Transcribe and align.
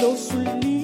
Eu 0.00 0.16
sou 0.16 0.40
e 0.64 0.79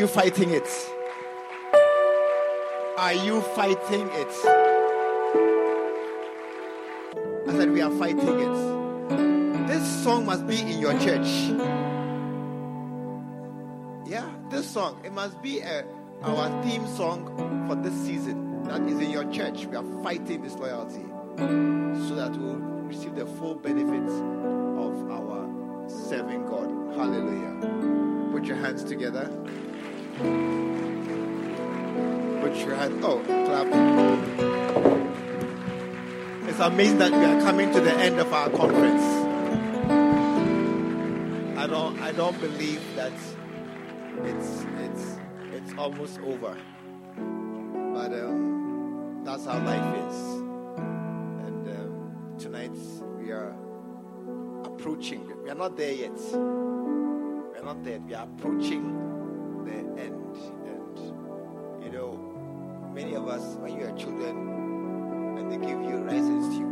you 0.00 0.06
fighting 0.06 0.48
it? 0.48 0.66
Are 2.96 3.12
you 3.12 3.42
fighting 3.54 4.08
it? 4.08 4.32
I 7.46 7.52
said, 7.52 7.70
We 7.70 7.82
are 7.82 7.90
fighting 7.90 8.40
it. 8.40 9.68
This 9.68 10.02
song 10.02 10.24
must 10.24 10.46
be 10.46 10.58
in 10.58 10.78
your 10.78 10.98
church. 11.00 11.28
Yeah, 14.06 14.26
this 14.48 14.70
song. 14.70 15.02
It 15.04 15.12
must 15.12 15.42
be 15.42 15.60
a, 15.60 15.84
our 16.22 16.62
theme 16.62 16.86
song 16.96 17.66
for 17.68 17.74
this 17.74 17.94
season. 18.06 18.64
That 18.64 18.80
is 18.88 18.98
in 19.00 19.10
your 19.10 19.30
church. 19.30 19.66
We 19.66 19.76
are 19.76 20.02
fighting 20.02 20.40
disloyalty 20.40 21.04
so 21.36 22.14
that 22.14 22.34
we'll 22.38 22.56
receive 22.88 23.16
the 23.16 23.26
full 23.26 23.56
benefits 23.56 24.12
of 24.14 25.10
our 25.10 25.46
serving 26.08 26.46
God. 26.46 26.70
Hallelujah. 26.96 28.30
Put 28.32 28.44
your 28.44 28.56
hands 28.56 28.82
together. 28.82 29.28
Put 32.40 32.56
your 32.56 32.74
hands. 32.74 33.04
Oh, 33.04 33.20
clap. 33.24 33.66
It's 36.48 36.58
amazing 36.58 36.98
that 36.98 37.12
we 37.12 37.24
are 37.24 37.40
coming 37.40 37.72
to 37.72 37.80
the 37.80 37.92
end 37.92 38.18
of 38.18 38.32
our 38.32 38.50
conference. 38.50 39.02
I 41.58 41.66
don't 41.66 41.98
I 42.00 42.12
don't 42.12 42.38
believe 42.40 42.82
that 42.96 43.12
it's 44.24 44.66
it's 44.78 45.18
it's 45.52 45.72
almost 45.78 46.18
over. 46.20 46.56
But 47.94 48.12
um, 48.12 49.22
that's 49.24 49.44
how 49.44 49.58
life 49.64 49.96
is. 50.08 50.16
And 51.46 51.68
um, 51.68 52.36
tonight 52.38 52.76
we 53.18 53.30
are 53.30 53.54
approaching. 54.64 55.30
We 55.42 55.50
are 55.50 55.54
not 55.54 55.76
there 55.76 55.92
yet. 55.92 56.18
We 56.18 57.58
are 57.58 57.64
not 57.64 57.84
there. 57.84 58.00
We 58.00 58.14
are 58.14 58.24
approaching 58.24 59.09
many 63.02 63.14
of 63.14 63.28
us, 63.28 63.56
when 63.56 63.78
you 63.78 63.86
are 63.86 63.96
children, 63.96 64.36
and 65.38 65.50
they 65.50 65.56
give 65.56 65.80
you 65.80 65.96
rice 66.04 66.18
and 66.18 66.44
stew, 66.44 66.68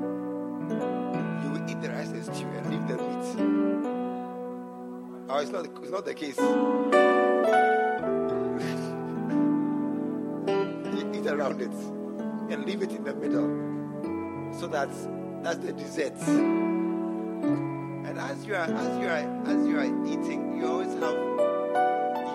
you 1.42 1.50
will 1.50 1.70
eat 1.70 1.80
the 1.80 1.88
rice 1.88 2.08
and 2.08 2.23
stew 2.25 2.47
and 2.49 2.70
leave 2.70 2.87
the 2.87 2.97
meat. 2.97 3.25
Oh, 5.30 5.38
it's 5.38 5.50
not. 5.50 5.64
It's 5.64 5.90
not 5.90 6.04
the 6.04 6.14
case. 6.14 6.37
you 10.97 11.12
eat 11.18 11.26
around 11.26 11.62
it 11.62 11.73
and 12.52 12.66
leave 12.66 12.82
it 12.82 12.92
in 12.92 13.04
the 13.04 13.14
middle, 13.14 13.49
so 14.58 14.66
that 14.66 14.90
that's 15.42 15.58
the 15.58 15.73
dessert. 15.73 16.18
And 18.04 18.18
as 18.18 18.44
you 18.44 18.54
are 18.54 18.68
as 18.68 18.99
you 18.99 19.08
are 19.08 19.25
as 19.47 19.66
you 19.66 19.78
are 19.78 19.87
eating, 20.06 20.58
you 20.58 20.66
always 20.66 20.92
have 20.92 21.14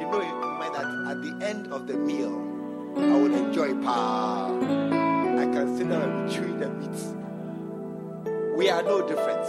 you 0.02 0.08
know 0.10 0.22
in 0.22 0.36
mind 0.58 0.74
that 0.74 0.88
at 1.12 1.22
the 1.22 1.46
end 1.46 1.68
of 1.72 1.86
the 1.86 1.96
meal, 1.96 2.53
I 2.96 3.16
will 3.18 3.34
enjoy 3.34 3.74
pa. 3.84 4.48
I 4.48 5.46
can 5.46 5.78
sit 5.78 5.90
down 5.90 6.02
and 6.02 6.30
be 6.30 6.54
the 6.60 6.70
meat. 6.70 8.58
We 8.58 8.70
are 8.70 8.84
no 8.84 9.08
different. 9.08 9.46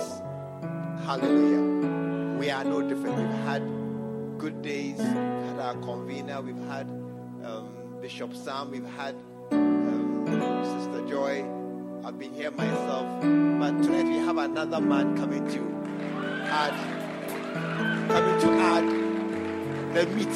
Hallelujah. 1.04 2.38
We 2.38 2.50
are 2.50 2.64
no 2.64 2.82
different. 2.82 3.16
We've 3.16 3.44
had 3.44 3.62
good 4.38 4.62
days. 4.62 4.98
We've 4.98 5.06
had 5.06 5.58
our 5.60 5.74
convener. 5.74 6.40
We've 6.40 6.66
had 6.68 6.88
um, 7.44 7.98
Bishop 8.00 8.34
Sam. 8.34 8.70
We've 8.70 8.84
had 8.96 9.14
um, 9.52 10.24
Sister 10.64 11.06
Joy. 11.08 11.44
I've 12.04 12.18
been 12.18 12.34
here 12.34 12.50
myself. 12.50 13.06
But 13.20 13.82
tonight 13.82 14.04
we 14.04 14.16
have 14.18 14.36
another 14.36 14.80
man 14.80 15.16
coming 15.16 15.46
to 15.48 15.60
add, 16.50 16.74
coming 18.08 18.40
to 18.40 18.50
add 18.60 19.04
the 19.94 20.06
meat, 20.06 20.28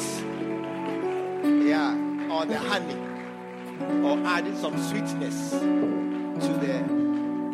yeah, 1.67 1.93
or 2.31 2.45
the 2.45 2.57
honey, 2.57 2.95
or 4.05 4.17
adding 4.27 4.55
some 4.55 4.77
sweetness 4.89 5.51
to 5.51 6.53
the 6.61 6.83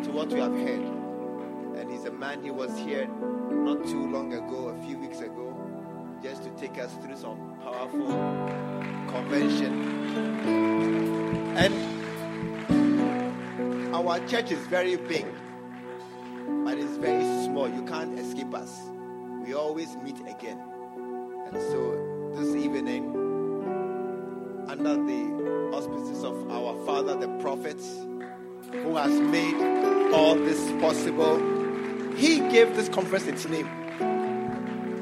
to 0.04 0.10
what 0.12 0.28
we 0.28 0.40
have 0.40 0.52
heard. 0.52 0.82
And 1.76 1.90
he's 1.90 2.04
a 2.04 2.10
man. 2.10 2.42
He 2.42 2.50
was 2.50 2.76
here 2.78 3.06
not 3.50 3.84
too 3.86 4.10
long 4.10 4.32
ago, 4.32 4.68
a 4.68 4.82
few 4.84 4.98
weeks 4.98 5.20
ago, 5.20 5.54
just 6.22 6.42
to 6.44 6.50
take 6.50 6.78
us 6.78 6.92
through 7.02 7.16
some 7.16 7.56
powerful 7.62 8.06
convention. 9.08 9.82
And 11.56 11.74
our 13.94 14.18
church 14.26 14.52
is 14.52 14.66
very 14.66 14.96
big, 14.96 15.26
but 16.64 16.78
it's 16.78 16.96
very 16.96 17.24
small. 17.44 17.68
You 17.68 17.82
can't 17.84 18.18
escape 18.18 18.54
us. 18.54 18.78
We 19.44 19.54
always 19.54 19.96
meet 19.96 20.20
again. 20.20 20.60
And 21.46 21.56
so 21.70 22.32
this 22.34 22.54
evening, 22.56 23.25
under 24.78 24.94
the 25.06 25.74
auspices 25.74 26.22
of 26.22 26.50
our 26.50 26.76
father, 26.84 27.16
the 27.16 27.28
prophet, 27.38 27.80
who 28.72 28.96
has 28.96 29.10
made 29.20 29.54
all 30.12 30.34
this 30.34 30.70
possible, 30.80 31.38
he 32.14 32.40
gave 32.50 32.76
this 32.76 32.88
conference 32.88 33.26
its 33.26 33.48
name. 33.48 33.68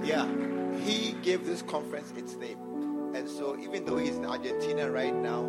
Yeah, 0.04 0.28
he 0.80 1.12
gave 1.22 1.44
this 1.44 1.62
conference 1.62 2.12
its 2.16 2.36
name. 2.36 2.58
And 3.14 3.28
so, 3.28 3.58
even 3.58 3.84
though 3.84 3.96
he's 3.96 4.16
in 4.16 4.26
Argentina 4.26 4.90
right 4.90 5.14
now, 5.14 5.42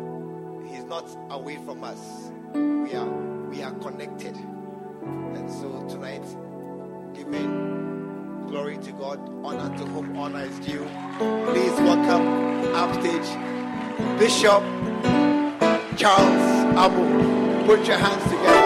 he's 0.68 0.84
not 0.84 1.08
away 1.30 1.56
from 1.64 1.84
us. 1.84 2.30
We 2.52 2.94
are 2.94 3.08
we 3.48 3.62
are 3.62 3.72
connected. 3.74 4.34
And 4.34 5.50
so 5.50 5.86
tonight, 5.88 6.24
giving 7.14 8.46
glory 8.48 8.78
to 8.78 8.92
God, 8.92 9.20
honor 9.44 9.76
to 9.76 9.84
whom 9.84 10.16
honor 10.16 10.44
is 10.44 10.58
due. 10.60 10.86
Please 11.18 11.72
welcome 11.80 12.74
upstage 12.74 13.56
Bishop 14.18 14.62
Charles 15.96 16.46
Amoo. 16.76 17.66
Put 17.66 17.86
your 17.86 17.98
hands 17.98 18.22
together. 18.24 18.65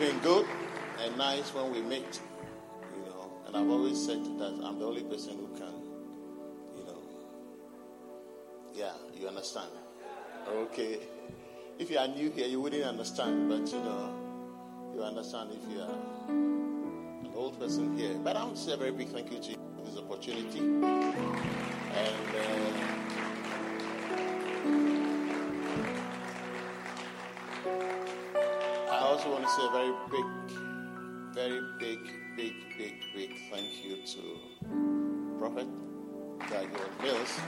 Been 0.00 0.18
good 0.20 0.46
and 0.98 1.16
nice 1.18 1.52
when 1.52 1.70
we 1.70 1.82
meet, 1.82 2.20
you 2.96 3.04
know. 3.04 3.30
And 3.46 3.54
I've 3.54 3.68
always 3.68 4.02
said 4.02 4.24
that 4.38 4.58
I'm 4.64 4.78
the 4.78 4.86
only 4.86 5.02
person 5.02 5.36
who 5.36 5.48
can, 5.58 5.74
you 6.74 6.84
know. 6.84 7.02
Yeah, 8.72 8.92
you 9.14 9.28
understand? 9.28 9.68
Okay. 10.48 11.00
If 11.78 11.90
you 11.90 11.98
are 11.98 12.08
new 12.08 12.30
here, 12.30 12.46
you 12.46 12.62
wouldn't 12.62 12.82
understand, 12.82 13.50
but 13.50 13.70
you 13.70 13.80
know, 13.80 14.14
you 14.94 15.02
understand 15.02 15.50
if 15.52 15.70
you 15.70 15.82
are 15.82 15.94
an 16.30 17.30
old 17.34 17.60
person 17.60 17.98
here. 17.98 18.14
But 18.24 18.36
I 18.36 18.44
want 18.44 18.56
to 18.56 18.62
say 18.62 18.72
a 18.72 18.78
very 18.78 18.92
big 18.92 19.08
thank 19.08 19.30
you 19.30 19.38
to 19.38 19.50
you 19.50 19.56
for 19.76 19.84
this 19.84 19.98
opportunity. 19.98 20.60
And 20.60 20.86
uh, 22.36 22.90
also 29.20 29.32
want 29.32 29.44
to 29.44 29.50
say 29.50 29.66
a 29.66 29.70
very 29.70 29.92
big, 30.10 30.24
very 31.34 31.60
big, 31.78 31.98
big, 32.36 32.54
big, 32.78 32.94
big 33.14 33.30
thank 33.50 33.84
you 33.84 33.96
to 34.06 34.38
Prophet 35.38 35.68
Daniel 36.48 36.88
Mills. 37.02 37.38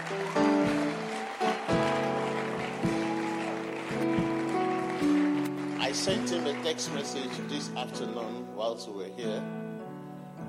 I 5.81 5.93
sent 5.93 6.29
him 6.29 6.47
a 6.47 6.63
text 6.63 6.93
message 6.93 7.31
this 7.49 7.71
afternoon 7.75 8.55
whilst 8.55 8.91
we 8.91 9.05
were 9.05 9.17
here, 9.17 9.43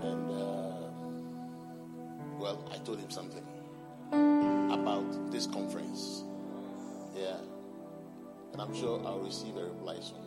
and 0.01 0.29
uh, 0.29 0.89
well, 2.37 2.69
I 2.69 2.79
told 2.79 2.99
him 2.99 3.09
something 3.09 3.45
about 4.11 5.31
this 5.31 5.47
conference. 5.47 6.25
Yeah, 7.15 7.37
and 8.51 8.61
I'm 8.61 8.75
sure 8.75 9.01
I'll 9.05 9.19
receive 9.19 9.55
a 9.55 9.63
reply 9.63 9.99
soon. 10.01 10.22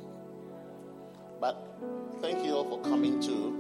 But 1.41 1.57
thank 2.21 2.45
you 2.45 2.55
all 2.55 2.65
for 2.65 2.81
coming 2.83 3.21
too. 3.21 3.55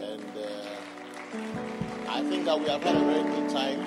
And 0.00 0.22
uh, 0.36 2.10
I 2.10 2.22
think 2.22 2.44
that 2.44 2.58
we 2.58 2.68
have 2.68 2.82
had 2.82 2.96
a 2.96 3.00
very 3.00 3.22
good 3.22 3.50
time. 3.50 3.80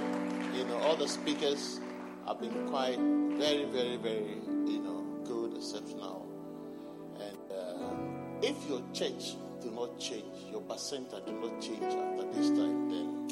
You 0.54 0.66
know, 0.66 0.78
all 0.80 0.96
the 0.96 1.08
speakers 1.08 1.80
have 2.28 2.40
been 2.40 2.68
quite 2.68 3.00
very, 3.38 3.66
very, 3.66 3.98
very, 3.98 4.38
you 4.66 4.80
know, 4.80 5.04
good, 5.26 5.56
exceptional. 5.56 6.28
And 7.20 7.52
uh, 7.52 8.46
if 8.48 8.56
your 8.70 8.82
church 8.94 9.36
do 9.62 9.72
not 9.72 10.00
change, 10.00 10.26
your 10.52 10.62
bacenta 10.62 11.26
do 11.26 11.32
not 11.34 11.62
change 11.62 11.84
after 11.84 12.26
this 12.34 12.50
time, 12.50 12.90
then 12.90 13.28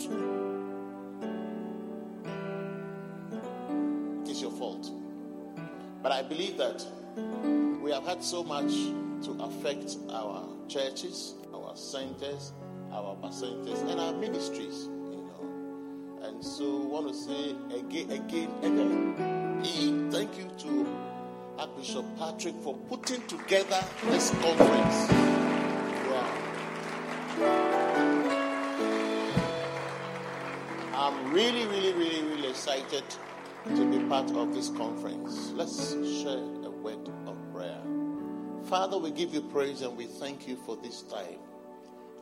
it's 4.29 4.41
your 4.41 4.51
fault. 4.51 4.89
But 6.01 6.11
I 6.13 6.21
believe 6.21 6.57
that 6.57 6.85
we 7.81 7.91
have 7.91 8.05
had 8.05 8.23
so 8.23 8.43
much 8.43 8.71
to 9.23 9.31
affect 9.43 9.97
our 10.09 10.47
churches, 10.67 11.35
our 11.53 11.75
centers, 11.75 12.53
our 12.91 13.15
bacentas, 13.15 13.81
and 13.89 13.99
our 13.99 14.13
ministries, 14.13 14.87
you 15.11 15.23
know. 15.27 16.19
And 16.23 16.43
so, 16.43 16.77
want 16.77 17.07
to 17.07 17.13
say 17.13 17.55
again, 17.77 18.11
again, 18.11 18.49
again, 18.63 20.11
thank 20.11 20.37
you 20.37 20.49
to 20.59 20.87
Archbishop 21.57 22.05
Patrick 22.17 22.55
for 22.63 22.75
putting 22.87 23.21
together 23.27 23.83
this 24.05 24.29
conference. 24.41 25.09
I'm 30.93 31.33
really, 31.33 31.65
really, 31.65 31.93
really, 31.93 32.23
really 32.23 32.49
excited 32.49 33.03
to 33.75 33.85
be 33.85 33.99
part 34.07 34.31
of 34.31 34.53
this 34.53 34.69
conference. 34.69 35.51
Let's 35.51 35.93
share 36.21 36.37
a 36.37 36.69
word. 36.69 37.18
Father, 38.69 38.99
we 38.99 39.09
give 39.09 39.33
you 39.33 39.41
praise 39.41 39.81
and 39.81 39.97
we 39.97 40.05
thank 40.05 40.47
you 40.47 40.55
for 40.55 40.75
this 40.75 41.01
time. 41.01 41.39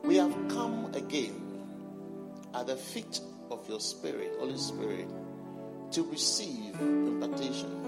We 0.02 0.16
have 0.16 0.32
come 0.48 0.90
again 0.94 1.62
at 2.54 2.68
the 2.68 2.76
feet 2.76 3.20
of 3.50 3.68
your 3.68 3.80
Spirit, 3.80 4.32
Holy 4.38 4.56
Spirit, 4.56 5.08
to 5.90 6.02
receive 6.04 6.74
impartation. 6.80 7.86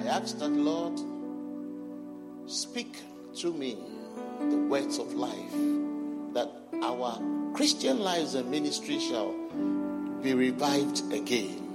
I 0.00 0.06
ask 0.06 0.38
that, 0.38 0.48
Lord, 0.48 0.98
speak 2.46 2.96
to 3.40 3.52
me 3.52 3.76
the 4.40 4.56
words 4.56 4.98
of 4.98 5.12
life, 5.12 5.52
that 6.32 6.50
our 6.82 7.20
Christian 7.52 8.00
lives 8.00 8.36
and 8.36 8.50
ministry 8.50 8.98
shall 8.98 9.34
be 10.22 10.32
revived 10.32 11.12
again. 11.12 11.74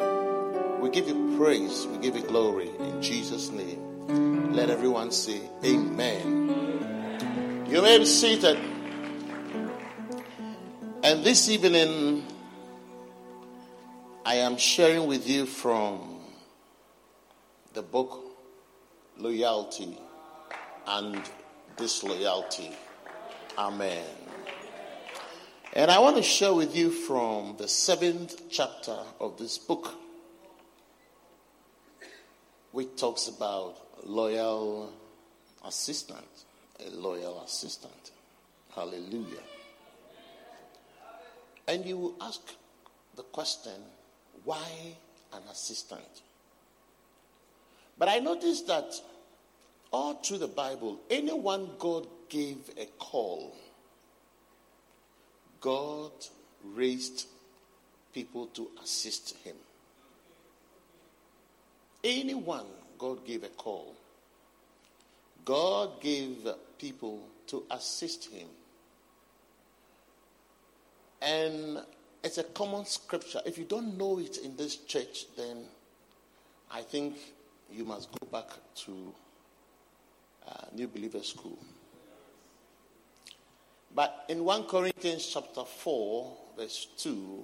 We 0.82 0.90
give 0.90 1.08
you 1.08 1.38
praise, 1.38 1.86
we 1.86 2.00
give 2.00 2.16
you 2.16 2.24
glory 2.24 2.72
in 2.80 3.04
Jesus' 3.04 3.52
name. 3.52 3.81
Let 4.08 4.70
everyone 4.70 5.12
say, 5.12 5.42
Amen. 5.64 7.66
You 7.68 7.82
may 7.82 8.00
be 8.00 8.06
seated. 8.06 8.58
And 11.04 11.24
this 11.24 11.50
evening, 11.50 12.26
I 14.26 14.36
am 14.36 14.58
sharing 14.58 15.08
with 15.08 15.28
you 15.28 15.46
from 15.46 16.20
the 17.74 17.82
book 17.82 18.20
Loyalty 19.18 19.98
and 20.86 21.22
Disloyalty. 21.78 22.72
Amen. 23.58 24.06
And 25.74 25.90
I 25.90 26.00
want 26.00 26.18
to 26.18 26.24
share 26.24 26.54
with 26.54 26.76
you 26.76 26.92
from 26.92 27.56
the 27.58 27.68
seventh 27.68 28.50
chapter 28.50 28.98
of 29.20 29.38
this 29.38 29.58
book, 29.58 29.96
which 32.72 32.90
talks 32.98 33.28
about 33.28 33.78
loyal 34.06 34.92
assistant, 35.66 36.26
a 36.86 36.90
loyal 36.92 37.42
assistant. 37.46 38.12
Hallelujah. 38.76 39.44
And 41.68 41.86
you 41.86 41.98
will 41.98 42.16
ask 42.22 42.42
the 43.16 43.24
question, 43.24 43.74
why 44.44 44.66
an 45.34 45.42
assistant? 45.52 46.22
But 47.98 48.10
I 48.10 48.20
noticed 48.20 48.68
that 48.68 48.94
all 49.92 50.16
through 50.16 50.40
the 50.40 50.48
Bible, 50.48 51.00
anyone 51.10 51.70
God 51.78 52.08
gave 52.30 52.58
a 52.78 52.86
call, 52.98 53.56
God 55.60 56.12
raised 56.74 57.28
people 58.14 58.48
to 58.48 58.70
assist 58.84 59.36
him. 59.44 59.56
Anyone 62.04 62.66
God 63.02 63.26
gave 63.26 63.44
a 63.44 63.48
call, 63.48 63.96
God 65.44 66.00
gave 66.02 66.48
people 66.78 67.20
to 67.48 67.64
assist 67.72 68.26
him. 68.26 68.48
And 71.20 71.80
it's 72.24 72.38
a 72.38 72.44
common 72.44 72.86
scripture. 72.86 73.42
If 73.44 73.58
you 73.58 73.66
don't 73.66 73.98
know 73.98 74.20
it 74.20 74.38
in 74.38 74.56
this 74.56 74.76
church, 74.76 75.26
then 75.36 75.64
I 76.72 76.82
think 76.84 77.16
you 77.72 77.86
must 77.86 78.12
go 78.12 78.28
back 78.32 78.50
to 78.86 79.16
uh, 80.48 80.66
New 80.76 80.88
Believer 80.88 81.24
School. 81.24 81.58
But 83.96 84.26
in 84.30 84.46
1 84.46 84.66
Corinthians 84.66 85.28
chapter 85.34 85.64
4, 85.66 86.38
verse 86.56 86.88
2, 87.00 87.44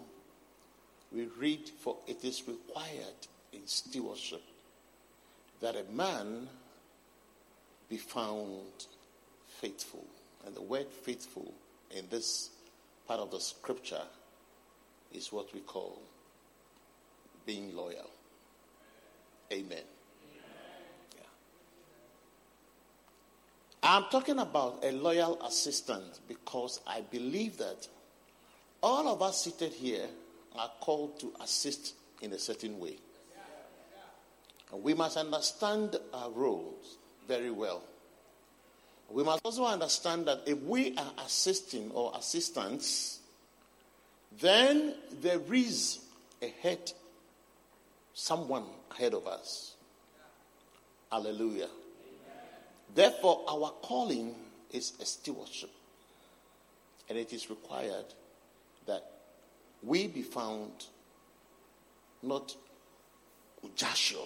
we 1.14 1.26
read, 1.40 1.68
For 1.80 1.98
it 2.06 2.24
is 2.24 2.44
required 2.48 3.28
in 3.52 3.66
stewardship 3.66 4.44
that 5.62 5.76
a 5.76 5.84
man 5.92 6.48
be 7.90 7.98
found 7.98 8.86
faithful. 9.48 10.06
And 10.46 10.56
the 10.56 10.62
word 10.62 10.88
faithful 10.88 11.54
in 11.96 12.06
this 12.10 12.50
part 13.08 13.20
of 13.20 13.32
the 13.32 13.40
scripture 13.40 14.04
is 15.14 15.32
what 15.32 15.54
we 15.54 15.62
call 15.62 16.02
being 17.46 17.76
loyal. 17.76 18.10
Amen. 19.52 19.84
Yeah. 21.16 21.22
I'm 23.82 24.04
talking 24.12 24.40
about 24.40 24.84
a 24.84 24.92
loyal 24.92 25.42
assistant 25.42 26.20
because 26.28 26.82
I 26.86 27.02
believe 27.02 27.58
that 27.58 27.88
all 28.84 29.08
of 29.08 29.22
us 29.22 29.44
seated 29.46 29.72
here 29.72 30.06
are 30.58 30.72
called 30.82 31.20
to 31.22 31.34
assist 31.42 31.96
in 32.22 32.34
a 32.34 32.40
certain 32.40 32.80
way. 32.80 32.98
We 34.72 34.94
must 34.94 35.18
understand 35.18 35.96
our 36.14 36.30
roles 36.30 36.98
very 37.28 37.52
well. 37.52 37.84
We 39.10 39.24
must 39.24 39.42
also 39.46 39.66
understand 39.66 40.26
that 40.28 40.42
if 40.46 40.60
we 40.62 40.98
are 40.98 41.14
assisting 41.26 41.92
or 41.92 42.12
assistants, 42.18 43.20
then 44.40 44.96
there 45.22 45.42
is 45.54 46.00
a 46.42 46.50
head, 46.62 46.92
someone 48.14 48.66
ahead 48.92 49.14
of 49.14 49.26
us. 49.28 49.76
Hallelujah. 51.12 51.70
Therefore, 52.94 53.44
our 53.48 53.72
calling 53.82 54.36
is 54.72 54.94
a 55.02 55.06
stewardship. 55.06 55.72
And 57.10 57.18
it 57.18 57.32
is 57.32 57.50
required 57.50 58.06
that 58.86 59.10
we 59.82 60.08
be 60.08 60.24
found 60.24 60.72
not 62.22 62.54
Joshua. 63.76 64.26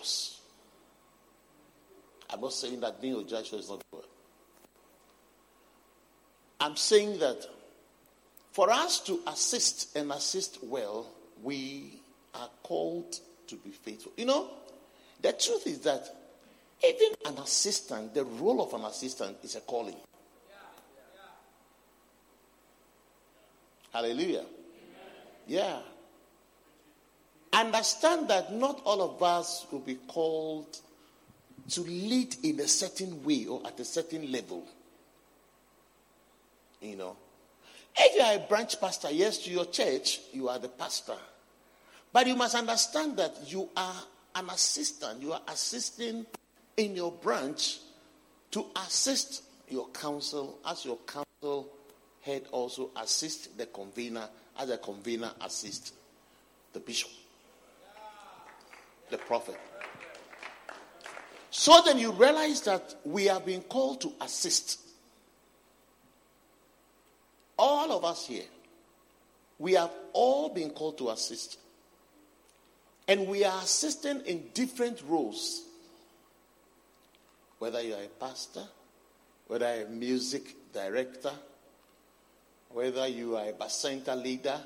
I'm 2.30 2.42
not 2.42 2.54
saying 2.54 2.80
that 2.82 3.02
being 3.02 3.28
Joshua 3.28 3.60
is 3.60 3.70
not 3.70 3.84
good. 3.92 4.04
I'm 6.60 6.76
saying 6.76 7.20
that 7.20 7.46
for 8.52 8.70
us 8.70 9.00
to 9.02 9.20
assist 9.28 9.96
and 9.98 10.12
assist 10.12 10.60
well, 10.64 11.08
we 11.44 12.00
are 12.36 12.50
called 12.64 13.20
to 13.48 13.56
be 13.56 13.72
faithful. 13.72 14.12
You 14.16 14.26
know, 14.26 14.50
the 15.22 15.34
truth 15.34 15.68
is 15.68 15.80
that 15.80 16.08
even 16.88 17.14
an 17.26 17.38
assistant, 17.38 18.14
the 18.14 18.24
role 18.24 18.62
of 18.62 18.74
an 18.74 18.86
assistant 18.86 19.38
is 19.44 19.56
a 19.56 19.62
calling. 19.62 19.96
Hallelujah. 23.92 24.46
Yeah. 25.48 25.80
Understand 27.54 28.30
that 28.30 28.54
not 28.54 28.82
all 28.86 29.02
of 29.02 29.22
us 29.22 29.66
will 29.72 29.80
be 29.80 29.96
called 29.96 30.78
to 31.70 31.82
lead 31.82 32.36
in 32.44 32.60
a 32.60 32.68
certain 32.68 33.24
way 33.24 33.46
or 33.46 33.62
at 33.66 33.80
a 33.80 33.86
certain 33.86 34.32
level. 34.32 34.64
You 36.82 36.96
know, 36.96 37.16
if 37.96 38.16
you 38.16 38.22
are 38.22 38.36
a 38.36 38.48
branch 38.48 38.80
pastor, 38.80 39.12
yes, 39.12 39.40
to 39.40 39.52
your 39.52 39.66
church, 39.66 40.22
you 40.34 40.50
are 40.50 40.60
the 40.60 40.70
pastor. 40.70 41.18
But 42.14 42.28
you 42.28 42.36
must 42.36 42.56
understand 42.56 43.18
that 43.18 43.36
you 43.46 43.70
are 43.76 43.96
an 44.36 44.50
assistant. 44.50 45.22
You 45.22 45.34
are 45.34 45.42
assisting 45.48 46.26
in 46.78 46.96
your 46.96 47.12
branch 47.12 47.80
to 48.52 48.66
assist 48.86 49.44
your 49.70 49.88
council 49.90 50.60
as 50.66 50.86
your 50.86 50.98
council 51.06 51.70
head 52.22 52.44
also 52.52 52.92
assist 53.02 53.58
the 53.58 53.66
convener 53.68 54.28
as 54.60 54.70
the 54.70 54.78
convener 54.78 55.32
assist 55.42 55.94
the 56.74 56.80
bishop, 56.80 57.10
the 59.12 59.18
prophet. 59.18 59.60
So 61.52 61.82
then 61.86 62.00
you 62.00 62.12
realize 62.12 62.62
that 62.62 62.96
we 63.04 63.30
are 63.30 63.42
being 63.42 63.62
called 63.62 64.02
to 64.02 64.14
assist. 64.22 64.80
All 67.58 67.92
of 67.92 68.06
us 68.06 68.26
here, 68.26 68.46
we 69.60 69.74
have 69.74 69.92
all 70.14 70.50
been 70.50 70.72
called 70.72 70.98
to 71.00 71.10
assist. 71.10 71.60
And 73.08 73.28
we 73.28 73.44
are 73.44 73.62
assisting 73.62 74.22
in 74.22 74.46
different 74.54 75.04
roles. 75.08 75.64
Whether 77.60 77.82
you 77.82 77.94
are 77.94 78.04
a 78.04 78.08
pastor, 78.08 78.64
whether 79.48 79.76
you 79.76 79.84
are 79.84 79.86
a 79.88 79.90
music 79.90 80.56
director, 80.74 81.34
whether 82.70 83.06
you 83.08 83.36
are 83.36 83.50
a 83.50 83.54
bacenta 83.54 84.16
leader, 84.16 84.60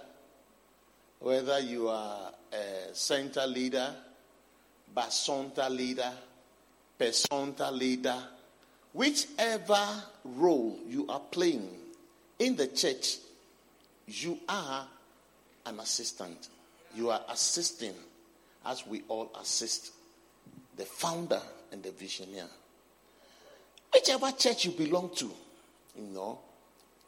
whether 1.20 1.60
you 1.60 1.88
are 1.88 2.32
a 2.54 2.94
center 2.94 3.48
leader, 3.48 3.96
basonta 4.96 5.70
leader, 5.70 6.12
pesonta 7.00 7.72
leader, 7.72 8.18
whichever 8.94 9.88
role 10.24 10.80
you 10.88 11.06
are 11.10 11.20
playing 11.20 11.68
in 12.40 12.56
the 12.56 12.68
church, 12.68 13.18
you 14.08 14.40
are 14.48 14.88
an 15.66 15.80
assistant. 15.80 16.50
You 16.96 17.10
are 17.10 17.22
assisting 17.30 17.94
as 18.66 18.86
we 18.88 19.04
all 19.08 19.32
assist 19.40 19.92
the 20.78 20.86
founder 20.86 21.42
and 21.72 21.84
the 21.84 21.92
visionary. 21.92 22.48
Whichever 23.94 24.32
church 24.32 24.66
you 24.66 24.72
belong 24.72 25.12
to, 25.16 25.32
you 25.98 26.04
know, 26.14 26.40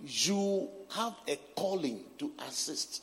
you 0.05 0.67
have 0.95 1.15
a 1.27 1.37
calling 1.55 1.99
to 2.19 2.31
assist. 2.47 3.01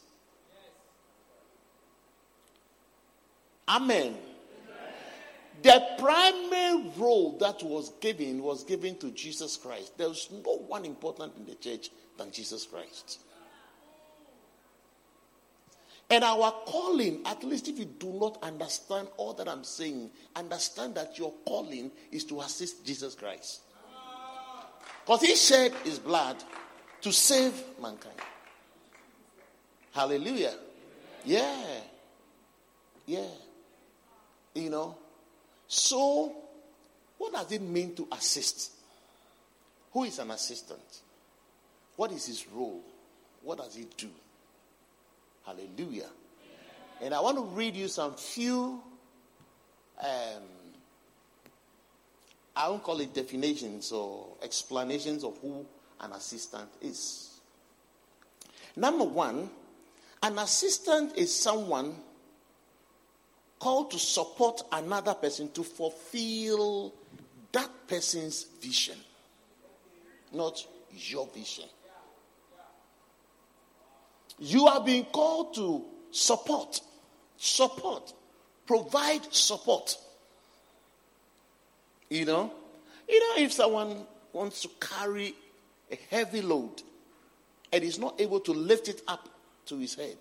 Amen. 3.69 4.15
The 5.65 5.83
primary 5.99 6.93
role 6.99 7.39
that 7.39 7.63
was 7.63 7.91
given 8.03 8.43
was 8.43 8.65
given 8.65 8.99
to 8.99 9.11
Jesus 9.13 9.57
Christ. 9.57 9.97
There's 9.97 10.29
no 10.45 10.59
one 10.59 10.85
important 10.85 11.33
in 11.39 11.47
the 11.47 11.55
church 11.55 11.89
than 12.19 12.31
Jesus 12.31 12.67
Christ. 12.67 13.21
And 16.11 16.23
our 16.23 16.53
calling, 16.67 17.23
at 17.25 17.43
least 17.45 17.69
if 17.69 17.79
you 17.79 17.87
do 17.87 18.13
not 18.13 18.43
understand 18.43 19.09
all 19.17 19.33
that 19.33 19.49
I'm 19.49 19.65
saying, 19.65 20.11
understand 20.37 20.97
that 20.97 21.19
your 21.19 21.33
calling 21.47 21.91
is 22.13 22.25
to 22.25 22.43
assist 22.43 22.85
Jesus 22.85 23.15
Christ. 23.15 23.63
Because 25.07 25.23
he 25.23 25.35
shed 25.35 25.73
his 25.83 25.99
blood 25.99 26.45
to 27.01 27.11
save 27.11 27.55
mankind. 27.81 28.21
Hallelujah. 29.93 30.57
Yeah. 31.25 31.81
Yeah. 33.07 33.25
You 34.55 34.69
know, 34.69 34.99
so 35.67 36.35
what 37.19 37.33
does 37.33 37.53
it 37.53 37.63
mean 37.63 37.95
to 37.97 38.09
assist? 38.13 38.73
Who 39.93 40.05
is 40.05 40.19
an 40.19 40.31
assistant? 40.31 41.01
What 41.97 42.13
is 42.13 42.27
his 42.27 42.47
role? 42.49 42.83
What 43.43 43.59
does 43.59 43.75
he 43.75 43.87
do? 43.97 44.09
Hallelujah. 45.47 46.09
And 47.01 47.15
I 47.15 47.21
want 47.21 47.37
to 47.37 47.45
read 47.45 47.77
you 47.77 47.89
some 47.89 48.15
few 48.15 48.83
um, 50.01 50.43
I 52.57 52.69
won't 52.69 52.83
call 52.83 53.01
it 53.01 53.13
definitions 53.13 53.91
or 53.93 54.29
explanations 54.43 55.25
of 55.25 55.37
who 55.39 55.67
an 56.01 56.13
assistant 56.13 56.69
is. 56.81 57.41
Number 58.77 59.05
one, 59.05 59.51
an 60.23 60.39
assistant 60.39 61.17
is 61.17 61.35
someone 61.35 61.95
called 63.59 63.91
to 63.93 63.99
support 63.99 64.63
another 64.73 65.15
person 65.15 65.51
to 65.53 65.63
fulfill 65.63 66.95
that 67.53 67.71
person's 67.89 68.45
vision, 68.61 68.97
not 70.33 70.65
your 70.93 71.27
vision. 71.29 71.65
You 74.39 74.67
are 74.67 74.85
being 74.85 75.05
called 75.07 75.55
to 75.55 75.85
support, 76.11 76.81
support, 77.37 78.13
provide 78.67 79.33
support. 79.33 79.97
You 82.11 82.25
know, 82.25 82.53
you 83.09 83.21
know, 83.21 83.43
if 83.43 83.53
someone 83.53 84.07
wants 84.33 84.63
to 84.63 84.69
carry 84.81 85.35
a 85.91 85.99
heavy 86.11 86.43
load 86.43 86.83
and 87.73 87.85
is 87.85 87.99
not 87.99 88.21
able 88.21 88.41
to 88.41 88.53
lift 88.53 88.89
it 88.89 89.03
up 89.07 89.29
to 89.67 89.79
his 89.79 89.95
head, 89.95 90.17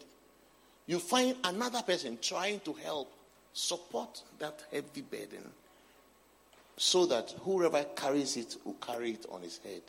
you 0.86 1.00
find 1.00 1.36
another 1.44 1.82
person 1.82 2.18
trying 2.22 2.60
to 2.62 2.74
help 2.74 3.12
support 3.54 4.22
that 4.40 4.64
heavy 4.72 5.02
burden 5.02 5.50
so 6.78 7.06
that 7.06 7.34
whoever 7.42 7.84
carries 7.96 8.36
it 8.36 8.58
will 8.66 8.74
carry 8.74 9.12
it 9.12 9.26
on 9.32 9.42
his 9.42 9.60
head. 9.60 9.82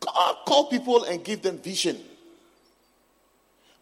God 0.00 0.36
called 0.46 0.70
people 0.70 1.04
and 1.04 1.24
give 1.24 1.42
them 1.42 1.58
vision. 1.58 1.98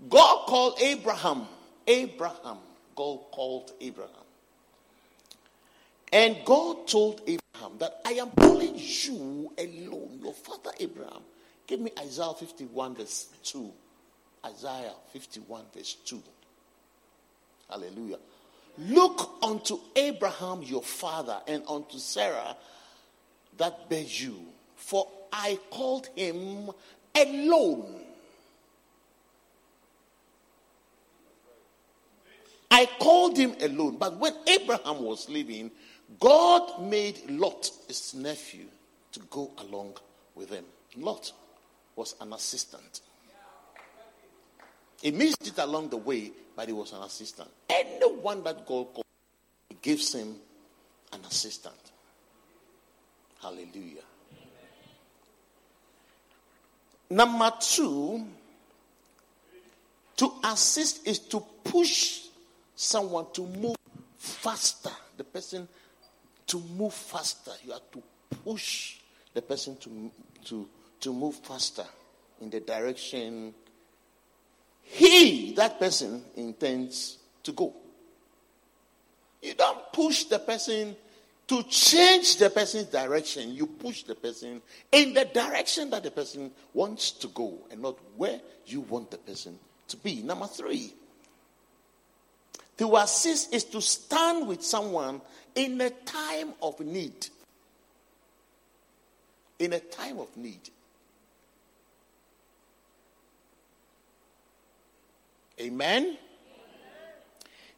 God 0.08 0.46
called 0.46 0.78
Abraham. 0.80 1.46
Abraham. 1.86 2.58
God 2.94 3.18
called 3.32 3.72
Abraham. 3.80 4.10
And 6.12 6.36
God 6.44 6.86
told 6.86 7.22
Abraham 7.22 7.78
that 7.78 8.00
I 8.04 8.12
am 8.12 8.30
calling 8.32 8.74
you 8.76 9.50
alone, 9.56 10.20
your 10.22 10.34
father 10.34 10.70
Abraham. 10.78 11.22
Give 11.66 11.80
me 11.80 11.90
Isaiah 11.98 12.34
51, 12.34 12.96
verse 12.96 13.28
2. 13.44 13.72
Isaiah 14.44 14.92
51, 15.12 15.64
verse 15.74 15.96
2. 16.04 16.22
Hallelujah. 17.70 18.18
Look 18.78 19.38
unto 19.42 19.78
Abraham 19.94 20.62
your 20.62 20.82
father 20.82 21.40
and 21.46 21.62
unto 21.68 21.98
Sarah 21.98 22.56
that 23.58 23.88
bare 23.88 24.04
you, 24.06 24.38
for 24.76 25.06
I 25.32 25.58
called 25.70 26.08
him 26.16 26.70
alone. 27.14 28.00
I 32.70 32.86
called 32.98 33.36
him 33.36 33.54
alone. 33.60 33.98
But 33.98 34.18
when 34.18 34.32
Abraham 34.46 35.02
was 35.02 35.28
leaving, 35.28 35.70
God 36.18 36.82
made 36.82 37.28
Lot, 37.28 37.70
his 37.86 38.14
nephew, 38.14 38.64
to 39.12 39.20
go 39.30 39.50
along 39.58 39.98
with 40.34 40.50
him. 40.50 40.64
Lot 40.96 41.32
was 41.94 42.14
an 42.20 42.32
assistant. 42.32 43.02
He 45.02 45.10
missed 45.10 45.46
it 45.46 45.58
along 45.58 45.90
the 45.90 45.98
way, 45.98 46.32
but 46.56 46.66
he 46.68 46.72
was 46.72 46.92
an 46.92 47.02
assistant. 47.02 47.48
Anyone 47.70 48.42
that 48.44 48.66
God 48.66 48.92
calls, 48.92 49.04
gives 49.80 50.14
him 50.14 50.36
an 51.12 51.20
assistant. 51.28 51.74
Hallelujah. 53.40 54.02
Number 57.10 57.52
two, 57.60 58.24
to 60.16 60.32
assist 60.44 61.06
is 61.06 61.18
to 61.18 61.44
push 61.64 62.20
someone 62.74 63.26
to 63.34 63.46
move 63.46 63.76
faster. 64.16 64.90
The 65.16 65.24
person 65.24 65.68
to 66.46 66.60
move 66.76 66.94
faster. 66.94 67.52
You 67.64 67.72
have 67.72 67.90
to 67.92 68.02
push 68.44 68.96
the 69.34 69.42
person 69.42 69.76
to, 69.78 70.10
to, 70.44 70.68
to 71.00 71.12
move 71.12 71.34
faster 71.36 71.84
in 72.40 72.50
the 72.50 72.60
direction 72.60 73.54
he, 74.92 75.52
that 75.54 75.80
person, 75.80 76.22
intends 76.36 77.16
to 77.44 77.52
go. 77.52 77.72
You 79.40 79.54
don't 79.54 79.90
push 79.90 80.24
the 80.24 80.38
person 80.38 80.94
to 81.48 81.62
change 81.62 82.36
the 82.36 82.50
person's 82.50 82.88
direction. 82.88 83.54
You 83.54 83.66
push 83.66 84.02
the 84.02 84.14
person 84.14 84.60
in 84.92 85.14
the 85.14 85.24
direction 85.24 85.88
that 85.90 86.02
the 86.02 86.10
person 86.10 86.50
wants 86.74 87.12
to 87.12 87.28
go 87.28 87.56
and 87.70 87.80
not 87.80 87.96
where 88.18 88.38
you 88.66 88.82
want 88.82 89.10
the 89.10 89.16
person 89.16 89.58
to 89.88 89.96
be. 89.96 90.20
Number 90.20 90.46
three, 90.46 90.92
to 92.76 92.96
assist 92.96 93.54
is 93.54 93.64
to 93.64 93.80
stand 93.80 94.46
with 94.46 94.62
someone 94.62 95.22
in 95.54 95.80
a 95.80 95.88
time 95.88 96.52
of 96.60 96.78
need. 96.80 97.28
In 99.58 99.72
a 99.72 99.80
time 99.80 100.18
of 100.18 100.36
need. 100.36 100.60
Amen. 105.60 106.16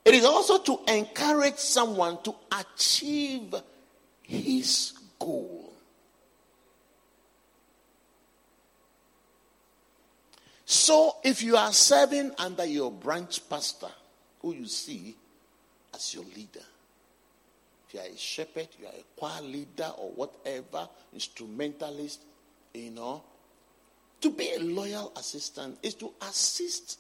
It 0.05 0.15
is 0.15 0.25
also 0.25 0.59
to 0.59 0.81
encourage 0.93 1.57
someone 1.57 2.23
to 2.23 2.35
achieve 2.53 3.55
his 4.23 4.93
goal. 5.19 5.73
So, 10.67 11.17
if 11.23 11.43
you 11.43 11.57
are 11.57 11.73
serving 11.73 12.33
under 12.39 12.65
your 12.65 12.91
branch 12.91 13.49
pastor, 13.49 13.91
who 14.41 14.55
you 14.55 14.67
see 14.67 15.15
as 15.95 16.15
your 16.15 16.25
leader, 16.25 16.65
if 17.87 17.95
you 17.95 18.01
are 18.01 18.07
a 18.07 18.17
shepherd, 18.17 18.69
you 18.81 18.87
are 18.87 18.93
a 18.93 19.05
choir 19.17 19.43
leader, 19.43 19.91
or 19.99 20.11
whatever, 20.11 20.89
instrumentalist, 21.13 22.21
you 22.73 22.91
know, 22.91 23.23
to 24.21 24.31
be 24.31 24.53
a 24.55 24.59
loyal 24.59 25.13
assistant 25.17 25.79
is 25.83 25.95
to 25.95 26.13
assist 26.23 26.99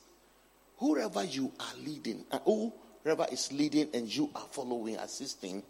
whoever 0.79 1.25
you 1.25 1.53
are 1.61 1.85
leading, 1.85 2.25
uh, 2.31 2.39
whoever 2.41 3.27
is 3.31 3.53
leading 3.53 3.89
and 3.95 4.15
you 4.15 4.31
are 4.35 4.47
following, 4.51 4.97
assisting, 4.97 5.63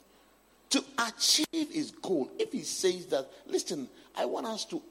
to 0.70 0.82
achieve 0.98 1.70
his 1.70 1.90
goal. 1.90 2.30
If 2.38 2.52
he 2.52 2.62
says 2.62 3.06
that, 3.06 3.28
listen, 3.46 3.88
I 4.16 4.24
want 4.24 4.46
us 4.46 4.64
to, 4.66 4.82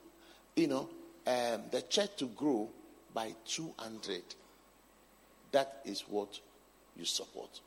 you 0.56 0.68
know, 0.68 0.90
um, 1.26 1.62
the 1.72 1.82
church 1.90 2.16
to 2.18 2.26
grow 2.28 2.70
by 3.14 3.34
200, 3.46 4.22
that 5.52 5.82
is 5.86 6.02
what 6.08 6.40
you 6.98 7.06
support. 7.06 7.60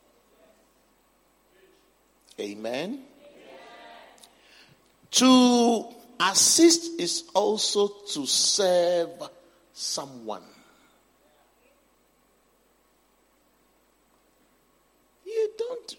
Amen. 2.38 3.02
To 5.12 5.86
assist 6.20 7.00
is 7.00 7.24
also 7.34 7.88
to 7.88 8.26
serve 8.26 9.10
someone. 9.72 10.42
You 15.46 15.52
don't, 15.56 15.96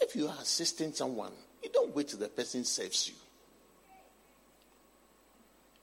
if 0.00 0.16
you 0.16 0.26
are 0.26 0.36
assisting 0.40 0.92
someone, 0.92 1.30
you 1.62 1.70
don't 1.72 1.94
wait 1.94 2.08
till 2.08 2.18
the 2.18 2.28
person 2.28 2.64
serves 2.64 3.08
you. 3.08 3.14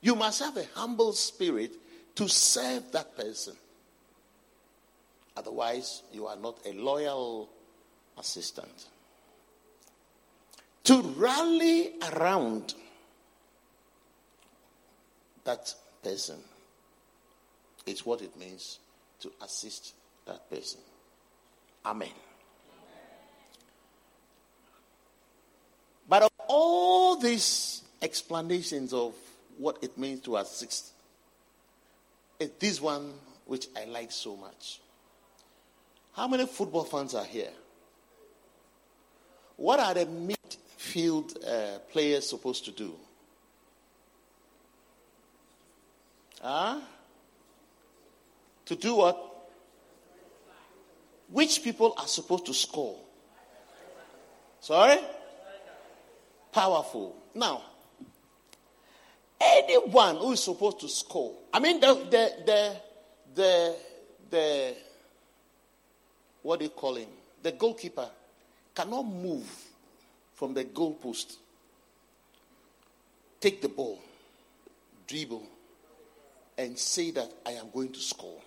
You 0.01 0.15
must 0.15 0.41
have 0.41 0.57
a 0.57 0.65
humble 0.75 1.13
spirit 1.13 1.71
to 2.15 2.27
serve 2.27 2.91
that 2.91 3.15
person. 3.15 3.55
Otherwise, 5.37 6.03
you 6.11 6.27
are 6.27 6.35
not 6.35 6.59
a 6.65 6.73
loyal 6.73 7.49
assistant. 8.17 8.87
To 10.83 11.01
rally 11.15 11.93
around 12.11 12.73
that 15.45 15.73
person 16.03 16.39
is 17.85 18.05
what 18.05 18.21
it 18.21 18.37
means 18.37 18.79
to 19.21 19.31
assist 19.41 19.93
that 20.25 20.49
person. 20.49 20.81
Amen. 21.85 22.09
But 26.09 26.23
of 26.23 26.31
all 26.49 27.15
these 27.15 27.83
explanations 28.01 28.91
of 28.91 29.13
what 29.57 29.77
it 29.83 29.97
means 29.97 30.21
to 30.21 30.35
assist, 30.35 30.91
this 32.59 32.81
one 32.81 33.13
which 33.45 33.67
I 33.77 33.85
like 33.85 34.11
so 34.11 34.35
much. 34.35 34.81
How 36.13 36.27
many 36.27 36.45
football 36.47 36.83
fans 36.83 37.13
are 37.13 37.23
here? 37.23 37.51
What 39.57 39.79
are 39.79 39.93
the 39.93 40.05
midfield 40.05 41.35
uh, 41.45 41.79
players 41.91 42.27
supposed 42.27 42.65
to 42.65 42.71
do? 42.71 42.93
Huh? 46.41 46.79
To 48.65 48.75
do 48.75 48.95
what? 48.95 49.49
Which 51.29 51.63
people 51.63 51.93
are 51.97 52.07
supposed 52.07 52.45
to 52.47 52.53
score? 52.53 52.97
Sorry? 54.61 54.99
Powerful. 56.51 57.15
Now, 57.35 57.61
anyone 59.39 60.17
who 60.17 60.31
is 60.33 60.43
supposed 60.43 60.79
to 60.81 60.89
score, 60.89 61.33
I 61.53 61.59
mean, 61.59 61.79
the, 61.79 61.93
the, 61.93 62.33
the, 62.45 62.75
the, 63.35 63.75
the 64.29 64.75
what 66.41 66.59
do 66.59 66.65
you 66.65 66.71
call 66.71 66.95
him? 66.95 67.09
The 67.41 67.51
goalkeeper 67.51 68.09
cannot 68.73 69.03
move 69.03 69.49
from 70.35 70.53
the 70.53 70.65
goalpost 70.65 71.37
take 73.39 73.61
the 73.61 73.69
ball, 73.69 73.99
dribble, 75.07 75.43
and 76.57 76.77
say 76.77 77.11
that 77.11 77.31
I 77.45 77.51
am 77.51 77.69
going 77.73 77.91
to 77.93 77.99
score. 77.99 78.41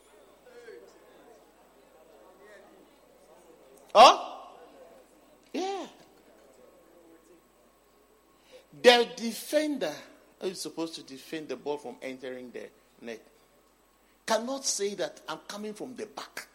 Huh? 3.95 4.19
Yeah. 5.53 5.87
The 8.80 9.08
defender 9.16 9.92
who 10.40 10.48
is 10.48 10.61
supposed 10.61 10.94
to 10.94 11.02
defend 11.02 11.48
the 11.48 11.56
ball 11.56 11.78
from 11.78 11.96
entering 12.00 12.50
the 12.50 12.68
net 13.00 13.20
cannot 14.24 14.64
say 14.64 14.94
that 14.94 15.20
I'm 15.28 15.40
coming 15.46 15.74
from 15.74 15.94
the 15.94 16.06
back 16.06 16.46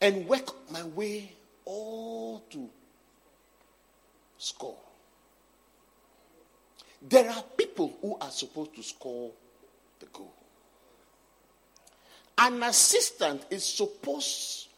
and 0.00 0.26
work 0.26 0.70
my 0.70 0.82
way 0.82 1.32
all 1.64 2.40
to 2.50 2.68
score. 4.36 4.76
There 7.02 7.30
are 7.30 7.42
people 7.56 7.96
who 8.02 8.16
are 8.20 8.30
supposed 8.30 8.74
to 8.76 8.82
score 8.82 9.30
the 10.00 10.06
goal. 10.06 10.32
An 12.36 12.62
assistant 12.62 13.46
is 13.50 13.64
supposed 13.64 14.68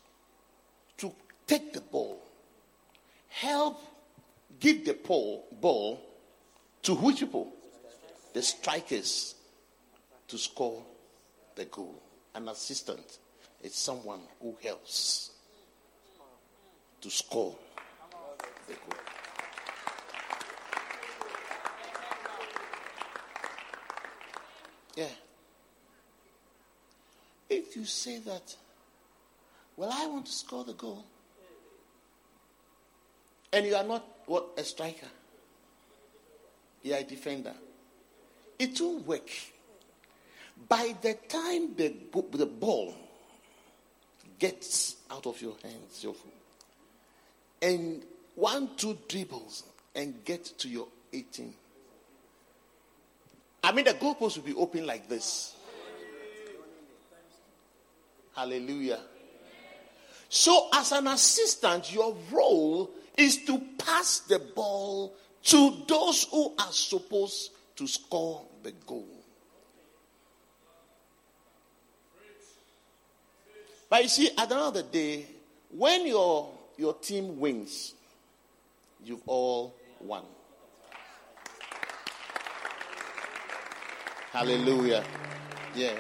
to 0.99 1.13
take 1.47 1.73
the 1.73 1.81
ball, 1.81 2.21
help 3.29 3.81
give 4.63 4.85
the 4.85 4.95
ball, 4.95 5.45
ball 5.61 6.01
to 6.83 6.95
which 6.95 7.19
people? 7.19 7.53
The 8.33 8.43
strikers 8.43 9.35
to 10.29 10.39
score 10.39 10.83
the 11.57 11.65
goal. 11.65 12.01
An 12.35 12.49
assistant 12.49 13.19
is 13.63 13.75
someone 13.75 14.21
who 14.41 14.57
helps 14.63 15.33
to 17.01 17.11
score 17.11 17.57
the 18.69 18.75
goal. 18.75 19.01
Yeah. 24.97 25.09
If 27.51 27.77
you 27.77 27.85
say 27.85 28.19
that, 28.21 28.57
well, 29.77 29.91
I 29.93 30.07
want 30.07 30.27
to 30.27 30.33
score 30.33 30.65
the 30.65 30.75
goal, 30.75 31.05
and 33.53 33.67
you 33.67 33.75
are 33.75 33.85
not 33.85 34.12
what 34.27 34.47
a 34.57 34.65
striker, 34.65 35.07
you 36.83 36.95
are 36.95 36.99
a 36.99 37.05
defender, 37.05 37.55
it 38.59 38.81
won't 38.81 39.07
work. 39.07 39.31
By 40.69 40.95
the 41.01 41.15
time 41.29 41.75
the, 41.75 41.95
the 42.33 42.47
ball 42.47 42.95
gets 44.39 44.97
out 45.11 45.27
of 45.27 45.41
your 45.41 45.55
hands, 45.63 46.03
your 46.03 46.15
foot, 46.15 46.33
and 47.61 48.03
one, 48.35 48.71
two 48.77 48.99
dribbles 49.09 49.65
and 49.95 50.25
get 50.25 50.45
to 50.59 50.69
your 50.69 50.89
18. 51.13 51.53
I 53.65 53.73
mean, 53.73 53.85
the 53.85 53.93
goalpost 53.93 54.37
will 54.37 54.45
be 54.45 54.55
open 54.55 54.87
like 54.87 55.09
this. 55.09 55.55
Hallelujah. 58.35 59.01
So, 60.29 60.69
as 60.73 60.93
an 60.93 61.07
assistant, 61.07 61.93
your 61.93 62.17
role 62.31 62.91
is 63.17 63.45
to 63.45 63.61
pass 63.79 64.21
the 64.21 64.39
ball 64.39 65.15
to 65.45 65.83
those 65.87 66.25
who 66.31 66.55
are 66.59 66.73
supposed 66.73 67.51
to 67.77 67.87
score 67.87 68.45
the 68.63 68.73
goal. 68.87 69.09
But 73.91 74.05
you 74.05 74.09
see, 74.09 74.31
at 74.39 74.49
the 74.49 74.55
end 74.55 74.65
of 74.65 74.75
the 74.75 74.83
day, 74.85 75.27
when 75.71 76.07
your, 76.07 76.51
your 76.79 76.95
team 76.95 77.39
wins, 77.39 77.95
you've 79.05 79.21
all 79.27 79.75
won. 80.01 80.23
Hallelujah. 84.31 85.05
Yeah. 85.75 85.93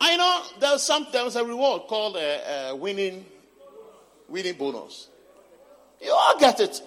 I 0.00 0.16
know 0.16 0.42
there's 0.60 0.82
some 0.82 1.08
there's 1.12 1.34
a 1.34 1.44
reward 1.44 1.82
called 1.88 2.16
a, 2.16 2.72
winning 2.74 3.26
winning 4.28 4.54
bonus. 4.54 5.08
You 6.00 6.12
all 6.12 6.38
get 6.38 6.60
it. 6.60 6.80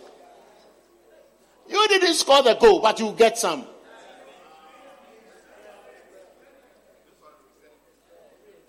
You 1.70 1.88
didn't 1.88 2.14
score 2.16 2.44
the 2.44 2.56
goal, 2.56 2.82
but 2.82 3.00
you 3.00 3.14
get 3.18 3.38
some. 3.38 3.66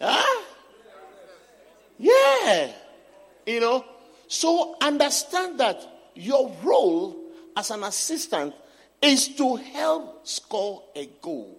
Huh? 0.01 0.43
Yeah. 1.99 2.73
You 3.47 3.61
know, 3.61 3.85
so 4.29 4.77
understand 4.81 5.61
that 5.61 6.11
your 6.15 6.55
role 6.63 7.17
as 7.57 7.71
an 7.71 7.85
assistant 7.85 8.55
is 9.01 9.29
to 9.37 9.57
help 9.57 10.27
score 10.27 10.83
a 10.95 11.09
goal. 11.21 11.57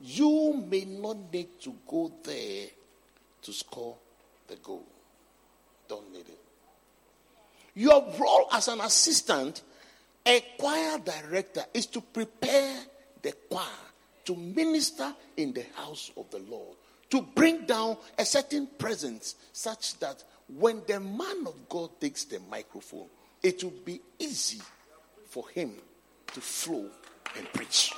You 0.00 0.64
may 0.68 0.84
not 0.84 1.32
need 1.32 1.60
to 1.62 1.74
go 1.86 2.12
there 2.22 2.68
to 3.42 3.52
score 3.52 3.96
the 4.46 4.56
goal. 4.56 4.84
Don't 5.88 6.12
need 6.12 6.28
it. 6.28 6.45
Your 7.76 8.02
role 8.18 8.48
as 8.52 8.68
an 8.68 8.80
assistant, 8.80 9.62
a 10.24 10.42
choir 10.58 10.98
director, 10.98 11.62
is 11.74 11.86
to 11.86 12.00
prepare 12.00 12.74
the 13.20 13.32
choir 13.50 13.66
to 14.24 14.34
minister 14.34 15.14
in 15.36 15.52
the 15.52 15.64
house 15.74 16.10
of 16.16 16.28
the 16.30 16.38
Lord, 16.38 16.76
to 17.10 17.20
bring 17.20 17.66
down 17.66 17.98
a 18.18 18.24
certain 18.24 18.66
presence 18.78 19.36
such 19.52 19.98
that 20.00 20.24
when 20.58 20.82
the 20.86 20.98
man 20.98 21.46
of 21.46 21.68
God 21.68 22.00
takes 22.00 22.24
the 22.24 22.40
microphone, 22.50 23.08
it 23.42 23.62
will 23.62 23.74
be 23.84 24.00
easy 24.18 24.62
for 25.28 25.48
him 25.50 25.72
to 26.28 26.40
flow 26.40 26.86
and 27.36 27.52
preach. 27.52 27.92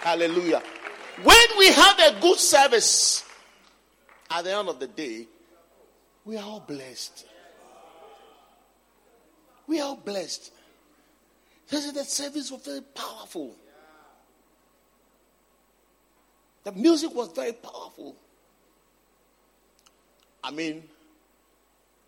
Hallelujah. 0.00 0.62
When 1.24 1.46
we 1.58 1.66
have 1.72 1.98
a 1.98 2.20
good 2.20 2.38
service, 2.38 3.24
at 4.30 4.44
the 4.44 4.54
end 4.54 4.68
of 4.68 4.78
the 4.78 4.86
day, 4.86 5.26
we 6.26 6.36
are 6.36 6.44
all 6.44 6.60
blessed. 6.60 7.24
We 9.68 9.80
are 9.80 9.84
all 9.84 9.96
blessed. 9.96 10.52
This 11.68 11.86
is 11.86 11.92
the 11.92 12.04
service 12.04 12.50
was 12.50 12.62
very 12.62 12.80
powerful. 12.80 13.54
The 16.64 16.72
music 16.72 17.14
was 17.14 17.28
very 17.28 17.52
powerful. 17.52 18.16
I 20.42 20.50
mean, 20.50 20.82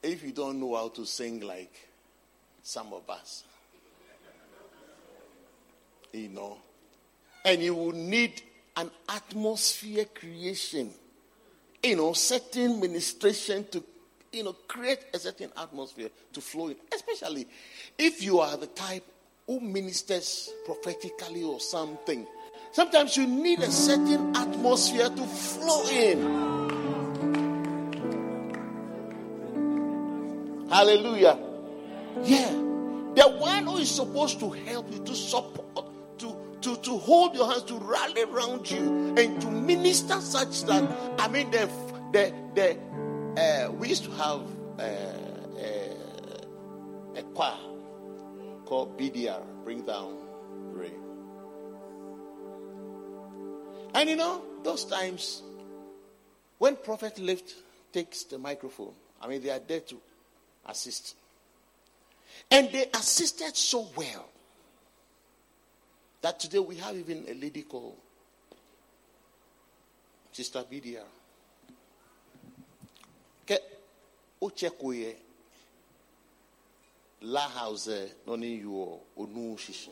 if 0.02 0.24
you 0.24 0.32
don't 0.32 0.60
know 0.60 0.74
how 0.74 0.88
to 0.88 1.06
sing 1.06 1.40
like 1.40 1.88
some 2.62 2.92
of 2.92 3.08
us, 3.08 3.44
you 6.12 6.28
know, 6.28 6.58
and 7.44 7.62
you 7.62 7.74
will 7.74 7.92
need 7.92 8.42
an 8.76 8.90
atmosphere 9.08 10.06
creation, 10.06 10.90
you 11.84 11.96
know, 11.96 12.12
certain 12.12 12.80
ministration 12.80 13.64
to, 13.70 13.82
you 14.32 14.44
know, 14.44 14.54
create 14.66 15.00
a 15.14 15.18
certain 15.18 15.50
atmosphere 15.56 16.10
to 16.32 16.40
flow 16.40 16.68
in, 16.68 16.76
especially 16.92 17.46
if 17.96 18.22
you 18.22 18.40
are 18.40 18.56
the 18.56 18.66
type 18.66 19.04
who 19.46 19.60
ministers 19.60 20.52
prophetically 20.66 21.42
or 21.42 21.58
something. 21.60 22.26
Sometimes 22.72 23.16
you 23.16 23.26
need 23.26 23.60
a 23.60 23.70
certain 23.70 24.36
atmosphere 24.36 25.08
to 25.08 25.24
flow 25.24 25.88
in. 25.88 26.68
Hallelujah. 30.68 31.38
Yeah. 32.22 32.50
The 33.14 33.36
one 33.38 33.64
who 33.64 33.78
is 33.78 33.90
supposed 33.90 34.38
to 34.40 34.50
help 34.50 34.92
you, 34.92 35.02
to 35.02 35.14
support, 35.14 35.86
to, 36.18 36.36
to, 36.60 36.76
to 36.76 36.98
hold 36.98 37.34
your 37.34 37.50
hands, 37.50 37.62
to 37.64 37.74
rally 37.76 38.22
around 38.22 38.70
you, 38.70 39.14
and 39.16 39.40
to 39.40 39.50
minister 39.50 40.20
such 40.20 40.64
that, 40.64 40.84
I 41.18 41.26
mean, 41.28 41.50
the, 41.50 41.68
the, 42.12 42.34
the, 42.54 42.78
uh, 43.38 43.70
we 43.72 43.88
used 43.88 44.04
to 44.04 44.10
have 44.12 44.40
uh, 44.78 44.82
uh, 44.82 45.64
a 47.16 47.22
choir 47.34 47.56
called 48.64 48.98
BDR, 48.98 49.42
Bring 49.64 49.82
Down 49.82 50.16
Rain. 50.72 51.00
And 53.94 54.10
you 54.10 54.16
know, 54.16 54.42
those 54.62 54.84
times 54.84 55.42
when 56.58 56.76
Prophet 56.76 57.18
Lift 57.18 57.54
takes 57.92 58.24
the 58.24 58.38
microphone, 58.38 58.92
I 59.22 59.28
mean, 59.28 59.42
they 59.42 59.50
are 59.50 59.60
there 59.60 59.80
to 59.80 59.96
assist. 60.66 61.14
And 62.50 62.70
they 62.70 62.86
assisted 62.94 63.56
so 63.56 63.88
well 63.96 64.28
that 66.20 66.40
today 66.40 66.58
we 66.58 66.76
have 66.76 66.96
even 66.96 67.24
a 67.28 67.34
lady 67.34 67.62
called 67.62 67.96
Sister 70.32 70.64
Bidia. 70.70 71.02
Ke 73.48 73.58
ochekoye 74.42 75.16
la 77.22 77.48
house 77.48 78.12
noni 78.26 78.58
you 78.60 79.00
onu 79.16 79.56
shishi. 79.58 79.90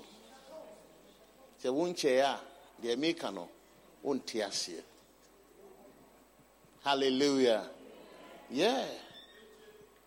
Se 1.59 1.69
wonche 1.69 2.17
ya 2.17 2.39
de 2.83 2.97
meka 2.97 3.31
no 3.33 3.49
wonte 4.05 4.45
ase. 4.45 4.83
Hallelujah. 6.85 7.65
Yeah. 8.51 8.85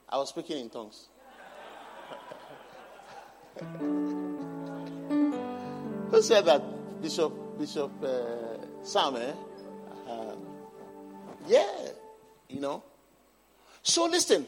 I 0.07 0.17
was 0.17 0.29
speaking 0.29 0.59
in 0.59 0.69
tongues. 0.69 1.07
Who 6.11 6.21
said 6.21 6.45
that? 6.45 6.61
Bishop 7.01 7.33
Bishop 7.59 7.91
uh, 8.03 8.57
Sam, 8.83 9.15
eh? 9.17 9.33
Uh, 10.07 10.35
yeah, 11.47 11.89
you 12.47 12.59
know. 12.59 12.83
So 13.83 14.05
listen. 14.05 14.45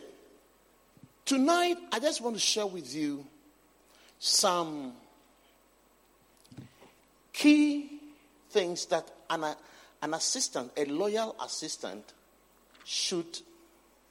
Tonight, 1.23 1.77
I 1.91 1.99
just 1.99 2.19
want 2.19 2.35
to 2.35 2.41
share 2.41 2.65
with 2.65 2.93
you 2.93 3.25
some 4.19 4.93
key 7.31 8.01
things 8.49 8.85
that 8.87 9.09
an, 9.29 9.45
an 10.01 10.13
assistant, 10.13 10.71
a 10.75 10.85
loyal 10.85 11.35
assistant, 11.41 12.03
should 12.83 13.39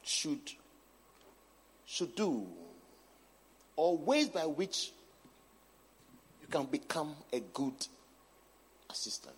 should 0.03 0.53
should 1.85 2.15
do, 2.15 2.47
or 3.75 3.97
ways 3.97 4.29
by 4.29 4.45
which 4.45 4.91
you 6.41 6.47
can 6.47 6.65
become 6.65 7.13
a 7.31 7.39
good 7.53 7.87
assistant. 8.89 9.35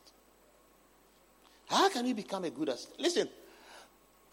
How 1.67 1.89
can 1.89 2.05
you 2.05 2.13
become 2.13 2.45
a 2.45 2.49
good 2.49 2.69
assistant? 2.69 2.99
Listen, 2.99 3.29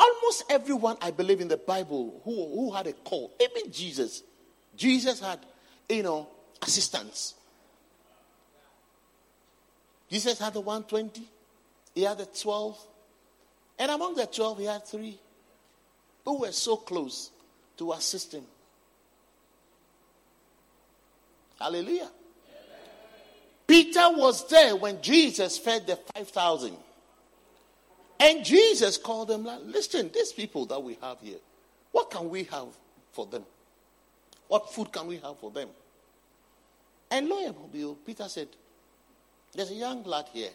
almost 0.00 0.44
everyone 0.48 0.96
I 1.00 1.10
believe 1.10 1.40
in 1.40 1.48
the 1.48 1.58
Bible 1.58 2.20
who, 2.24 2.32
who 2.32 2.72
had 2.72 2.86
a 2.86 2.92
call, 2.92 3.32
even 3.40 3.70
Jesus, 3.70 4.22
Jesus 4.76 5.20
had, 5.20 5.38
you 5.88 6.02
know, 6.02 6.28
assistants. 6.62 7.34
Jesus 10.10 10.38
had 10.38 10.54
the 10.54 10.60
120, 10.60 11.22
he 11.94 12.02
had 12.02 12.18
the 12.18 12.26
12, 12.26 12.78
and 13.78 13.90
among 13.90 14.14
the 14.14 14.26
12, 14.26 14.58
he 14.58 14.64
had 14.64 14.86
three 14.86 15.18
who 16.24 16.40
were 16.40 16.52
so 16.52 16.76
close 16.76 17.30
to 17.76 17.92
assist 17.92 18.34
him. 18.34 18.44
Hallelujah. 21.58 22.10
Peter 23.66 24.10
was 24.10 24.48
there 24.48 24.74
when 24.74 25.00
Jesus 25.00 25.58
fed 25.58 25.86
the 25.86 25.96
5,000. 26.14 26.76
And 28.20 28.44
Jesus 28.44 28.98
called 28.98 29.28
them, 29.28 29.48
listen, 29.64 30.10
these 30.12 30.30
people 30.32 30.66
that 30.66 30.80
we 30.80 30.98
have 31.00 31.18
here, 31.20 31.38
what 31.90 32.10
can 32.10 32.28
we 32.28 32.44
have 32.44 32.66
for 33.12 33.24
them? 33.24 33.44
What 34.46 34.72
food 34.72 34.92
can 34.92 35.06
we 35.06 35.16
have 35.16 35.38
for 35.38 35.50
them? 35.50 35.68
And 37.10 37.28
lo 37.28 37.44
and 37.46 37.72
behold, 37.72 38.04
Peter 38.04 38.28
said, 38.28 38.48
there's 39.54 39.70
a 39.70 39.74
young 39.74 40.04
lad 40.04 40.26
here. 40.32 40.50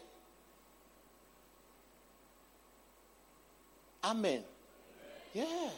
Amen. 4.04 4.44
Yeah. 5.34 5.68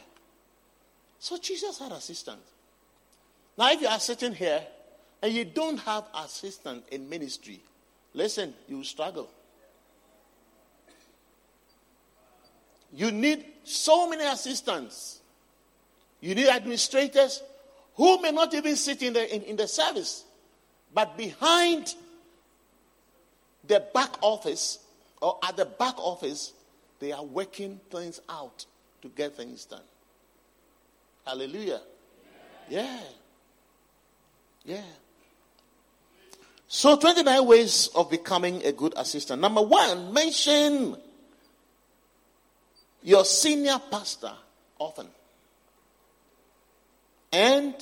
So 1.17 1.37
Jesus 1.37 1.79
had 1.79 1.91
assistants. 1.91 2.51
Now, 3.57 3.71
if 3.71 3.81
you 3.81 3.87
are 3.87 3.99
sitting 3.99 4.33
here 4.33 4.61
and 5.21 5.33
you 5.33 5.43
don't 5.43 5.79
have 5.79 6.05
assistant 6.15 6.85
in 6.91 7.09
ministry, 7.09 7.61
listen, 8.13 8.53
you 8.67 8.83
struggle. 8.83 9.29
You 12.93 13.11
need 13.11 13.45
so 13.63 14.09
many 14.09 14.23
assistants. 14.23 15.19
You 16.21 16.35
need 16.35 16.47
administrators 16.47 17.41
who 17.95 18.21
may 18.21 18.31
not 18.31 18.53
even 18.53 18.75
sit 18.75 19.01
in 19.03 19.13
the, 19.13 19.35
in, 19.35 19.41
in 19.43 19.55
the 19.55 19.67
service, 19.67 20.23
but 20.93 21.17
behind 21.17 21.93
the 23.67 23.83
back 23.93 24.15
office 24.21 24.79
or 25.21 25.37
at 25.43 25.57
the 25.57 25.65
back 25.65 25.95
office, 25.97 26.53
they 26.99 27.11
are 27.11 27.23
working 27.23 27.79
things 27.91 28.19
out 28.29 28.65
to 29.01 29.09
get 29.09 29.35
things 29.35 29.65
done. 29.65 29.81
Hallelujah. 31.25 31.81
Yeah. 32.69 32.99
Yeah. 34.65 34.81
So, 36.67 36.97
29 36.97 37.45
ways 37.45 37.89
of 37.95 38.11
becoming 38.11 38.63
a 38.63 38.71
good 38.71 38.93
assistant. 38.95 39.41
Number 39.41 39.61
one, 39.61 40.13
mention 40.13 40.95
your 43.03 43.25
senior 43.25 43.79
pastor 43.89 44.33
often 44.77 45.07
and 47.31 47.75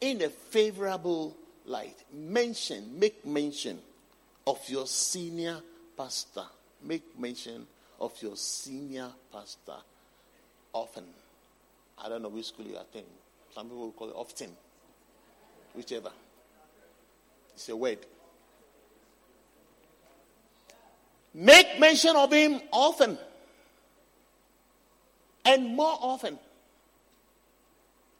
in 0.00 0.22
a 0.22 0.28
favorable 0.28 1.36
light. 1.66 1.96
Mention, 2.12 2.98
make 2.98 3.24
mention 3.26 3.78
of 4.46 4.60
your 4.68 4.86
senior 4.86 5.58
pastor. 5.96 6.44
Make 6.82 7.18
mention 7.18 7.66
of 8.00 8.12
your 8.20 8.36
senior 8.36 9.08
pastor 9.32 9.76
often. 10.72 11.04
I 11.98 12.08
don't 12.08 12.22
know 12.22 12.28
which 12.28 12.46
school 12.46 12.66
you 12.66 12.76
attend. 12.76 13.06
Some 13.54 13.68
people 13.68 13.92
call 13.96 14.10
it 14.10 14.16
often. 14.16 14.50
Whichever. 15.74 16.10
It's 17.54 17.68
a 17.68 17.76
word. 17.76 17.98
Make 21.32 21.80
mention 21.80 22.14
of 22.16 22.32
him 22.32 22.60
often. 22.70 23.18
And 25.44 25.76
more 25.76 25.98
often. 26.00 26.38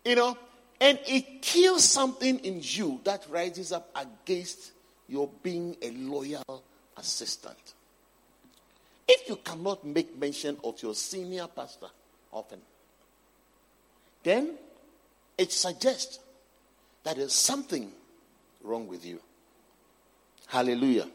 You 0.04 0.16
know, 0.16 0.38
and 0.80 0.98
it 1.06 1.40
kills 1.40 1.84
something 1.84 2.38
in 2.40 2.60
you 2.62 3.00
that 3.04 3.24
rises 3.30 3.72
up 3.72 3.88
against 3.96 4.72
your 5.08 5.30
being 5.42 5.76
a 5.80 5.90
loyal 5.92 6.62
assistant. 6.96 7.56
If 9.06 9.28
you 9.28 9.37
cannot 9.37 9.84
make 9.87 10.18
mention 10.18 10.56
of 10.64 10.82
your 10.82 10.94
senior 10.94 11.46
pastor 11.46 11.87
often, 12.32 12.60
then 14.22 14.54
it 15.37 15.52
suggests 15.52 16.18
that 17.02 17.16
there's 17.16 17.34
something 17.34 17.90
wrong 18.62 18.88
with 18.88 19.04
you. 19.04 19.20
Hallelujah. 20.46 21.08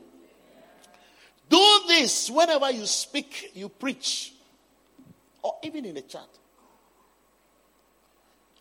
Do 1.49 1.79
this 1.87 2.29
whenever 2.29 2.69
you 2.71 2.85
speak, 2.85 3.51
you 3.55 3.69
preach, 3.69 4.33
or 5.41 5.55
even 5.63 5.85
in 5.85 5.97
a 5.97 6.01
chat. 6.01 6.27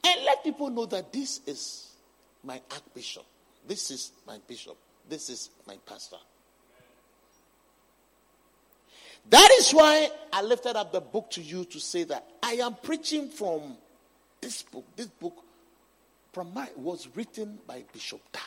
And 0.05 0.25
let 0.25 0.45
people 0.45 0.71
know 0.71 0.87
that 0.87 1.13
this 1.13 1.41
is 1.47 1.93
my 2.45 2.61
archbishop. 2.71 3.25
This 3.67 3.91
is 3.91 4.13
my 4.27 4.39
bishop. 4.47 4.77
This 5.09 5.29
is 5.29 5.51
my 5.67 5.77
pastor. 5.87 6.17
That 9.31 9.51
is 9.59 9.73
why 9.73 10.11
I 10.33 10.43
lifted 10.43 10.77
up 10.77 10.93
the 10.93 11.01
book 11.01 11.31
to 11.33 11.43
you 11.43 11.65
to 11.67 11.81
say 11.81 12.05
that 12.05 12.27
I 12.43 12.53
am 12.53 12.77
preaching 12.83 13.29
from 13.29 13.77
this 14.41 14.63
book. 14.63 14.85
This 14.97 15.09
book 15.09 15.45
was 16.77 17.09
written 17.17 17.59
by 17.67 17.83
Bishop 17.93 18.21
Dag. 18.31 18.43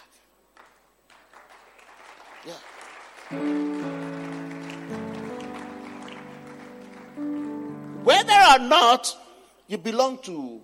Yeah. 3.31 4.00
Whether 8.03 8.33
or 8.33 8.59
not 8.59 9.15
you 9.67 9.77
belong 9.77 10.17
to 10.23 10.61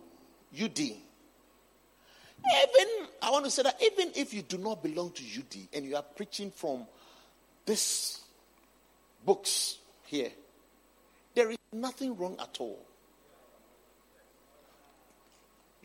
UD, 0.59 0.79
even 0.79 0.97
I 3.21 3.29
want 3.29 3.45
to 3.45 3.51
say 3.51 3.63
that 3.63 3.81
even 3.81 4.11
if 4.15 4.33
you 4.33 4.41
do 4.41 4.57
not 4.57 4.81
belong 4.81 5.11
to 5.11 5.23
UD 5.23 5.67
and 5.73 5.85
you 5.85 5.95
are 5.95 6.01
preaching 6.03 6.49
from 6.51 6.87
this 7.65 8.21
books 9.25 9.77
here, 10.05 10.31
there 11.35 11.51
is 11.51 11.57
nothing 11.73 12.17
wrong 12.17 12.37
at 12.39 12.57
all. 12.59 12.79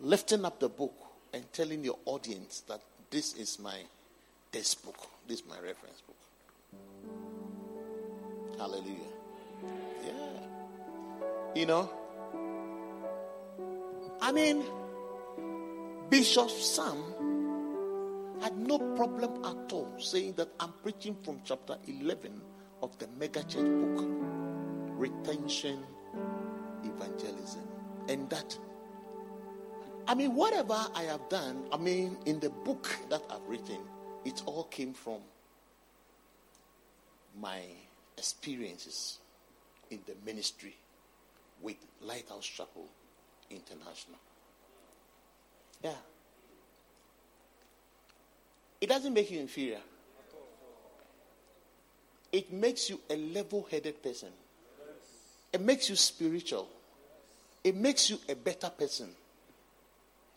Lifting 0.01 0.45
up 0.45 0.59
the 0.59 0.69
book 0.69 0.95
and 1.33 1.45
telling 1.53 1.85
your 1.85 1.99
audience 2.07 2.61
that 2.69 2.81
this 3.11 3.35
is 3.35 3.59
my 3.59 3.77
test 4.51 4.85
book, 4.85 4.97
this 5.29 5.41
is 5.41 5.47
my 5.47 5.57
reference 5.57 6.01
book. 6.07 6.17
Hallelujah. 8.59 9.13
Yeah. 10.05 10.62
You 11.55 11.67
know, 11.67 11.91
I 14.23 14.33
mean, 14.33 14.65
Bishop 16.09 16.49
Sam 16.49 16.97
had 18.41 18.57
no 18.57 18.79
problem 18.97 19.45
at 19.45 19.71
all 19.71 19.93
saying 19.99 20.33
that 20.39 20.49
I'm 20.59 20.73
preaching 20.83 21.15
from 21.23 21.41
chapter 21.45 21.77
11 21.87 22.41
of 22.81 22.99
the 22.99 23.07
mega 23.19 23.43
church 23.43 23.67
book, 23.67 24.07
Retention 24.97 25.85
Evangelism. 26.85 27.69
And 28.09 28.31
that, 28.31 28.57
I 30.09 30.15
mean, 30.15 30.35
whatever 30.35 30.87
I 30.95 31.03
have 31.03 31.29
done, 31.29 31.65
I 31.71 31.77
mean, 31.77 32.17
in 32.25 32.41
the 32.41 32.49
book 32.49 32.89
that 33.11 33.23
I've 33.29 33.47
written, 33.47 33.81
it 34.25 34.43
all 34.47 34.65
came 34.65 34.95
from 34.95 35.21
my 37.39 37.61
experiences 38.17 39.19
in 39.91 40.01
the 40.07 40.15
ministry 40.25 40.77
with 41.63 41.77
Lighthouse 42.03 42.45
Chapel 42.45 42.87
International. 43.51 44.19
Yeah. 45.83 45.91
It 48.81 48.89
doesn't 48.89 49.15
make 49.15 49.31
you 49.31 49.41
inferior. 49.41 49.81
It 52.33 52.53
makes 52.53 52.89
you 52.91 52.99
a 53.09 53.17
level 53.17 53.67
headed 53.71 54.03
person. 54.03 54.31
It 55.53 55.61
makes 55.61 55.89
you 55.91 55.97
spiritual. 55.97 56.69
It 57.63 57.77
makes 57.77 58.11
you 58.11 58.19
a 58.29 58.35
better 58.35 58.71
person. 58.71 59.11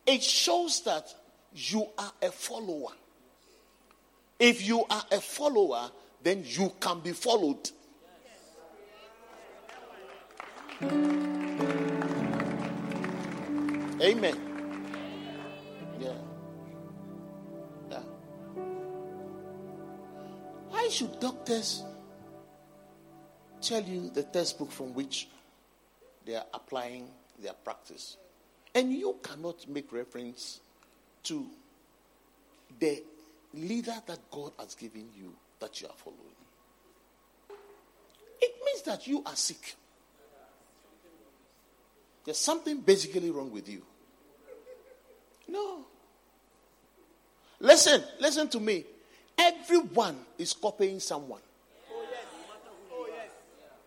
It 0.05 0.21
shows 0.21 0.81
that 0.81 1.13
you 1.55 1.87
are 1.97 2.11
a 2.21 2.31
follower. 2.31 2.91
If 4.37 4.67
you 4.67 4.83
are 4.89 5.03
a 5.11 5.21
follower, 5.21 5.89
then 6.21 6.43
you 6.45 6.73
can 6.79 6.99
be 6.99 7.13
followed. 7.13 7.69
Amen. 14.01 14.35
Yeah. 15.99 16.11
Yeah. 17.89 17.99
Why 20.69 20.89
should 20.89 21.17
doctors 21.21 21.83
tell 23.61 23.81
you 23.83 24.09
the 24.09 24.23
textbook 24.23 24.69
from 24.71 24.93
which 24.93 25.29
they 26.25 26.35
are 26.35 26.45
applying 26.53 27.07
their 27.41 27.53
practice? 27.53 28.17
And 28.73 28.91
you 28.91 29.15
cannot 29.23 29.69
make 29.69 29.93
reference 29.93 30.59
to 31.23 31.45
the 32.77 33.01
leader 33.53 33.95
that 34.05 34.19
God 34.29 34.51
has 34.59 34.75
given 34.75 35.07
you 35.17 35.31
that 35.59 35.79
you 35.79 35.87
are 35.87 35.95
following. 35.95 36.19
It 38.41 38.55
means 38.65 38.81
that 38.81 39.07
you 39.07 39.23
are 39.25 39.37
sick. 39.37 39.75
There's 42.25 42.39
something 42.39 42.81
basically 42.81 43.29
wrong 43.29 43.51
with 43.51 43.69
you. 43.69 43.83
No. 45.47 45.85
Listen, 47.59 48.03
listen 48.19 48.49
to 48.49 48.59
me. 48.59 48.83
Everyone 49.37 50.17
is 50.37 50.53
copying 50.53 50.99
someone. 50.99 51.41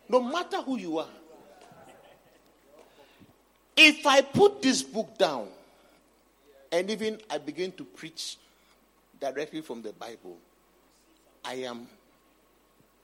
No 0.08 0.22
matter 0.22 0.62
who 0.62 0.78
you 0.78 0.98
are. 0.98 1.08
If 3.76 4.06
I 4.06 4.22
put 4.22 4.62
this 4.62 4.82
book 4.82 5.18
down 5.18 5.48
and 6.72 6.90
even 6.90 7.20
I 7.30 7.38
begin 7.38 7.72
to 7.72 7.84
preach 7.84 8.36
directly 9.20 9.60
from 9.60 9.82
the 9.82 9.92
Bible, 9.92 10.36
I 11.44 11.54
am 11.54 11.86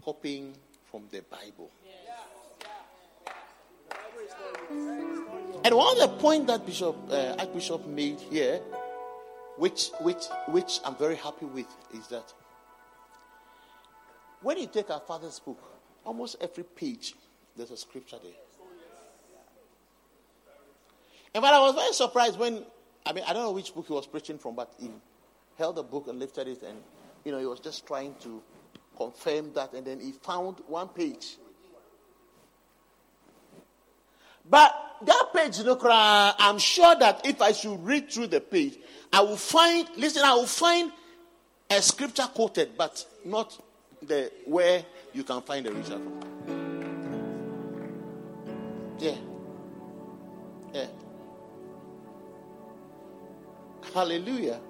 copying 0.04 0.54
from 0.90 1.04
the 1.10 1.20
Bible. 1.22 1.70
Mm. 4.72 5.13
And 5.64 5.74
one 5.74 5.98
of 5.98 6.10
the 6.10 6.16
point 6.18 6.46
that 6.48 6.66
Bishop 6.66 6.94
uh, 7.10 7.36
Archbishop 7.38 7.86
made 7.86 8.20
here, 8.20 8.60
which 9.56 9.88
which 10.02 10.24
which 10.48 10.78
I'm 10.84 10.94
very 10.94 11.16
happy 11.16 11.46
with, 11.46 11.66
is 11.94 12.06
that 12.08 12.34
when 14.42 14.58
you 14.58 14.66
take 14.66 14.90
our 14.90 15.00
father's 15.00 15.38
book, 15.38 15.58
almost 16.04 16.36
every 16.38 16.64
page 16.64 17.14
there's 17.56 17.70
a 17.70 17.78
scripture 17.78 18.18
there. 18.22 18.32
And 21.34 21.42
fact, 21.42 21.54
I 21.54 21.60
was 21.60 21.74
very 21.74 21.94
surprised 21.94 22.38
when 22.38 22.62
I 23.06 23.14
mean 23.14 23.24
I 23.26 23.32
don't 23.32 23.44
know 23.44 23.52
which 23.52 23.74
book 23.74 23.86
he 23.86 23.94
was 23.94 24.06
preaching 24.06 24.36
from, 24.36 24.54
but 24.56 24.70
he 24.78 24.90
held 25.56 25.76
the 25.76 25.82
book 25.82 26.08
and 26.08 26.18
lifted 26.18 26.46
it, 26.46 26.62
and 26.62 26.76
you 27.24 27.32
know 27.32 27.38
he 27.38 27.46
was 27.46 27.60
just 27.60 27.86
trying 27.86 28.14
to 28.20 28.42
confirm 28.98 29.54
that, 29.54 29.72
and 29.72 29.86
then 29.86 29.98
he 29.98 30.12
found 30.12 30.56
one 30.66 30.88
page. 30.88 31.38
But 34.48 34.83
that 35.02 35.26
page, 35.34 35.58
you 35.58 35.64
I'm 36.38 36.58
sure 36.58 36.94
that 36.96 37.26
if 37.26 37.40
I 37.42 37.52
should 37.52 37.84
read 37.84 38.10
through 38.10 38.28
the 38.28 38.40
page, 38.40 38.76
I 39.12 39.20
will 39.20 39.36
find, 39.36 39.88
listen, 39.96 40.22
I 40.24 40.34
will 40.34 40.46
find 40.46 40.92
a 41.70 41.80
scripture 41.82 42.28
quoted, 42.34 42.76
but 42.76 43.04
not 43.24 43.58
the 44.02 44.30
where 44.44 44.84
you 45.12 45.24
can 45.24 45.40
find 45.42 45.66
the 45.66 45.72
reason 45.72 46.02
from. 46.02 46.24
Yeah. 48.98 49.16
Yeah. 50.72 50.86
Hallelujah. 53.92 54.60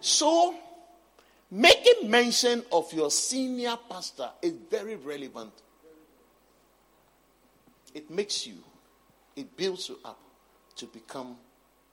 So, 0.00 0.54
making 1.50 2.10
mention 2.10 2.64
of 2.72 2.92
your 2.92 3.10
senior 3.10 3.76
pastor 3.88 4.30
is 4.42 4.54
very 4.70 4.96
relevant. 4.96 5.52
It 7.94 8.10
makes 8.10 8.46
you, 8.46 8.56
it 9.36 9.56
builds 9.56 9.88
you 9.88 9.98
up 10.04 10.18
to 10.76 10.86
become 10.86 11.36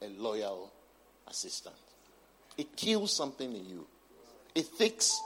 a 0.02 0.08
loyal 0.08 0.72
assistant. 1.28 1.76
It 2.58 2.76
kills 2.76 3.16
something 3.16 3.54
in 3.54 3.68
you. 3.68 3.86
It 4.56 4.78
takes 4.78 5.20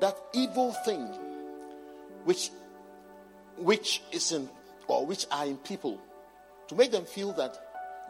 that 0.00 0.16
evil 0.32 0.72
thing 0.84 1.06
which 2.24 2.50
which 3.56 4.02
is 4.12 4.32
in 4.32 4.48
or 4.88 5.06
which 5.06 5.26
are 5.30 5.46
in 5.46 5.56
people 5.58 6.00
to 6.68 6.74
make 6.74 6.90
them 6.90 7.04
feel 7.04 7.32
that 7.34 7.56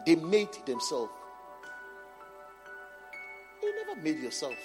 they 0.05 0.15
made 0.15 0.49
themselves. 0.65 1.11
You 3.61 3.85
never 3.85 4.01
made 4.01 4.19
yourself. 4.19 4.55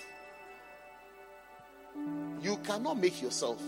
You 2.42 2.56
cannot 2.58 2.98
make 2.98 3.20
yourself. 3.20 3.60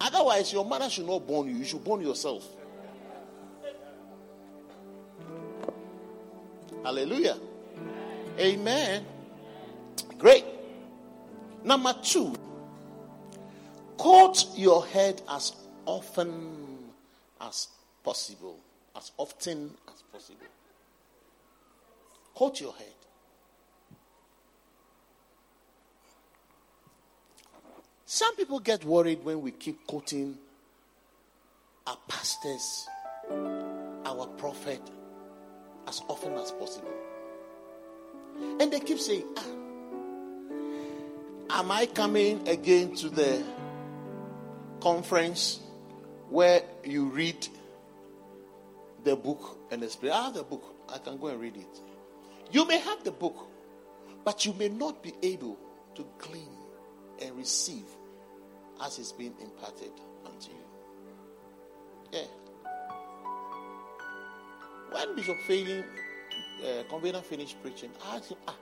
Otherwise, 0.00 0.52
your 0.52 0.64
mother 0.64 0.88
should 0.88 1.06
not 1.06 1.26
born 1.26 1.48
you. 1.48 1.56
You 1.56 1.64
should 1.64 1.82
born 1.82 2.00
yourself. 2.00 2.44
Hallelujah. 6.82 7.38
Amen. 8.38 9.06
Great. 10.18 10.44
Number 11.64 11.94
two, 12.02 12.34
coat 13.96 14.46
your 14.56 14.84
head 14.86 15.22
as 15.28 15.52
often 15.86 16.90
as 17.40 17.68
possible. 18.02 18.58
As 18.96 19.12
often 19.16 19.70
as 19.88 20.02
possible. 20.12 20.46
Coat 22.34 22.60
your 22.60 22.72
head. 22.72 22.86
Some 28.06 28.36
people 28.36 28.60
get 28.60 28.84
worried 28.84 29.24
when 29.24 29.40
we 29.40 29.52
keep 29.52 29.86
quoting 29.86 30.36
our 31.86 31.96
pastors, 32.08 32.86
our 34.04 34.26
prophet, 34.36 34.82
as 35.86 36.02
often 36.08 36.34
as 36.34 36.52
possible. 36.52 36.92
And 38.60 38.72
they 38.72 38.80
keep 38.80 38.98
saying, 38.98 39.24
ah, 39.36 39.46
Am 41.60 41.70
I 41.70 41.84
coming 41.84 42.48
again 42.48 42.94
to 42.96 43.10
the 43.10 43.44
conference 44.80 45.60
where 46.30 46.62
you 46.82 47.04
read 47.06 47.46
the 49.04 49.16
book 49.16 49.58
and 49.70 49.84
explain? 49.84 50.12
I 50.12 50.24
have 50.24 50.34
the 50.34 50.44
book. 50.44 50.64
I 50.88 50.96
can 50.96 51.18
go 51.18 51.26
and 51.26 51.38
read 51.38 51.56
it. 51.56 51.80
You 52.50 52.66
may 52.66 52.78
have 52.78 53.04
the 53.04 53.10
book, 53.10 53.36
but 54.24 54.46
you 54.46 54.54
may 54.54 54.70
not 54.70 55.02
be 55.02 55.12
able 55.22 55.58
to 55.94 56.06
glean 56.18 56.48
and 57.20 57.36
receive 57.36 57.84
as 58.82 58.98
it's 58.98 59.12
being 59.12 59.34
imparted 59.38 59.92
unto 60.24 60.50
you. 60.50 60.64
Yeah. 62.12 62.20
When 64.92 65.16
Bishop 65.16 65.40
Fabian, 65.40 65.84
uh, 66.62 66.82
convener 66.88 67.22
finished 67.22 67.62
preaching, 67.62 67.90
I 68.04 68.16
asked 68.16 68.30
him, 68.30 68.38
ah, 68.46 68.56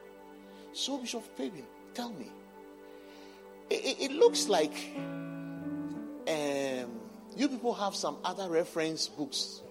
so 0.73 0.99
Bishop 0.99 1.25
Fabian, 1.37 1.67
tell 1.93 2.13
me, 2.13 2.31
it, 3.69 3.97
it, 4.01 4.13
looks 4.13 4.49
like 4.49 4.73
um, 4.97 6.91
you 7.37 7.49
people 7.49 7.75
have 7.75 7.95
some 7.95 8.19
other 8.25 8.49
reference 8.49 9.09
books 9.09 9.63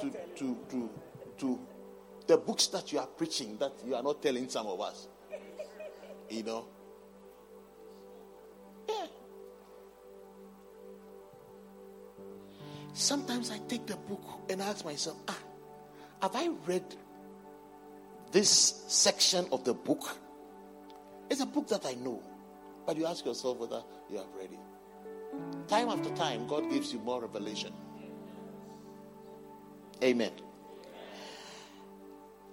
to, 0.00 0.10
to, 0.36 0.56
to, 0.70 0.90
to 1.38 1.58
the 2.26 2.36
books 2.36 2.66
that 2.68 2.92
you 2.92 2.98
are 2.98 3.06
preaching 3.06 3.56
that 3.58 3.72
you 3.84 3.94
are 3.94 4.02
not 4.02 4.22
telling 4.22 4.48
some 4.48 4.66
of 4.66 4.80
us. 4.80 5.08
You 6.28 6.42
know? 6.42 6.66
Sometimes 12.92 13.50
I 13.50 13.58
take 13.68 13.86
the 13.86 13.96
book 13.96 14.22
and 14.48 14.62
ask 14.62 14.82
myself, 14.82 15.18
ah, 15.28 15.38
have 16.22 16.34
I 16.34 16.48
read 16.66 16.84
this 18.32 18.84
section 18.88 19.46
of 19.52 19.64
the 19.64 19.74
book? 19.74 20.18
It's 21.30 21.40
a 21.40 21.46
book 21.46 21.68
that 21.68 21.86
I 21.86 21.94
know. 21.94 22.22
But 22.86 22.96
you 22.96 23.06
ask 23.06 23.24
yourself 23.24 23.58
whether 23.58 23.82
you 24.10 24.18
have 24.18 24.26
read 24.38 24.50
it. 24.52 25.68
Time 25.68 25.88
after 25.88 26.10
time, 26.14 26.46
God 26.46 26.70
gives 26.70 26.92
you 26.92 27.00
more 27.00 27.20
revelation. 27.20 27.72
Amen. 30.02 30.30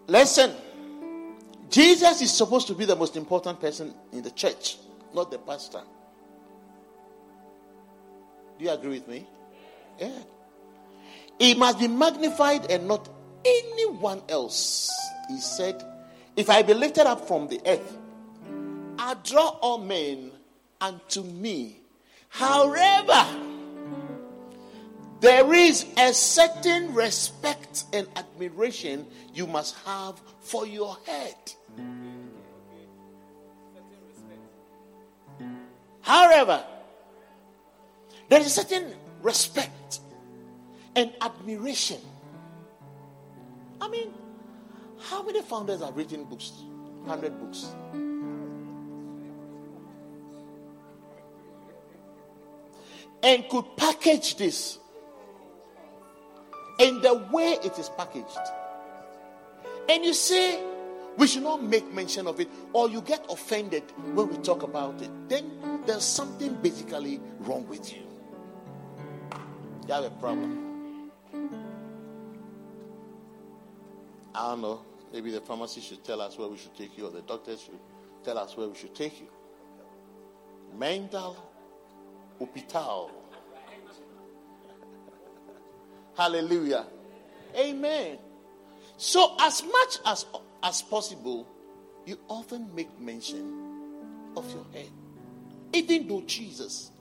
Listen, 0.07 0.51
Jesus 1.70 2.22
is 2.22 2.32
supposed 2.32 2.68
to 2.68 2.74
be 2.74 2.86
the 2.86 2.95
most 2.95 3.16
important 3.16 3.59
person 3.59 3.93
in 4.11 4.24
the 4.24 4.32
church, 4.32 4.78
not 5.14 5.32
the 5.32 5.38
pastor. 5.38 5.82
Do 8.57 8.66
you 8.66 8.72
agree 8.72 8.89
with 8.89 9.07
me? 9.07 9.28
Yeah. 9.99 10.20
He 11.39 11.55
must 11.55 11.80
be 11.80 11.88
magnified 11.88 12.70
and 12.72 12.88
not 12.88 13.09
anyone 13.45 14.21
else. 14.29 14.91
He 15.29 15.39
said, 15.39 15.83
If 16.35 16.49
I 16.49 16.61
be 16.61 16.73
lifted 16.73 17.07
up 17.07 17.27
from 17.27 17.47
the 17.47 17.61
earth, 17.65 17.97
I 18.97 19.15
draw 19.23 19.49
all 19.61 19.77
men 19.77 20.31
unto 20.79 21.23
me. 21.23 21.79
However, 22.29 23.25
there 25.19 25.53
is 25.53 25.85
a 25.97 26.13
certain 26.13 26.93
respect 26.93 27.85
and 27.93 28.07
admiration 28.15 29.07
you 29.33 29.47
must 29.47 29.75
have 29.85 30.21
for 30.41 30.67
your 30.67 30.97
head. 31.05 31.35
However, 36.01 36.63
there 38.27 38.41
is 38.41 38.47
a 38.47 38.49
certain 38.49 38.93
respect 39.21 40.01
and 40.95 41.13
admiration. 41.21 42.01
I 43.84 43.89
mean, 43.89 44.13
how 45.09 45.23
many 45.23 45.41
founders 45.41 45.81
have 45.81 45.97
written 45.97 46.23
books? 46.23 46.53
100 47.03 47.38
books. 47.38 47.75
And 53.21 53.49
could 53.49 53.65
package 53.75 54.38
this 54.38 54.79
in 56.79 57.01
the 57.01 57.27
way 57.34 57.57
it 57.61 57.77
is 57.77 57.89
packaged. 57.89 58.39
And 59.89 60.05
you 60.05 60.13
say, 60.13 60.63
we 61.17 61.27
should 61.27 61.43
not 61.43 61.61
make 61.61 61.93
mention 61.93 62.25
of 62.25 62.39
it, 62.39 62.47
or 62.71 62.89
you 62.89 63.01
get 63.01 63.25
offended 63.29 63.84
when 64.13 64.29
we 64.29 64.38
talk 64.38 64.63
about 64.63 65.01
it, 65.01 65.09
then 65.27 65.51
there's 65.86 66.05
something 66.05 66.53
basically 66.61 67.19
wrong 67.39 67.67
with 67.67 67.93
you. 67.93 68.03
You 69.88 69.93
have 69.93 70.05
a 70.05 70.09
problem. 70.09 70.62
I 74.36 74.49
don't 74.49 74.61
know. 74.61 74.81
Maybe 75.11 75.31
the 75.31 75.41
pharmacy 75.41 75.81
should 75.81 76.03
tell 76.03 76.21
us 76.21 76.38
where 76.38 76.47
we 76.47 76.57
should 76.57 76.75
take 76.75 76.97
you, 76.97 77.05
or 77.05 77.11
the 77.11 77.21
doctors 77.21 77.61
should 77.61 77.79
tell 78.23 78.38
us 78.38 78.57
where 78.57 78.67
we 78.67 78.75
should 78.75 78.95
take 78.95 79.19
you. 79.19 79.27
Mental 80.75 81.38
hospital. 82.39 83.11
Hallelujah. 86.17 86.88
Amen. 87.55 88.17
So, 88.97 89.36
as 89.39 89.63
much 89.63 89.97
as 90.05 90.25
as 90.63 90.81
possible, 90.81 91.47
you 92.05 92.17
often 92.27 92.73
make 92.73 92.99
mention 92.99 94.31
of 94.36 94.51
your 94.51 94.65
head. 94.73 94.89
Even 95.73 96.07
though 96.07 96.21
Jesus 96.21 96.91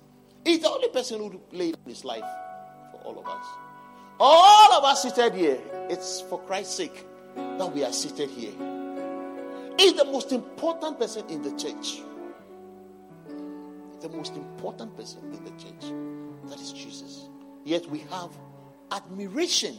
is 0.45 0.61
the 0.61 0.69
only 0.69 0.89
person 0.89 1.19
who 1.19 1.41
laid 1.53 1.77
his 1.87 2.05
life 2.05 2.25
for 2.91 3.01
all 3.05 3.19
of 3.19 3.27
us. 3.27 3.47
All 4.19 4.73
of 4.73 4.85
us 4.85 5.03
seated 5.03 5.35
here, 5.35 5.59
it's 5.89 6.21
for 6.23 6.41
Christ's 6.41 6.75
sake 6.75 7.07
that 7.37 7.73
we 7.73 7.85
are 7.85 7.93
seated 7.93 8.31
here 8.31 8.53
is 9.79 9.95
the 9.95 10.05
most 10.05 10.33
important 10.33 10.99
person 10.99 11.29
in 11.29 11.43
the 11.43 11.51
church. 11.53 12.03
The 14.01 14.09
most 14.09 14.35
important 14.37 14.97
person 14.97 15.21
in 15.33 15.45
the 15.45 15.51
church. 15.51 15.93
That 16.49 16.61
is 16.61 16.73
Jesus. 16.73 17.29
Yet 17.65 17.87
we 17.87 18.01
have 18.11 18.31
admiration 18.91 19.79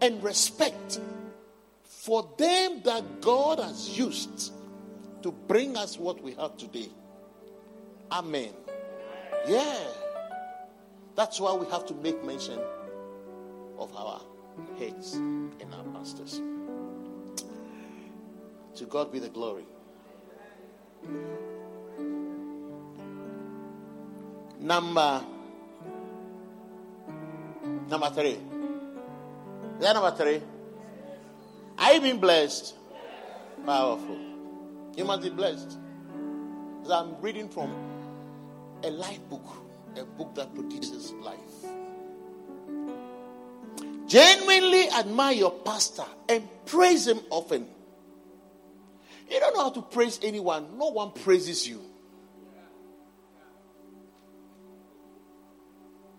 and 0.00 0.22
respect 0.22 1.00
for 1.84 2.28
them 2.38 2.82
that 2.84 3.20
God 3.20 3.58
has 3.58 3.98
used 3.98 4.52
to 5.22 5.32
bring 5.32 5.76
us 5.76 5.98
what 5.98 6.22
we 6.22 6.32
have 6.34 6.56
today. 6.56 6.88
Amen. 8.10 8.52
Yeah. 9.46 9.78
That's 11.16 11.40
why 11.40 11.52
we 11.54 11.66
have 11.66 11.86
to 11.86 11.94
make 11.94 12.24
mention 12.24 12.58
of 13.78 13.94
our 13.94 14.20
heads 14.78 15.14
and 15.14 15.74
our 15.74 15.84
pastors. 15.94 16.40
To 18.76 18.86
God 18.86 19.12
be 19.12 19.18
the 19.18 19.28
glory. 19.28 19.64
Number 24.58 25.24
number 27.88 28.10
three. 28.10 28.38
Is 29.78 29.80
that 29.80 29.94
number 29.94 30.16
three? 30.16 30.42
Are 31.78 31.94
you 31.94 32.00
being 32.00 32.20
blessed? 32.20 32.74
Powerful. 33.64 34.18
You 34.96 35.04
must 35.04 35.22
be 35.22 35.30
blessed. 35.30 35.78
I'm 36.90 37.20
reading 37.20 37.48
from 37.48 37.72
a 38.82 38.90
life 38.90 39.20
book, 39.28 39.46
a 39.96 40.04
book 40.04 40.34
that 40.34 40.54
produces 40.54 41.12
life. 41.12 41.38
Genuinely 44.10 44.90
admire 44.90 45.34
your 45.34 45.52
pastor 45.52 46.04
and 46.28 46.42
praise 46.66 47.06
him 47.06 47.20
often. 47.30 47.64
You 49.30 49.38
don't 49.38 49.54
know 49.56 49.62
how 49.62 49.70
to 49.70 49.82
praise 49.82 50.18
anyone, 50.24 50.76
no 50.76 50.88
one 50.88 51.12
praises 51.12 51.68
you. 51.68 51.80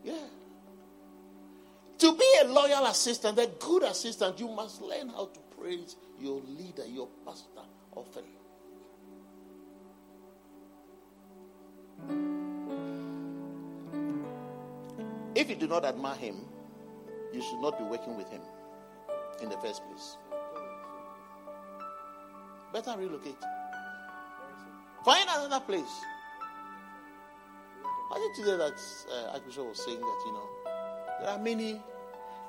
Yeah. 0.05 0.13
To 1.97 2.13
be 2.13 2.35
a 2.43 2.47
loyal 2.47 2.85
assistant, 2.85 3.37
a 3.37 3.49
good 3.59 3.83
assistant, 3.83 4.39
you 4.39 4.47
must 4.47 4.81
learn 4.81 5.09
how 5.09 5.25
to 5.25 5.39
praise 5.59 5.97
your 6.17 6.39
leader, 6.47 6.85
your 6.87 7.09
pastor 7.25 7.59
often. 7.93 8.23
If 15.35 15.49
you 15.49 15.57
do 15.57 15.67
not 15.67 15.83
admire 15.83 16.15
him, 16.15 16.45
you 17.33 17.41
should 17.41 17.59
not 17.59 17.77
be 17.77 17.83
working 17.83 18.17
with 18.17 18.29
him 18.29 18.41
in 19.41 19.49
the 19.49 19.57
first 19.57 19.81
place. 19.87 20.17
Better 22.73 22.95
relocate. 22.97 23.37
Find 25.03 25.27
another 25.29 25.59
place. 25.65 25.91
I 28.11 28.15
think 28.15 28.35
today 28.35 28.57
that 28.57 28.79
uh, 29.11 29.33
Archbishop 29.33 29.65
was 29.65 29.83
saying 29.83 29.99
that, 29.99 30.23
you 30.25 30.33
know, 30.33 30.49
there 31.21 31.29
are 31.29 31.39
many, 31.39 31.81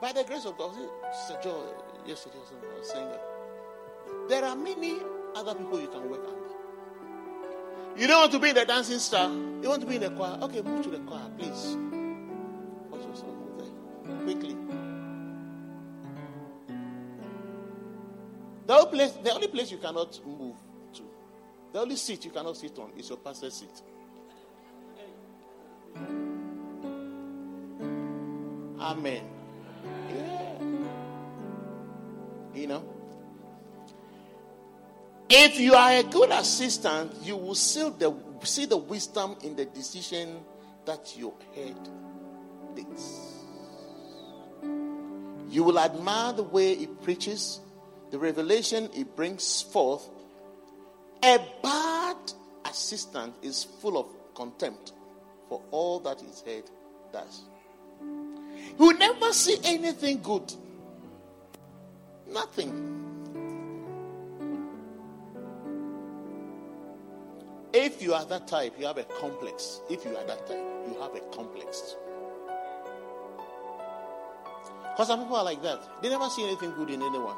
by 0.00 0.12
the 0.12 0.24
grace 0.24 0.44
of 0.44 0.58
God, 0.58 0.74
Sister 1.12 1.38
Joe 1.42 1.74
yesterday 2.06 2.36
was 2.78 2.90
saying 2.90 3.08
that 3.08 3.22
there 4.28 4.44
are 4.44 4.56
many 4.56 4.98
other 5.36 5.54
people 5.54 5.80
you 5.80 5.88
can 5.88 6.08
work 6.10 6.20
under. 6.26 8.00
You 8.00 8.06
don't 8.06 8.20
want 8.20 8.32
to 8.32 8.38
be 8.38 8.48
in 8.48 8.54
the 8.54 8.64
dancing 8.64 8.98
star, 8.98 9.30
you 9.30 9.68
want 9.68 9.82
to 9.82 9.86
be 9.86 9.96
in 9.96 10.02
the 10.02 10.10
choir. 10.10 10.38
Okay, 10.42 10.62
move 10.62 10.84
to 10.84 10.90
the 10.90 10.98
choir, 11.00 11.30
please. 11.38 11.76
The 18.72 18.78
only, 18.78 18.90
place, 18.90 19.12
the 19.22 19.34
only 19.34 19.48
place 19.48 19.70
you 19.70 19.76
cannot 19.76 20.18
move 20.26 20.56
to, 20.94 21.02
the 21.74 21.80
only 21.80 21.94
seat 21.94 22.24
you 22.24 22.30
cannot 22.30 22.56
sit 22.56 22.78
on 22.78 22.90
is 22.96 23.06
your 23.06 23.18
pastor's 23.18 23.52
seat. 23.52 23.82
Amen. 28.80 29.24
Yeah. 30.08 30.54
You 32.54 32.66
know? 32.66 32.84
If 35.28 35.60
you 35.60 35.74
are 35.74 35.92
a 35.92 36.02
good 36.04 36.30
assistant, 36.30 37.12
you 37.22 37.36
will 37.36 37.54
see 37.54 37.90
the, 37.98 38.14
see 38.42 38.64
the 38.64 38.78
wisdom 38.78 39.36
in 39.44 39.54
the 39.54 39.66
decision 39.66 40.40
that 40.86 41.14
your 41.14 41.34
head 41.54 41.76
takes. 42.74 43.44
You 45.50 45.62
will 45.62 45.78
admire 45.78 46.32
the 46.32 46.44
way 46.44 46.74
he 46.74 46.86
preaches, 46.86 47.60
the 48.12 48.18
revelation 48.18 48.90
it 48.94 49.16
brings 49.16 49.62
forth. 49.62 50.08
A 51.24 51.38
bad 51.62 52.16
assistant 52.66 53.34
is 53.42 53.64
full 53.64 53.96
of 53.98 54.06
contempt 54.34 54.92
for 55.48 55.62
all 55.70 55.98
that 56.00 56.20
his 56.20 56.42
head 56.42 56.64
does. 57.10 57.40
You 58.02 58.76
will 58.78 58.98
never 58.98 59.32
see 59.32 59.56
anything 59.64 60.20
good. 60.20 60.52
Nothing. 62.28 62.98
If 67.72 68.02
you 68.02 68.12
are 68.12 68.26
that 68.26 68.46
type, 68.46 68.74
you 68.78 68.84
have 68.84 68.98
a 68.98 69.04
complex. 69.04 69.80
If 69.88 70.04
you 70.04 70.14
are 70.14 70.24
that 70.24 70.46
type, 70.46 70.64
you 70.86 70.96
have 71.00 71.14
a 71.14 71.20
complex. 71.34 71.96
Because 74.82 75.06
some 75.06 75.20
people 75.20 75.36
are 75.36 75.44
like 75.44 75.62
that. 75.62 75.80
They 76.02 76.10
never 76.10 76.28
see 76.28 76.44
anything 76.44 76.72
good 76.72 76.90
in 76.90 77.00
anyone. 77.00 77.36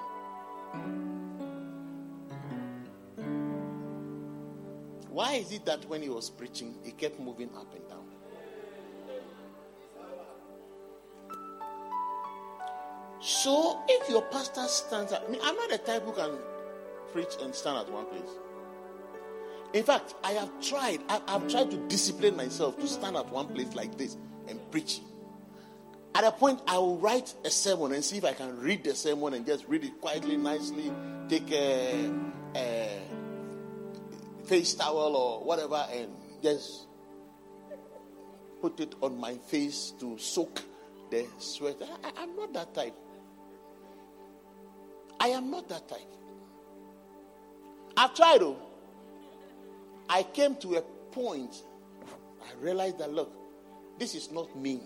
Why 5.08 5.34
is 5.34 5.52
it 5.52 5.64
that 5.66 5.84
when 5.88 6.02
he 6.02 6.08
was 6.08 6.28
preaching, 6.28 6.74
he 6.82 6.90
kept 6.90 7.20
moving 7.20 7.48
up 7.56 7.72
and 7.74 7.88
down? 7.88 8.04
So, 13.20 13.80
if 13.88 14.10
your 14.10 14.22
pastor 14.22 14.66
stands 14.66 15.12
up, 15.12 15.24
I 15.26 15.30
mean, 15.30 15.40
I'm 15.42 15.56
not 15.56 15.70
the 15.70 15.78
type 15.78 16.02
who 16.04 16.12
can 16.12 16.36
preach 17.12 17.36
and 17.40 17.54
stand 17.54 17.78
at 17.78 17.90
one 17.90 18.06
place. 18.06 18.30
In 19.72 19.82
fact, 19.82 20.14
I 20.22 20.32
have 20.32 20.50
tried, 20.60 21.00
I, 21.08 21.20
have 21.28 21.48
tried 21.48 21.70
to 21.70 21.76
discipline 21.88 22.36
myself 22.36 22.78
to 22.80 22.86
stand 22.86 23.16
at 23.16 23.28
one 23.30 23.48
place 23.48 23.74
like 23.74 23.96
this 23.96 24.16
and 24.48 24.60
preach. 24.70 25.00
At 26.14 26.24
a 26.24 26.30
point, 26.30 26.60
I 26.68 26.78
will 26.78 26.98
write 26.98 27.34
a 27.44 27.50
sermon 27.50 27.92
and 27.92 28.04
see 28.04 28.18
if 28.18 28.24
I 28.24 28.32
can 28.32 28.60
read 28.60 28.84
the 28.84 28.94
sermon 28.94 29.34
and 29.34 29.44
just 29.44 29.66
read 29.66 29.84
it 29.84 30.00
quietly, 30.00 30.36
nicely, 30.36 30.92
take 31.28 31.50
a, 31.50 32.10
a 32.54 33.02
face 34.44 34.74
towel 34.74 35.16
or 35.16 35.44
whatever 35.44 35.84
and 35.92 36.08
just 36.42 36.86
put 38.60 38.78
it 38.78 38.94
on 39.00 39.18
my 39.18 39.34
face 39.48 39.92
to 39.98 40.16
soak 40.18 40.62
the 41.10 41.26
sweat. 41.38 41.76
I, 42.04 42.12
I'm 42.22 42.36
not 42.36 42.52
that 42.54 42.74
type. 42.74 42.94
I 45.18 45.28
am 45.28 45.50
not 45.50 45.68
that 45.68 45.88
type. 45.88 46.00
I've 47.96 48.14
tried 48.14 48.40
though. 48.40 48.56
I 50.08 50.22
came 50.22 50.54
to 50.56 50.76
a 50.76 50.82
point 51.12 51.62
I 52.42 52.62
realized 52.62 52.98
that 52.98 53.12
look, 53.12 53.32
this 53.98 54.14
is 54.14 54.30
not 54.30 54.54
me. 54.56 54.80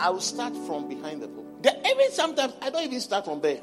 I 0.00 0.08
will 0.08 0.20
start 0.20 0.56
from 0.66 0.88
behind 0.88 1.22
the 1.22 1.28
pulpit. 1.28 1.76
Even 1.84 2.10
sometimes 2.10 2.54
I 2.62 2.70
don't 2.70 2.84
even 2.84 3.00
start 3.00 3.24
from 3.26 3.40
there. 3.40 3.60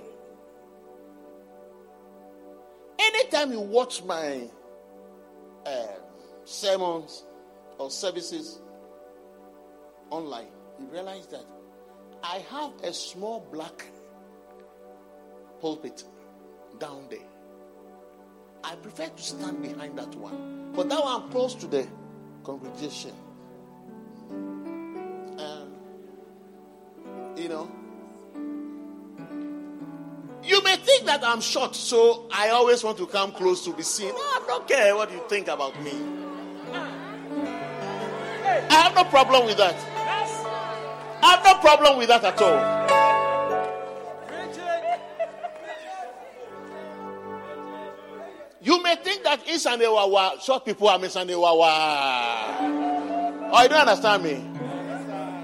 Anytime 2.99 3.51
you 3.51 3.61
watch 3.61 4.03
my 4.03 4.47
uh, 5.65 5.87
sermons 6.45 7.25
or 7.77 7.89
services 7.89 8.59
online, 10.09 10.47
you 10.79 10.85
realize 10.87 11.27
that 11.27 11.45
I 12.23 12.37
have 12.49 12.71
a 12.83 12.93
small 12.93 13.47
black 13.51 13.85
pulpit 15.59 16.03
down 16.79 17.07
there. 17.09 17.19
I 18.67 18.75
prefer 18.75 19.07
to 19.07 19.23
stand 19.23 19.61
behind 19.61 19.97
that 19.97 20.13
one. 20.15 20.73
But 20.75 20.89
that 20.89 21.01
one 21.01 21.29
close 21.31 21.55
to 21.55 21.67
the 21.67 21.87
congregation. 22.43 23.13
Um, 25.39 25.71
you 27.37 27.47
know, 27.47 27.71
you 30.43 30.61
may 30.63 30.75
think 30.75 31.05
that 31.05 31.23
I'm 31.23 31.39
short, 31.39 31.77
so 31.77 32.27
I 32.29 32.49
always 32.49 32.83
want 32.83 32.97
to 32.97 33.07
come 33.07 33.31
close 33.31 33.63
to 33.63 33.73
be 33.73 33.83
seen. 33.83 34.09
No, 34.09 34.15
I 34.17 34.43
don't 34.45 34.67
care 34.67 34.93
what 34.97 35.13
you 35.13 35.23
think 35.29 35.47
about 35.47 35.81
me. 35.81 35.93
I 38.69 38.73
have 38.83 38.95
no 38.95 39.05
problem 39.05 39.45
with 39.45 39.55
that. 39.59 39.75
I 41.23 41.35
have 41.35 41.45
no 41.45 41.55
problem 41.61 41.97
with 41.99 42.09
that 42.09 42.25
at 42.25 42.41
all. 42.41 42.86
Think 49.57 49.79
that 49.79 49.87
Isanewawa, 49.87 50.41
short 50.41 50.65
people 50.65 50.87
are 50.87 50.99
Misanewawa. 50.99 52.57
Oh, 53.51 53.63
you 53.63 53.69
don't 53.69 53.87
understand 53.87 54.23
me? 54.23 54.43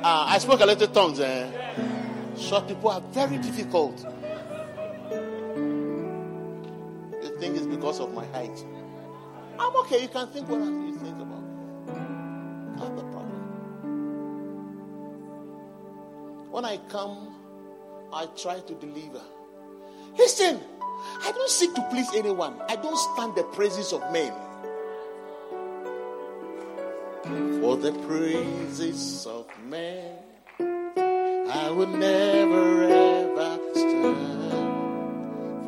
Uh, 0.03 0.25
I 0.27 0.37
spoke 0.39 0.59
a 0.59 0.65
little 0.65 0.87
tongues. 0.87 1.19
Eh? 1.19 1.49
Short 2.37 2.67
people 2.67 2.89
are 2.89 3.01
very 3.11 3.37
difficult. 3.37 4.05
You 7.21 7.37
think 7.39 7.55
it's 7.57 7.65
because 7.67 7.99
of 7.99 8.13
my 8.13 8.25
height. 8.27 8.65
I'm 9.59 9.75
okay. 9.77 10.01
You 10.01 10.07
can 10.09 10.27
think 10.27 10.49
whatever 10.49 10.71
you 10.71 10.97
think 10.97 11.15
about. 11.15 11.43
Not 12.77 12.95
the 12.95 13.03
problem. 13.03 13.41
When 16.51 16.65
I 16.65 16.77
come, 16.89 17.33
I 18.11 18.25
try 18.37 18.59
to 18.59 18.73
deliver. 18.73 19.21
Listen, 20.17 20.59
I 21.23 21.31
don't 21.31 21.49
seek 21.49 21.73
to 21.75 21.81
please 21.89 22.09
anyone. 22.15 22.55
I 22.67 22.75
don't 22.75 22.97
stand 22.97 23.35
the 23.35 23.43
praises 23.43 23.93
of 23.93 24.01
men. 24.11 24.33
For 27.61 27.77
the 27.77 27.93
praises 28.07 29.25
of 29.25 29.47
men, 29.69 30.17
I 30.59 31.71
would 31.71 31.89
never 31.89 32.83
ever 32.83 33.59
stand. 33.73 34.51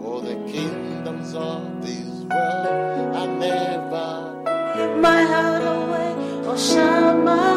For 0.02 0.22
the 0.22 0.36
kingdoms 0.52 1.34
of 1.34 1.82
this 1.82 2.08
world, 2.30 3.16
I 3.16 3.26
never. 3.40 4.44
Give 4.76 4.98
my 5.00 5.22
heart 5.24 5.64
away, 5.64 6.16
oh, 6.46 6.52
or 6.52 6.58
shall 6.58 7.18
my 7.18 7.55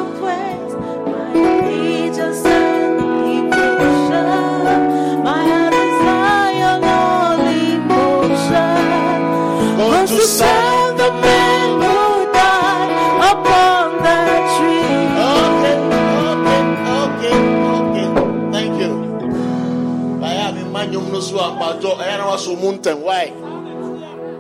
Why? 23.03 23.31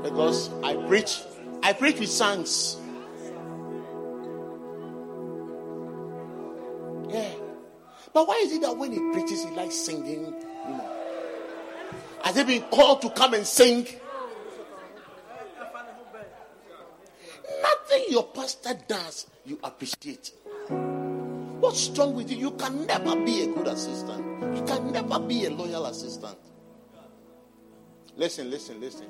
Because 0.02 0.50
I 0.62 0.74
preach. 0.86 1.20
I 1.62 1.72
preach 1.72 1.98
with 1.98 2.08
songs. 2.08 2.76
Yeah. 7.08 7.32
But 8.12 8.28
why 8.28 8.42
is 8.44 8.52
it 8.52 8.60
that 8.62 8.76
when 8.76 8.92
he 8.92 8.98
preaches, 9.12 9.44
he 9.44 9.50
likes 9.50 9.74
singing? 9.74 10.24
You 10.24 10.32
know, 10.68 10.90
has 12.22 12.36
he 12.36 12.44
been 12.44 12.62
called 12.70 13.02
to 13.02 13.10
come 13.10 13.34
and 13.34 13.46
sing? 13.46 13.86
Nothing 17.62 18.04
your 18.08 18.24
pastor 18.24 18.74
does, 18.86 19.26
you 19.44 19.58
appreciate. 19.64 20.32
What's 21.60 21.90
wrong 21.90 22.14
with 22.14 22.30
you? 22.30 22.36
You 22.36 22.50
can 22.52 22.86
never 22.86 23.16
be 23.16 23.42
a 23.42 23.46
good 23.46 23.66
assistant. 23.66 24.24
You 24.56 24.62
can 24.64 24.92
never 24.92 25.18
be 25.18 25.46
a 25.46 25.50
loyal 25.50 25.86
assistant. 25.86 26.38
Listen, 28.18 28.50
listen, 28.50 28.80
listen. 28.80 29.06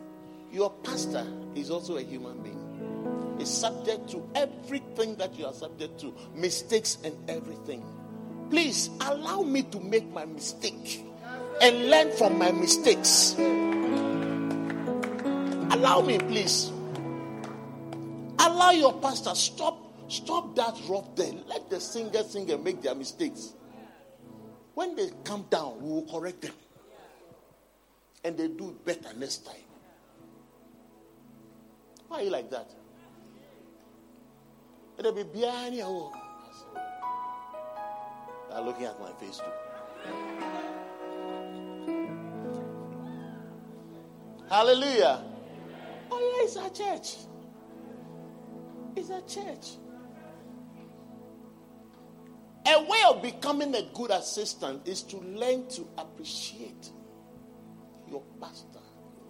Your 0.52 0.70
pastor 0.82 1.26
is 1.54 1.70
also 1.70 1.96
a 1.96 2.02
human 2.02 2.42
being. 2.42 3.38
Is 3.40 3.48
subject 3.48 4.10
to 4.10 4.28
everything 4.34 5.16
that 5.16 5.34
you 5.38 5.46
are 5.46 5.54
subject 5.54 5.98
to, 6.00 6.14
mistakes 6.34 6.98
and 7.02 7.16
everything. 7.30 7.82
Please 8.50 8.90
allow 9.00 9.42
me 9.42 9.62
to 9.62 9.80
make 9.80 10.06
my 10.12 10.26
mistake 10.26 11.06
and 11.62 11.88
learn 11.88 12.12
from 12.12 12.36
my 12.38 12.52
mistakes. 12.52 13.34
Allow 15.70 16.02
me, 16.02 16.18
please. 16.18 16.70
Allow 18.40 18.72
your 18.72 18.92
pastor 19.00 19.34
stop 19.34 19.78
stop 20.08 20.54
that 20.56 20.78
rough 20.86 21.16
there. 21.16 21.32
Let 21.46 21.70
the 21.70 21.80
singer 21.80 22.22
sing 22.24 22.50
and 22.50 22.62
make 22.62 22.82
their 22.82 22.94
mistakes. 22.94 23.54
When 24.74 24.96
they 24.96 25.10
come 25.24 25.46
down, 25.48 25.80
we 25.80 25.88
will 25.88 26.06
correct 26.10 26.42
them. 26.42 26.52
And 28.28 28.36
they 28.36 28.48
do 28.48 28.76
better 28.84 29.08
next 29.16 29.46
time. 29.46 29.54
Why 32.08 32.18
are 32.18 32.22
you 32.24 32.28
like 32.28 32.50
that? 32.50 32.70
It'll 34.98 35.12
be 35.12 35.22
behind 35.22 35.74
you. 35.74 36.12
They're 38.50 38.60
looking 38.60 38.84
at 38.84 39.00
my 39.00 39.12
face 39.12 39.38
too. 39.38 39.44
Hallelujah. 44.50 45.24
Oh, 46.10 46.36
yeah, 46.36 46.44
it's 46.44 46.56
our 46.58 46.68
church. 46.68 47.16
It's 48.94 49.08
a 49.08 49.22
church. 49.22 49.78
A 52.66 52.82
way 52.82 53.00
of 53.08 53.22
becoming 53.22 53.74
a 53.74 53.84
good 53.94 54.10
assistant 54.10 54.86
is 54.86 55.00
to 55.04 55.16
learn 55.16 55.66
to 55.70 55.88
appreciate 55.96 56.90
your 58.10 58.22
pastor, 58.40 58.80
your 59.06 59.22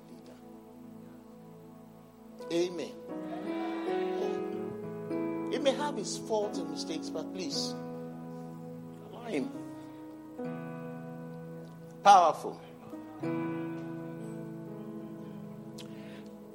leader. 2.50 2.70
Amen. 2.70 2.92
Oh, 3.90 5.50
he 5.50 5.58
may 5.58 5.72
have 5.72 5.96
his 5.96 6.18
faults 6.18 6.58
and 6.58 6.70
mistakes, 6.70 7.10
but 7.10 7.32
please 7.32 7.74
allow 9.12 9.24
him. 9.24 9.50
Powerful. 12.04 12.60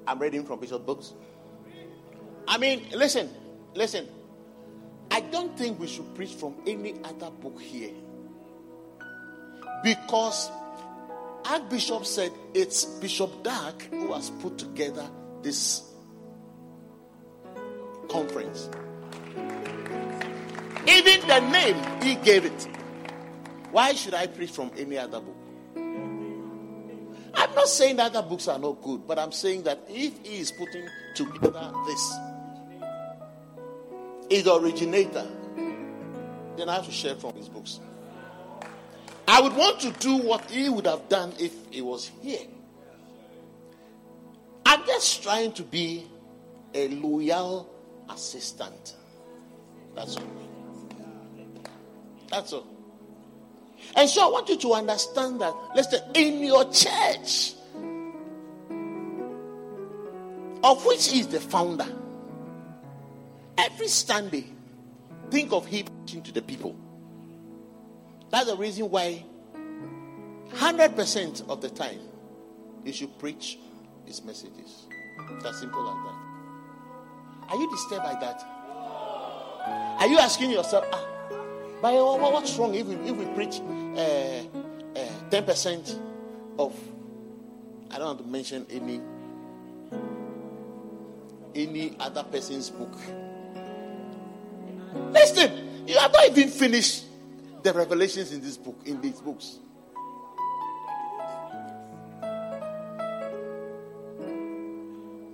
I'm 0.05 0.19
reading 0.19 0.45
from 0.45 0.59
Bishop 0.59 0.85
Books. 0.85 1.13
I 2.47 2.57
mean, 2.57 2.87
listen, 2.93 3.29
listen. 3.73 4.07
I 5.11 5.21
don't 5.21 5.57
think 5.57 5.79
we 5.79 5.87
should 5.87 6.13
preach 6.15 6.33
from 6.33 6.55
any 6.65 6.95
other 7.03 7.29
book 7.29 7.61
here. 7.61 7.93
Because 9.83 10.49
Archbishop 11.45 12.05
said 12.05 12.31
it's 12.53 12.85
Bishop 12.85 13.43
Dag 13.43 13.81
who 13.89 14.13
has 14.13 14.29
put 14.29 14.57
together 14.57 15.07
this 15.41 15.83
conference. 18.09 18.69
Even 20.87 21.27
the 21.27 21.39
name 21.51 22.01
he 22.01 22.15
gave 22.15 22.45
it. 22.45 22.67
Why 23.71 23.93
should 23.93 24.13
I 24.13 24.27
preach 24.27 24.51
from 24.51 24.71
any 24.77 24.97
other 24.97 25.19
book? 25.19 25.35
I'm 27.35 27.55
not 27.55 27.67
saying 27.67 27.95
that 27.97 28.15
other 28.15 28.27
books 28.27 28.47
are 28.47 28.59
not 28.59 28.81
good, 28.81 29.07
but 29.07 29.17
I'm 29.17 29.31
saying 29.31 29.63
that 29.63 29.79
if 29.89 30.13
he 30.23 30.39
is 30.39 30.51
putting 30.51 30.87
together 31.15 31.71
this, 31.85 32.13
is 34.29 34.43
the 34.43 34.55
originator, 34.55 35.27
then 36.57 36.69
I 36.69 36.75
have 36.75 36.85
to 36.85 36.91
share 36.91 37.15
from 37.15 37.35
his 37.35 37.49
books. 37.49 37.79
I 39.27 39.41
would 39.41 39.55
want 39.55 39.79
to 39.81 39.91
do 39.91 40.17
what 40.17 40.49
he 40.51 40.69
would 40.69 40.85
have 40.85 41.07
done 41.09 41.33
if 41.39 41.53
he 41.71 41.81
was 41.81 42.11
here. 42.21 42.45
I'm 44.65 44.85
just 44.85 45.23
trying 45.23 45.53
to 45.53 45.63
be 45.63 46.07
a 46.73 46.87
loyal 46.89 47.69
assistant. 48.09 48.95
That's 49.95 50.17
all. 50.17 50.23
That's 52.29 52.53
all. 52.53 52.67
And 53.95 54.09
so 54.09 54.27
I 54.27 54.31
want 54.31 54.49
you 54.49 54.57
to 54.57 54.73
understand 54.73 55.41
that, 55.41 55.53
listen, 55.75 56.01
in 56.15 56.43
your 56.43 56.65
church, 56.71 57.53
of 60.63 60.85
which 60.85 61.09
he 61.09 61.19
is 61.19 61.27
the 61.27 61.39
founder. 61.39 61.87
Every 63.57 63.87
Sunday, 63.87 64.45
think 65.29 65.51
of 65.51 65.65
him 65.65 65.85
preaching 65.85 66.23
to 66.23 66.31
the 66.31 66.41
people. 66.41 66.75
That's 68.33 68.47
the 68.47 68.57
reason 68.57 68.89
why 68.89 69.23
100% 70.53 71.49
of 71.49 71.61
the 71.61 71.69
time 71.69 71.99
you 72.83 72.91
should 72.91 73.15
preach 73.19 73.59
his 74.05 74.23
messages. 74.23 74.87
As 75.45 75.59
simple 75.59 75.87
as 75.87 75.95
that. 76.03 77.53
Are 77.53 77.57
you 77.61 77.69
disturbed 77.69 78.01
by 78.01 78.17
that? 78.19 78.41
Are 80.01 80.07
you 80.07 80.17
asking 80.17 80.49
yourself, 80.49 80.83
ah, 80.91 81.05
but 81.79 81.93
what's 81.93 82.57
wrong 82.57 82.73
if 82.73 82.87
we, 82.87 82.95
if 82.95 83.15
we 83.15 83.25
preach 83.35 83.59
uh, 83.59 84.41
uh, 84.99 85.29
10% 85.29 85.99
of, 86.57 86.75
I 87.91 87.99
don't 87.99 88.07
want 88.07 88.17
to 88.17 88.25
mention 88.25 88.65
any 88.71 88.99
any 91.53 91.95
other 91.99 92.23
person's 92.23 92.71
book. 92.71 92.97
Listen, 95.11 95.85
you 95.85 95.95
have 95.99 96.11
not 96.11 96.29
even 96.29 96.49
finished 96.49 97.05
the 97.63 97.73
revelations 97.73 98.33
in 98.33 98.41
this 98.41 98.57
book, 98.57 98.75
in 98.85 98.99
these 99.01 99.21
books. 99.21 99.59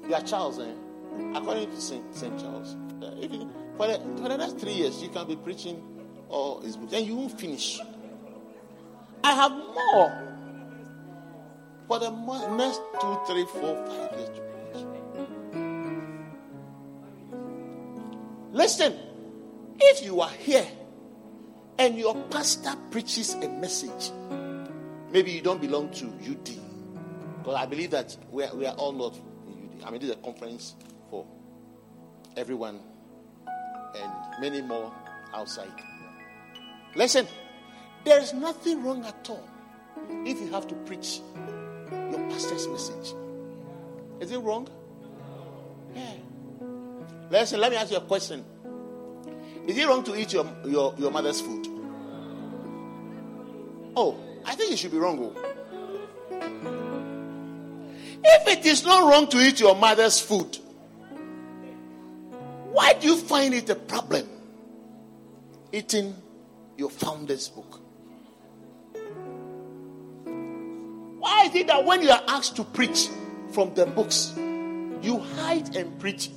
You 0.08 0.16
are 0.16 0.22
Charles, 0.22 0.60
eh? 0.60 0.72
According 1.36 1.72
to 1.72 1.82
Saint, 1.82 2.16
Saint 2.16 2.40
Charles, 2.40 2.76
uh, 3.02 3.10
for, 3.78 3.88
the, 3.88 4.00
for 4.22 4.30
the 4.30 4.38
next 4.38 4.60
three 4.60 4.74
years, 4.74 5.02
you 5.02 5.10
can 5.10 5.28
be 5.28 5.36
preaching 5.36 5.84
all 6.30 6.62
his 6.62 6.78
books, 6.78 6.94
and 6.94 7.06
you 7.06 7.16
won't 7.16 7.40
finish. 7.40 7.80
I 9.24 9.34
have 9.34 9.52
more 9.52 10.30
for 11.88 12.00
the 12.00 12.10
next 12.56 12.82
two, 13.02 13.20
three, 13.28 13.46
four, 13.46 13.76
five 13.88 14.12
years 14.18 14.30
to. 14.30 14.50
Listen, 18.52 18.98
if 19.80 20.04
you 20.04 20.22
are 20.22 20.30
here 20.30 20.66
and 21.80 21.98
your 21.98 22.14
pastor 22.30 22.74
preaches 22.92 23.34
a 23.36 23.48
message, 23.48 24.12
maybe 25.12 25.32
you 25.32 25.42
don't 25.42 25.62
belong 25.62 25.90
to 25.92 26.06
UD. 26.06 26.50
Because 27.38 27.56
I 27.56 27.66
believe 27.66 27.92
that 27.92 28.16
we 28.30 28.44
are, 28.44 28.54
we 28.54 28.66
are 28.66 28.76
all 28.76 28.92
not 28.92 29.16
in 29.48 29.70
UD. 29.80 29.88
I 29.88 29.92
mean, 29.92 30.02
this 30.02 30.10
is 30.10 30.16
a 30.18 30.20
conference 30.20 30.76
for 31.10 31.26
everyone 32.36 32.82
and 33.96 34.12
many 34.42 34.62
more 34.62 34.94
outside. 35.34 35.72
Listen, 36.96 37.26
there 38.04 38.20
is 38.20 38.34
nothing 38.34 38.84
wrong 38.84 39.06
at 39.06 39.30
all 39.30 39.48
if 40.26 40.40
you 40.42 40.52
have 40.52 40.68
to 40.68 40.76
preach 40.76 41.22
your 42.12 42.30
pastor's 42.30 42.68
message. 42.68 43.14
Is 44.20 44.32
it 44.32 44.40
wrong? 44.40 44.68
Yeah. 45.96 46.12
Listen, 47.30 47.62
let 47.62 47.72
me 47.72 47.78
ask 47.78 47.92
you 47.92 47.98
a 47.98 48.02
question. 48.02 48.44
Is 49.70 49.78
it 49.78 49.88
wrong 49.88 50.04
to 50.06 50.16
eat 50.20 50.34
your, 50.34 50.48
your, 50.66 50.96
your 50.98 51.12
mother's 51.12 51.42
food? 51.42 51.68
Oh, 53.96 54.18
I 54.44 54.56
think 54.56 54.72
it 54.72 54.80
should 54.80 54.90
be 54.92 54.98
wrong. 54.98 55.20
oh. 55.22 55.36
If 58.24 58.48
it 58.48 58.66
is 58.66 58.84
not 58.84 59.08
wrong 59.08 59.28
to 59.28 59.38
eat 59.38 59.60
your 59.60 59.76
mother's 59.76 60.20
food, 60.20 60.58
why 62.72 62.94
do 62.94 63.10
you 63.10 63.16
find 63.16 63.54
it 63.54 63.70
a 63.70 63.76
problem 63.76 64.28
eating 65.72 66.16
your 66.76 66.90
founder's 66.90 67.48
book? 67.48 67.80
Why 71.20 71.46
is 71.46 71.54
it 71.54 71.68
that 71.68 71.86
when 71.86 72.02
you 72.02 72.10
are 72.10 72.24
asked 72.28 72.56
to 72.56 72.64
preach 72.64 73.08
from 73.52 73.76
the 73.76 73.86
books, 73.86 74.34
you 74.36 75.20
hide 75.20 75.76
and 75.76 76.00
preach? 76.00 76.32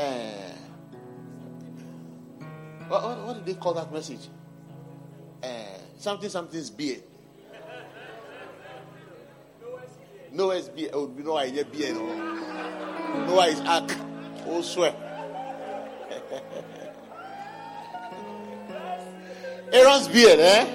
Uh, 0.00 0.51
what, 2.92 3.04
what, 3.04 3.26
what 3.26 3.44
do 3.44 3.52
they 3.52 3.58
call 3.58 3.74
that 3.74 3.90
message? 3.90 4.28
Uh, 5.42 5.48
something, 5.96 6.28
something's 6.28 6.68
beard. 6.68 7.02
Noah's 10.30 10.68
beard. 10.68 10.90
Oh, 10.92 11.10
no 11.16 11.38
idea 11.38 11.64
beard. 11.64 11.96
Oh. 11.96 13.24
Noah 13.26 13.46
is 13.46 13.60
ark. 13.60 13.90
Oh, 14.46 14.60
swear. 14.60 14.92
Aaron's 19.72 20.08
beard, 20.08 20.38
eh? 20.38 20.66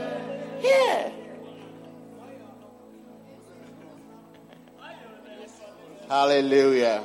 Yeah. 0.61 1.11
Hallelujah. 6.09 7.03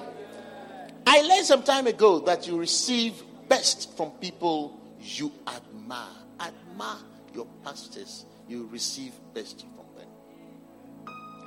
I 1.07 1.21
learned 1.23 1.45
some 1.45 1.63
time 1.65 1.87
ago 1.87 2.21
that 2.21 2.47
you 2.47 2.59
receive 2.59 3.23
best 3.49 3.95
from 3.97 4.13
people 4.13 4.82
you 5.03 5.33
admire. 5.47 6.09
Admire 6.41 6.99
your 7.35 7.47
pastors. 7.65 8.25
You 8.49 8.69
receive 8.71 9.13
best 9.35 9.65
from 9.77 9.87
them. 9.97 10.09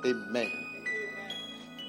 Amen. 0.04 0.50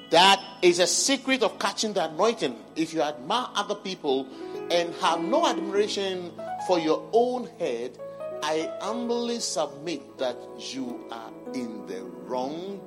That 0.09 0.41
is 0.61 0.79
a 0.79 0.87
secret 0.87 1.43
of 1.43 1.59
catching 1.59 1.93
the 1.93 2.09
anointing. 2.09 2.55
If 2.75 2.93
you 2.93 3.01
admire 3.01 3.47
other 3.55 3.75
people 3.75 4.27
and 4.71 4.93
have 4.95 5.21
no 5.21 5.45
admiration 5.45 6.31
for 6.65 6.79
your 6.79 7.09
own 7.11 7.49
head, 7.59 7.97
I 8.41 8.71
humbly 8.81 9.39
submit 9.39 10.17
that 10.17 10.37
you 10.57 11.05
are 11.11 11.31
in 11.53 11.85
the 11.87 12.03
wrong 12.03 12.79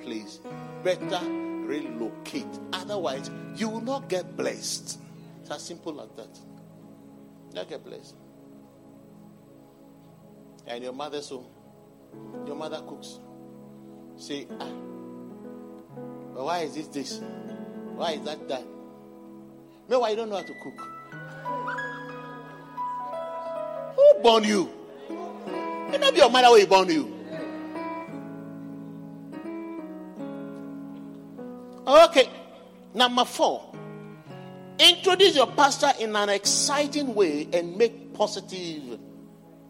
place. 0.00 0.40
Better 0.82 1.20
relocate. 1.24 2.46
Otherwise, 2.72 3.30
you 3.56 3.68
will 3.68 3.80
not 3.80 4.08
get 4.08 4.36
blessed. 4.36 4.98
It's 5.40 5.50
as 5.50 5.62
simple 5.62 6.00
as 6.00 6.08
that. 6.16 6.51
Not 7.54 7.68
get 7.68 7.84
blessed. 7.84 8.14
And 10.66 10.82
your 10.82 10.92
mother 10.92 11.20
so 11.20 11.46
your 12.46 12.56
mother 12.56 12.82
cooks. 12.86 13.18
Say, 14.16 14.46
ah, 14.60 14.68
but 16.34 16.44
why 16.44 16.60
is 16.60 16.74
this 16.74 16.88
this? 16.88 17.20
Why 17.96 18.12
is 18.12 18.22
that 18.22 18.48
that? 18.48 18.62
Meanwhile, 19.88 20.10
you 20.10 20.16
don't 20.16 20.28
know 20.30 20.36
how 20.36 20.42
to 20.42 20.54
cook. 20.62 20.80
Who 23.96 24.22
born 24.22 24.44
you? 24.44 24.70
It 25.92 26.00
not 26.00 26.12
be 26.14 26.20
your 26.20 26.30
mother 26.30 26.48
who 26.48 26.66
born 26.66 26.88
you. 26.88 27.18
Okay, 31.86 32.30
number 32.94 33.24
four. 33.24 33.74
Introduce 34.82 35.36
your 35.36 35.46
pastor 35.46 35.92
in 36.00 36.16
an 36.16 36.28
exciting 36.28 37.14
way 37.14 37.46
and 37.52 37.76
make 37.76 38.12
positive 38.14 38.98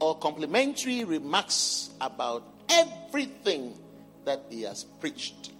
or 0.01 0.17
complimentary 0.17 1.05
remarks 1.05 1.91
about 2.01 2.43
everything 2.71 3.79
that 4.25 4.43
he 4.49 4.63
has 4.63 4.85
preached. 4.85 5.51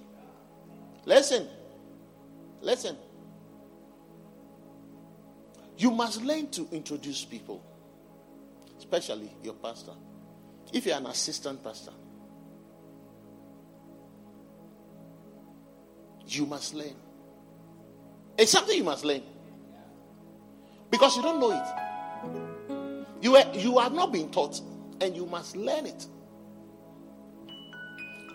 Listen, 1.05 1.47
listen. 2.63 2.97
You 5.77 5.91
must 5.91 6.23
learn 6.23 6.49
to 6.53 6.67
introduce 6.73 7.23
people, 7.23 7.63
especially 8.79 9.31
your 9.43 9.55
pastor. 9.55 9.93
If 10.73 10.87
you're 10.87 10.97
an 10.97 11.05
assistant 11.05 11.63
pastor, 11.63 11.93
you 16.27 16.47
must 16.47 16.73
learn. 16.73 16.95
It's 18.39 18.51
something 18.51 18.79
you 18.79 18.85
must 18.85 19.05
learn 19.05 19.21
because 20.93 21.17
you 21.17 21.23
don't 21.23 21.41
know 21.41 21.51
it. 21.51 23.25
You, 23.25 23.35
are, 23.37 23.55
you 23.55 23.79
have 23.79 23.93
not 23.93 24.13
been 24.13 24.31
taught, 24.31 24.61
and 25.01 25.17
you 25.17 25.27
must 25.27 25.57
learn 25.57 25.87
it. 25.87 26.07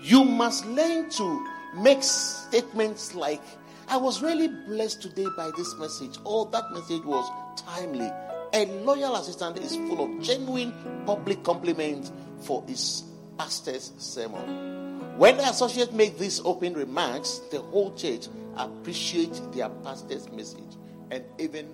You 0.02 0.26
must 0.26 0.66
learn 0.66 1.10
to 1.12 1.48
make 1.76 2.02
statements 2.02 3.14
like, 3.16 3.42
I 3.88 3.98
was 3.98 4.22
really 4.22 4.48
blessed 4.48 5.02
today 5.02 5.28
by 5.38 5.52
this 5.56 5.76
message, 5.76 6.18
or 6.26 6.48
that 6.48 6.72
message 6.72 7.04
was 7.04 7.30
timely. 7.56 8.12
A 8.54 8.66
loyal 8.84 9.16
assistant 9.16 9.60
is 9.60 9.76
full 9.76 10.04
of 10.04 10.24
genuine 10.24 10.74
public 11.06 11.44
compliments 11.44 12.12
for 12.42 12.64
his 12.68 13.04
pastor's 13.38 13.92
sermon. 13.98 15.18
When 15.18 15.38
the 15.38 15.44
associates 15.44 15.92
make 15.92 16.18
these 16.18 16.42
open 16.44 16.74
remarks, 16.74 17.40
the 17.52 17.60
whole 17.60 17.94
church 17.96 18.28
appreciates 18.56 19.42
their 19.52 19.70
pastor's 19.70 20.30
message 20.32 20.64
and 21.12 21.24
even 21.38 21.68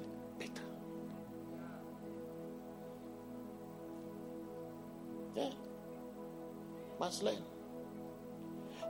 Must 7.04 7.22
learn. 7.22 7.44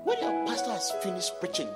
When 0.04 0.20
your 0.22 0.46
pastor 0.46 0.70
has 0.70 0.92
finished 1.02 1.40
preaching 1.40 1.68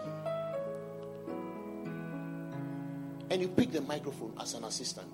and 3.32 3.42
you 3.42 3.48
pick 3.48 3.72
the 3.72 3.82
microphone 3.82 4.34
as 4.40 4.54
an 4.54 4.64
assistant, 4.66 5.10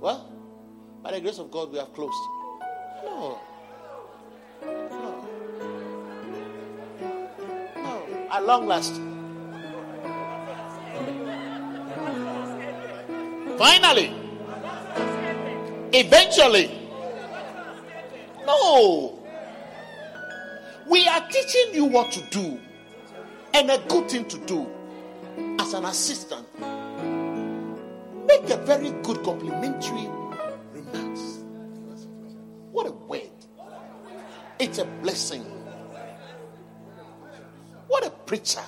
well, 0.00 0.32
by 1.02 1.10
the 1.10 1.20
grace 1.20 1.38
of 1.38 1.50
God, 1.50 1.70
we 1.70 1.76
have 1.76 1.92
closed. 1.92 2.16
No. 3.04 3.38
No. 4.64 5.28
No. 7.76 8.06
At 8.32 8.42
long 8.42 8.66
last. 8.66 8.94
Finally. 13.58 14.14
Eventually. 15.92 16.70
No. 18.46 19.25
We 20.88 21.06
are 21.08 21.26
teaching 21.28 21.74
you 21.74 21.84
what 21.86 22.12
to 22.12 22.20
do 22.30 22.60
and 23.54 23.70
a 23.70 23.78
good 23.88 24.08
thing 24.08 24.26
to 24.26 24.38
do 24.46 24.66
as 25.58 25.74
an 25.74 25.84
assistant. 25.84 26.46
Make 28.26 28.50
a 28.50 28.56
very 28.64 28.90
good 29.02 29.24
complimentary 29.24 30.08
remarks. 30.72 31.40
What 32.70 32.86
a 32.86 32.92
word. 32.92 33.22
It's 34.60 34.78
a 34.78 34.84
blessing. 34.84 35.42
What 37.88 38.06
a 38.06 38.10
preacher. 38.10 38.62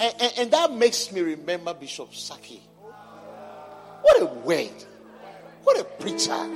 And, 0.00 0.14
and, 0.20 0.32
and 0.38 0.50
that 0.50 0.72
makes 0.72 1.12
me 1.12 1.20
remember 1.20 1.74
Bishop 1.74 2.14
Saki. 2.14 2.62
What 4.00 4.22
a 4.22 4.26
word. 4.26 4.84
What 5.64 5.78
a 5.80 5.84
preacher. 5.84 6.46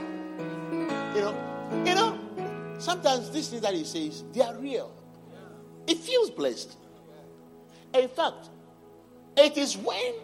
You 1.15 1.23
know, 1.23 1.83
you 1.85 1.95
know, 1.95 2.19
sometimes 2.79 3.31
these 3.31 3.49
things 3.49 3.63
that 3.63 3.75
he 3.75 3.85
says, 3.85 4.25
they 4.33 4.43
are 4.43 4.55
real. 4.57 4.93
It 5.87 5.99
feels 5.99 6.31
blessed. 6.31 6.77
In 7.95 8.09
fact, 8.09 8.51
it 9.37 9.57
is 9.57 9.77
when 9.77 10.15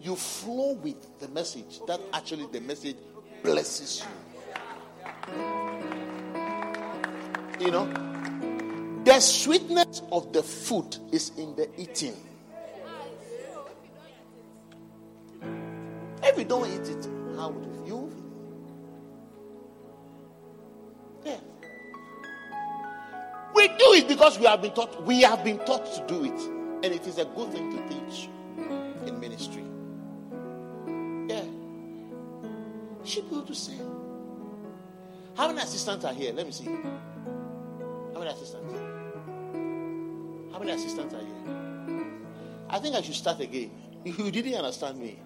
you 0.00 0.16
flow 0.16 0.72
with 0.72 1.18
the 1.18 1.28
message 1.28 1.80
that 1.86 2.00
actually 2.12 2.46
the 2.52 2.60
message 2.60 2.96
blesses 3.42 4.02
you. 4.02 4.06
You 7.60 7.70
know, 7.70 7.86
the 9.04 9.20
sweetness 9.20 10.02
of 10.10 10.32
the 10.32 10.42
food 10.42 10.96
is 11.12 11.32
in 11.36 11.54
the 11.56 11.68
eating. 11.78 12.16
If 16.22 16.38
you 16.38 16.44
don't 16.44 16.66
eat 16.66 16.88
it, 16.88 17.19
how 17.40 17.48
would 17.48 17.86
you? 17.86 18.12
Yeah. 21.24 21.38
We 23.54 23.68
do 23.68 23.92
it 23.94 24.08
because 24.08 24.38
we 24.38 24.44
have 24.44 24.60
been 24.60 24.72
taught. 24.72 25.02
We 25.04 25.22
have 25.22 25.42
been 25.42 25.58
taught 25.60 25.86
to 25.94 26.06
do 26.06 26.24
it, 26.24 26.38
and 26.84 26.92
it 26.92 27.06
is 27.06 27.16
a 27.16 27.24
good 27.24 27.50
thing 27.52 27.70
to 27.74 27.88
teach 27.88 28.28
in 29.06 29.18
ministry. 29.18 29.64
Yeah. 31.28 31.44
She 33.04 33.20
able 33.20 33.42
to 33.42 33.54
say. 33.54 33.78
How 35.34 35.46
many 35.46 35.60
assistants 35.60 36.04
are 36.04 36.12
here? 36.12 36.34
Let 36.34 36.44
me 36.44 36.52
see. 36.52 36.66
How 36.66 38.18
many 38.18 38.30
assistants? 38.30 38.74
How 40.52 40.58
many 40.58 40.72
assistants 40.72 41.14
are 41.14 41.24
here? 41.24 42.04
I 42.68 42.78
think 42.78 42.94
I 42.94 43.00
should 43.00 43.14
start 43.14 43.40
again. 43.40 43.70
If 44.04 44.18
you 44.18 44.30
didn't 44.30 44.56
understand 44.56 44.98
me, 44.98 45.18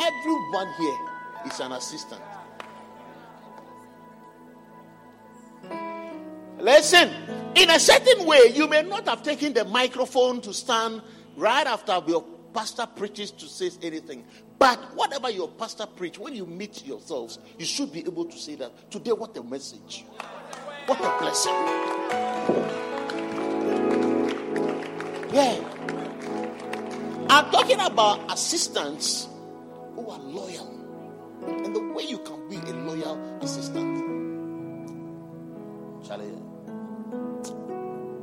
everyone 0.00 0.72
here 0.78 1.15
is 1.44 1.60
an 1.60 1.72
assistant. 1.72 2.22
Listen, 6.58 7.10
in 7.54 7.70
a 7.70 7.78
certain 7.78 8.26
way, 8.26 8.52
you 8.54 8.66
may 8.66 8.82
not 8.82 9.06
have 9.06 9.22
taken 9.22 9.52
the 9.52 9.64
microphone 9.64 10.40
to 10.40 10.52
stand 10.52 11.02
right 11.36 11.66
after 11.66 12.00
your 12.06 12.24
pastor 12.52 12.86
preaches 12.86 13.30
to 13.30 13.46
say 13.46 13.70
anything. 13.82 14.24
But 14.58 14.78
whatever 14.94 15.30
your 15.30 15.48
pastor 15.48 15.86
preach, 15.86 16.18
when 16.18 16.34
you 16.34 16.46
meet 16.46 16.86
yourselves, 16.86 17.38
you 17.58 17.66
should 17.66 17.92
be 17.92 18.00
able 18.00 18.24
to 18.24 18.38
say 18.38 18.54
that 18.56 18.90
today, 18.90 19.12
what 19.12 19.36
a 19.36 19.42
message. 19.42 20.04
What 20.86 20.98
a 21.00 21.18
blessing. 21.18 21.52
Yeah. 25.32 25.60
I'm 27.28 27.50
talking 27.50 27.80
about 27.80 28.32
assistants 28.32 29.28
who 29.94 30.08
are 30.08 30.20
loyal. 30.20 30.75
And 31.46 31.74
the 31.74 31.80
way 31.80 32.04
you 32.04 32.18
can 32.18 32.48
be 32.48 32.56
a 32.56 32.72
loyal 32.74 33.16
assistant. 33.40 33.96
Charlie, 36.06 36.32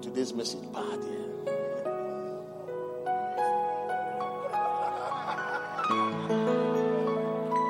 today's 0.01 0.33
message 0.33 0.71
bad. 0.71 0.99
Yeah. 1.03 1.33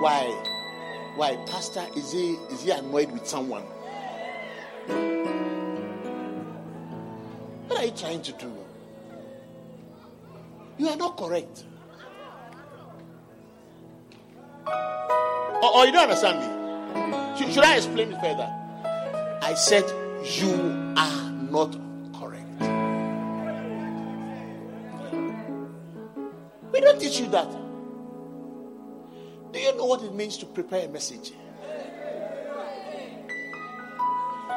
Why? 0.01 0.23
Why, 1.15 1.35
Pastor? 1.47 1.85
Is 1.95 2.11
he 2.11 2.33
is 2.51 2.63
he 2.63 2.71
annoyed 2.71 3.11
with 3.11 3.25
someone? 3.27 3.63
What 7.67 7.79
are 7.79 7.85
you 7.85 7.91
trying 7.91 8.21
to 8.23 8.31
do? 8.33 8.53
You 10.77 10.89
are 10.89 10.97
not 10.97 11.17
correct. 11.17 11.63
Or, 15.63 15.77
or 15.77 15.85
you 15.85 15.93
don't 15.93 16.03
understand 16.03 16.41
me? 16.41 17.37
Should, 17.37 17.53
should 17.53 17.63
I 17.63 17.77
explain 17.77 18.11
it 18.11 18.19
further? 18.19 18.51
I 19.41 19.53
said 19.53 19.85
you 20.25 20.51
are 20.97 21.31
not 21.31 21.71
correct. 22.13 22.49
We 26.73 26.81
don't 26.81 26.99
teach 26.99 27.21
you 27.21 27.27
that. 27.29 27.49
Do 29.53 29.59
you 29.59 29.77
know 29.77 29.85
what 29.85 30.03
it 30.03 30.13
means 30.13 30.37
to 30.39 30.45
prepare 30.47 30.85
a 30.85 30.89
message? 30.89 31.31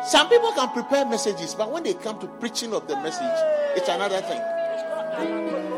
Some 0.08 0.28
people 0.28 0.50
can 0.52 0.70
prepare 0.70 1.06
messages, 1.06 1.54
but 1.54 1.70
when 1.70 1.84
they 1.84 1.94
come 1.94 2.18
to 2.18 2.26
preaching 2.26 2.74
of 2.74 2.88
the 2.88 2.96
message, 2.96 3.38
it's 3.76 3.88
another 3.88 4.20
thing. 4.22 5.75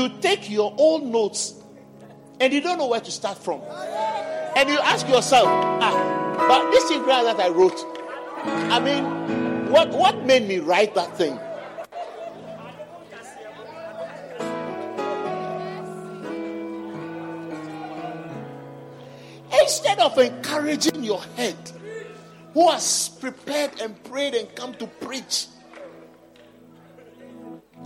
You 0.00 0.08
take 0.22 0.48
your 0.48 0.74
own 0.78 1.10
notes 1.12 1.60
and 2.40 2.54
you 2.54 2.62
don't 2.62 2.78
know 2.78 2.86
where 2.86 3.02
to 3.02 3.10
start 3.10 3.36
from. 3.36 3.60
And 4.56 4.66
you 4.66 4.78
ask 4.78 5.06
yourself, 5.06 5.46
ah, 5.46 6.46
but 6.48 6.70
this 6.70 6.84
thing 6.84 7.04
that 7.04 7.38
I 7.38 7.48
wrote, 7.50 7.78
I 8.72 8.80
mean, 8.80 9.70
what, 9.70 9.90
what 9.90 10.24
made 10.24 10.48
me 10.48 10.58
write 10.58 10.94
that 10.94 11.18
thing? 11.18 11.38
Instead 19.60 19.98
of 19.98 20.16
encouraging 20.16 21.04
your 21.04 21.22
head, 21.36 21.58
who 22.54 22.70
has 22.70 23.10
prepared 23.20 23.82
and 23.82 24.02
prayed 24.04 24.34
and 24.34 24.52
come 24.54 24.72
to 24.76 24.86
preach. 24.86 25.48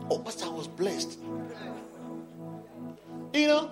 Oh, 0.08 0.20
Pastor, 0.20 0.44
I 0.44 0.50
was 0.50 0.68
blessed. 0.68 1.18
You 3.35 3.49
know, 3.49 3.68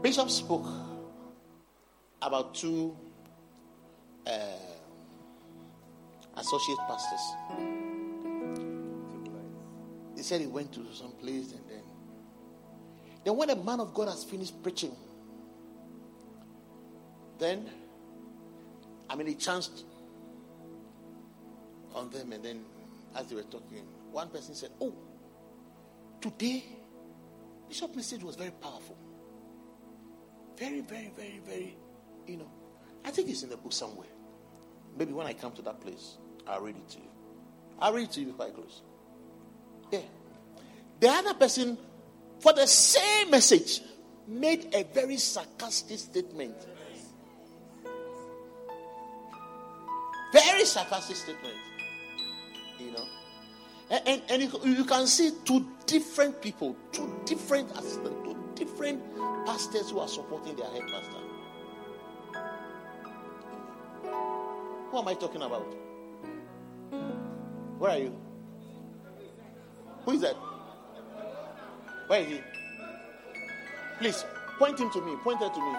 Bishop 0.00 0.30
spoke 0.30 0.66
about 2.22 2.54
two 2.54 2.96
uh, 4.26 4.30
associate 6.38 6.78
pastors. 6.88 7.20
He 10.16 10.22
said 10.22 10.40
he 10.40 10.46
went 10.46 10.72
to 10.72 10.86
some 10.94 11.10
place 11.12 11.52
and 11.52 11.60
then, 11.68 11.82
then 13.22 13.36
when 13.36 13.50
a 13.50 13.56
man 13.56 13.80
of 13.80 13.92
God 13.92 14.08
has 14.08 14.24
finished 14.24 14.62
preaching, 14.62 14.96
then, 17.38 17.68
I 19.10 19.14
mean, 19.14 19.26
he 19.26 19.34
chanced 19.34 19.84
on 21.94 22.08
them, 22.08 22.32
and 22.32 22.42
then 22.42 22.64
as 23.14 23.26
they 23.26 23.36
were 23.36 23.42
talking, 23.42 23.84
one 24.10 24.30
person 24.30 24.54
said, 24.54 24.70
Oh, 24.80 24.94
today, 26.22 26.64
Bishop's 27.68 27.96
message 27.96 28.22
was 28.22 28.36
very 28.36 28.50
powerful. 28.50 28.96
Very, 30.56 30.80
very, 30.80 31.10
very, 31.16 31.40
very, 31.44 31.76
you 32.26 32.36
know. 32.36 32.50
I 33.04 33.10
think 33.10 33.28
it's 33.28 33.42
in 33.42 33.50
the 33.50 33.56
book 33.56 33.72
somewhere. 33.72 34.08
Maybe 34.96 35.12
when 35.12 35.26
I 35.26 35.32
come 35.32 35.52
to 35.52 35.62
that 35.62 35.80
place, 35.80 36.16
I'll 36.46 36.60
read 36.60 36.76
it 36.76 36.88
to 36.90 36.98
you. 36.98 37.08
I'll 37.78 37.92
read 37.92 38.04
it 38.04 38.12
to 38.12 38.20
you 38.20 38.26
before 38.26 38.46
I 38.46 38.50
close. 38.50 38.82
Yeah. 39.90 40.00
The 41.00 41.08
other 41.08 41.34
person, 41.34 41.76
for 42.40 42.52
the 42.52 42.66
same 42.66 43.30
message, 43.30 43.82
made 44.26 44.74
a 44.74 44.84
very 44.84 45.18
sarcastic 45.18 45.98
statement. 45.98 46.56
Very 50.32 50.64
sarcastic 50.64 51.16
statement. 51.16 51.56
You 52.78 52.92
know. 52.92 53.04
And, 53.88 54.20
and, 54.28 54.42
you, 54.42 54.84
can 54.84 55.06
see 55.06 55.30
two 55.44 55.64
different 55.86 56.42
people, 56.42 56.76
two 56.90 57.20
different 57.24 57.70
assistants, 57.70 58.16
two 58.24 58.36
different 58.56 59.00
pastors 59.46 59.90
who 59.90 60.00
are 60.00 60.08
supporting 60.08 60.56
their 60.56 60.66
head 60.66 60.82
pastor. 60.90 61.26
Who 64.90 64.98
am 64.98 65.06
I 65.06 65.14
talking 65.14 65.42
about? 65.42 65.72
Where 67.78 67.92
are 67.92 67.98
you? 67.98 68.16
Who 70.04 70.12
is 70.12 70.20
that? 70.22 70.34
Where 72.08 72.20
is 72.22 72.26
he? 72.26 72.40
Please 73.98 74.24
point 74.58 74.80
him 74.80 74.90
to 74.90 75.00
me. 75.00 75.14
Point 75.22 75.38
her 75.40 75.48
to 75.48 75.60
me. 75.60 75.76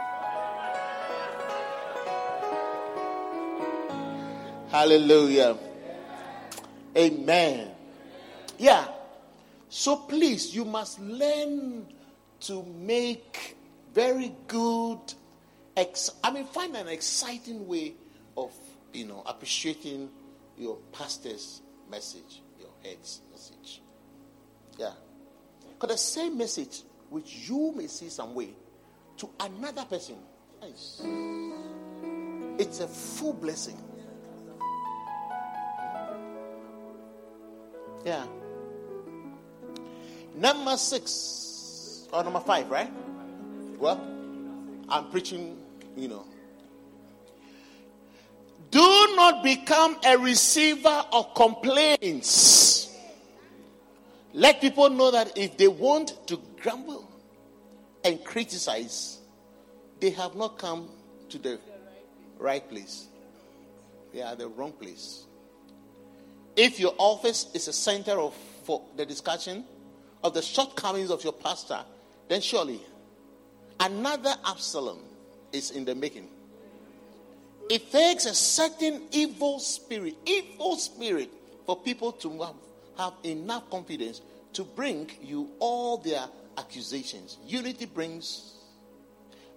Hallelujah. 4.70 5.58
Amen. 6.96 7.77
Yeah. 8.58 8.88
So 9.70 9.98
please, 9.98 10.56
you 10.56 10.66
must 10.66 11.00
learn 11.00 11.88
to 12.42 12.64
make 12.64 13.58
very 13.94 14.34
good. 14.48 15.00
Ex- 15.76 16.12
I 16.24 16.32
mean, 16.32 16.46
find 16.46 16.76
an 16.76 16.88
exciting 16.88 17.68
way 17.68 17.94
of 18.36 18.52
you 18.94 19.06
know 19.06 19.24
appreciating 19.26 20.10
your 20.58 20.78
pastor's 20.92 21.62
message, 21.90 22.42
your 22.60 22.70
head's 22.84 23.22
message. 23.32 23.82
Yeah. 24.78 24.94
Because 25.80 25.96
the 25.96 25.98
same 25.98 26.38
message 26.38 26.82
which 27.10 27.50
you 27.50 27.74
may 27.76 27.88
see 27.88 28.10
some 28.10 28.34
way 28.34 28.50
to 29.18 29.30
another 29.40 29.84
person, 29.86 30.16
it's 32.60 32.80
a 32.80 32.88
full 32.88 33.34
blessing. 33.34 33.78
Yeah. 38.06 38.26
Number 40.38 40.78
six 40.78 42.08
or 42.14 42.24
number 42.24 42.40
five, 42.40 42.70
right? 42.70 42.92
Well, 43.80 44.00
I'm 44.88 45.10
preaching, 45.10 45.58
you 45.96 46.08
know. 46.08 46.26
Do 48.70 49.14
not 49.16 49.44
become 49.44 49.98
a 50.06 50.16
receiver 50.16 51.04
of 51.12 51.34
complaints. 51.34 52.96
Let 54.34 54.62
people 54.62 54.92
know 54.92 55.10
that 55.10 55.36
if 55.36 55.58
they 55.58 55.68
want 55.68 56.28
to 56.28 56.40
grumble 56.62 57.10
and 58.04 58.24
criticize, 58.24 59.18
they 60.00 60.12
have 60.12 60.36
not 60.36 60.60
come 60.60 60.88
to 61.30 61.40
the 61.40 61.60
right 62.38 62.68
place. 62.70 63.08
They 64.14 64.22
are 64.22 64.36
the 64.36 64.48
wrong 64.50 64.74
place. 64.74 65.26
If 66.56 66.80
your 66.80 66.94
office 67.00 67.48
is 67.56 67.68
a 67.68 67.74
center 67.74 68.20
of 68.20 68.36
for 68.64 68.84
the 68.96 69.06
discussion 69.06 69.64
of 70.24 70.34
the 70.34 70.42
shortcomings 70.42 71.12
of 71.12 71.24
your 71.24 71.34
pastor, 71.34 71.80
then 72.28 72.42
surely 72.42 72.82
another 73.80 74.34
Absalom 74.46 75.00
is 75.54 75.72
in 75.72 75.86
the 75.86 75.96
making. 75.96 76.28
It 77.70 77.92
takes 77.92 78.26
a 78.26 78.34
certain 78.34 79.04
evil 79.12 79.60
spirit, 79.60 80.16
evil 80.26 80.78
spirit, 80.78 81.30
for 81.66 81.76
people 81.76 82.14
to 82.14 82.42
have, 82.42 82.56
have 82.98 83.14
enough 83.24 83.70
confidence 83.70 84.22
to 84.54 84.64
bring 84.64 85.12
you 85.22 85.50
all 85.60 85.98
their 85.98 86.24
accusations. 86.58 87.38
Unity 87.46 87.86
brings 87.86 88.54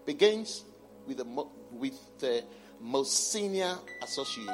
begins 0.04 0.64
with 1.06 1.18
the 1.18 1.46
with 1.70 1.98
the 2.18 2.42
most 2.80 3.32
senior 3.32 3.76
associate. 4.02 4.48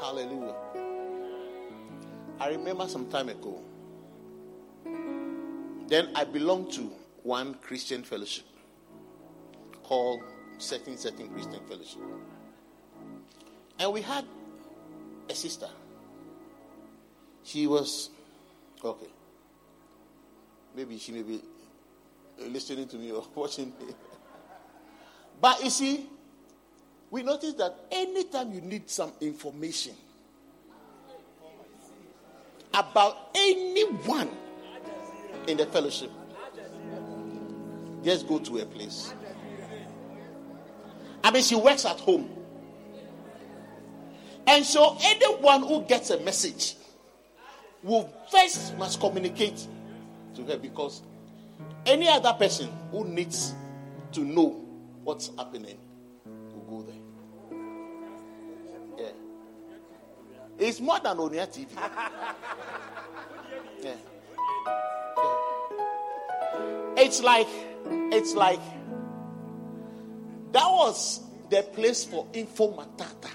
Hallelujah. 0.00 0.56
I 2.40 2.48
remember 2.48 2.88
some 2.88 3.06
time 3.08 3.28
ago. 3.28 3.62
Then 5.90 6.10
I 6.14 6.22
belonged 6.22 6.70
to 6.74 6.82
one 7.24 7.54
Christian 7.54 8.04
fellowship 8.04 8.44
called 9.82 10.20
Certain 10.56 10.96
Certain 10.96 11.28
Christian 11.30 11.58
Fellowship. 11.68 11.98
And 13.76 13.92
we 13.92 14.00
had 14.00 14.24
a 15.28 15.34
sister. 15.34 15.66
She 17.42 17.66
was 17.66 18.10
okay. 18.84 19.08
Maybe 20.76 20.96
she 20.96 21.10
may 21.10 21.22
be 21.22 21.42
listening 22.38 22.86
to 22.86 22.96
me 22.96 23.10
or 23.10 23.26
watching 23.34 23.72
me. 23.80 23.92
But 25.40 25.64
you 25.64 25.70
see, 25.70 26.06
we 27.10 27.24
noticed 27.24 27.58
that 27.58 27.74
anytime 27.90 28.52
you 28.52 28.60
need 28.60 28.88
some 28.88 29.10
information 29.20 29.94
about 32.72 33.30
anyone 33.34 34.30
in 35.46 35.56
the 35.56 35.66
fellowship, 35.66 36.10
just 38.02 38.26
go 38.26 38.38
to 38.38 38.58
a 38.58 38.64
place. 38.66 39.14
I 41.22 41.30
mean, 41.30 41.42
she 41.42 41.54
works 41.54 41.84
at 41.84 42.00
home. 42.00 42.28
And 44.46 44.64
so, 44.64 44.96
anyone 45.02 45.62
who 45.62 45.82
gets 45.82 46.10
a 46.10 46.18
message 46.20 46.76
will 47.82 48.12
first 48.30 48.76
must 48.78 48.98
communicate 49.00 49.66
to 50.34 50.44
her 50.44 50.56
because 50.56 51.02
any 51.86 52.08
other 52.08 52.32
person 52.32 52.68
who 52.90 53.04
needs 53.04 53.54
to 54.12 54.20
know 54.20 54.64
what's 55.04 55.30
happening 55.36 55.78
will 56.24 56.84
go 56.84 56.86
there. 56.86 56.96
Yeah. 58.98 59.12
It's 60.58 60.80
more 60.80 60.98
than 61.00 61.18
on 61.18 61.32
your 61.34 61.46
TV. 61.46 61.68
Yeah. 63.82 63.94
It's 67.02 67.22
like, 67.22 67.48
it's 68.12 68.34
like, 68.34 68.60
that 70.52 70.66
was 70.66 71.20
the 71.48 71.62
place 71.72 72.04
for 72.04 72.26
informatata. 72.26 73.30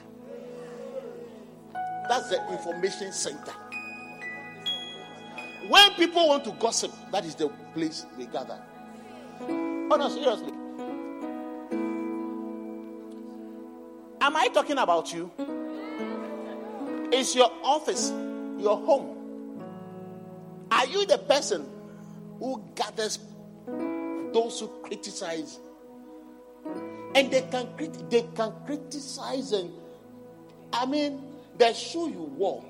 That's 2.08 2.30
the 2.30 2.48
information 2.52 3.12
center. 3.12 3.54
When 5.68 5.92
people 5.94 6.28
want 6.28 6.44
to 6.44 6.52
gossip, 6.52 6.92
that 7.12 7.26
is 7.26 7.34
the 7.34 7.50
place 7.74 8.06
they 8.20 8.28
gather. 8.28 8.62
Oh 9.42 9.96
no, 9.98 10.10
seriously. 10.10 10.54
Am 14.22 14.36
I 14.36 14.48
talking 14.54 14.78
about 14.78 15.12
you? 15.12 15.32
Is 17.12 17.34
your 17.36 17.52
office, 17.64 18.12
your 18.60 18.78
home? 18.78 19.18
Are 20.70 20.86
you 20.86 21.08
the 21.08 21.18
person 21.18 21.68
who 22.38 22.64
gathers 22.76 23.18
those 24.36 24.60
who 24.60 24.68
criticize? 24.84 25.60
And 27.16 27.32
they 27.32 27.42
can 27.50 27.70
crit- 27.78 28.10
they 28.10 28.24
can 28.36 28.52
criticize 28.66 29.54
and 29.54 29.72
I 30.74 30.86
mean 30.86 31.24
the 31.58 31.72
shoe 31.74 32.10
you 32.10 32.24
wore. 32.36 32.66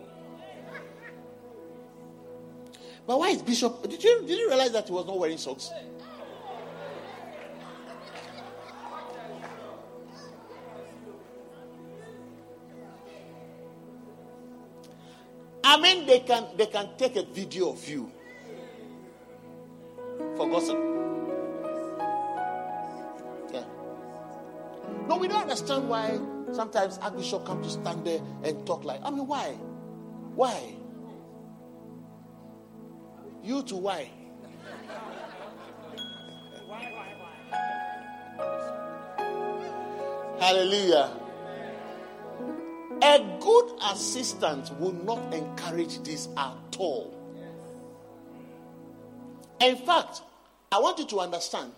But 3.08 3.18
why 3.18 3.30
is 3.30 3.42
Bishop? 3.42 3.82
Did 3.90 4.04
you 4.04 4.22
did 4.28 4.38
you 4.38 4.48
realize 4.48 4.72
that 4.74 4.88
he 4.88 4.94
was 4.94 5.08
not 5.08 5.18
wearing 5.18 5.40
socks? 5.40 5.72
I 15.64 15.82
mean, 15.82 16.06
they 16.06 16.20
can 16.20 16.46
they 16.58 16.68
can 16.68 16.90
take 16.96 17.16
a 17.16 17.24
video 17.24 17.72
of 17.72 17.90
you 17.90 18.12
for 20.38 20.48
gossip. 20.48 21.05
No, 25.08 25.18
we 25.18 25.28
don't 25.28 25.42
understand 25.42 25.88
why 25.88 26.20
sometimes 26.52 26.98
Archbishop 26.98 27.46
comes 27.46 27.68
to 27.68 27.82
stand 27.82 28.06
there 28.06 28.22
and 28.44 28.66
talk 28.66 28.84
like. 28.84 29.02
I 29.04 29.10
mean, 29.12 29.28
why? 29.28 29.52
Why? 30.34 30.74
You 33.44 33.62
too, 33.64 33.78
why? 33.78 34.10
Hallelujah. 40.40 41.12
A 43.02 43.38
good 43.40 43.72
assistant 43.92 44.72
will 44.80 44.94
not 44.94 45.34
encourage 45.34 46.00
this 46.04 46.28
at 46.38 46.76
all. 46.78 47.14
In 49.62 49.76
fact, 49.78 50.22
I 50.72 50.80
want 50.80 51.00
you 51.00 51.06
to 51.08 51.20
understand 51.20 51.72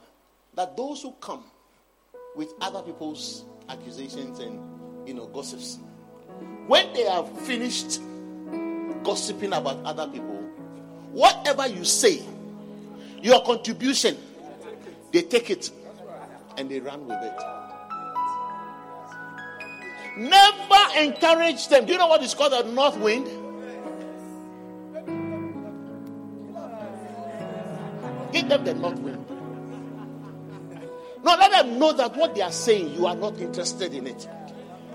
that 0.55 0.75
those 0.75 1.01
who 1.01 1.11
come 1.19 1.43
with 2.35 2.53
other 2.61 2.81
people's 2.81 3.45
accusations 3.69 4.39
and 4.39 4.59
you 5.07 5.13
know 5.13 5.27
gossips, 5.27 5.79
when 6.67 6.91
they 6.93 7.03
have 7.03 7.29
finished 7.41 8.01
gossiping 9.03 9.53
about 9.53 9.83
other 9.85 10.07
people, 10.07 10.35
whatever 11.11 11.67
you 11.67 11.85
say, 11.85 12.21
your 13.21 13.41
contribution, 13.43 14.17
they 15.11 15.21
take 15.21 15.49
it 15.49 15.71
and 16.57 16.69
they 16.69 16.79
run 16.79 17.07
with 17.07 17.17
it. 17.21 17.33
Never 20.17 20.99
encourage 20.99 21.67
them. 21.67 21.85
Do 21.85 21.93
you 21.93 21.99
know 21.99 22.07
what 22.07 22.23
is 22.23 22.33
called 22.33 22.53
a 22.53 22.67
north 22.71 22.97
wind? 22.97 23.27
Give 28.33 28.49
them 28.49 28.65
the 28.65 28.73
north 28.73 28.99
wind. 28.99 29.16
No, 31.23 31.35
let 31.35 31.51
them 31.51 31.79
know 31.79 31.93
that 31.93 32.15
what 32.15 32.35
they 32.35 32.41
are 32.41 32.51
saying, 32.51 32.93
you 32.93 33.05
are 33.05 33.15
not 33.15 33.39
interested 33.39 33.93
in 33.93 34.07
it. 34.07 34.27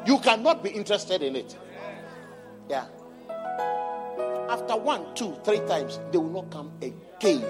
You 0.07 0.19
cannot 0.19 0.63
be 0.63 0.71
interested 0.71 1.23
in 1.23 1.37
it. 1.37 1.57
Yeah. 2.69 2.87
After 4.49 4.77
one, 4.77 5.15
two, 5.15 5.37
three 5.45 5.61
times, 5.61 5.99
they 6.11 6.19
will 6.19 6.43
not 6.43 6.51
come 6.51 6.73
again. 6.81 7.45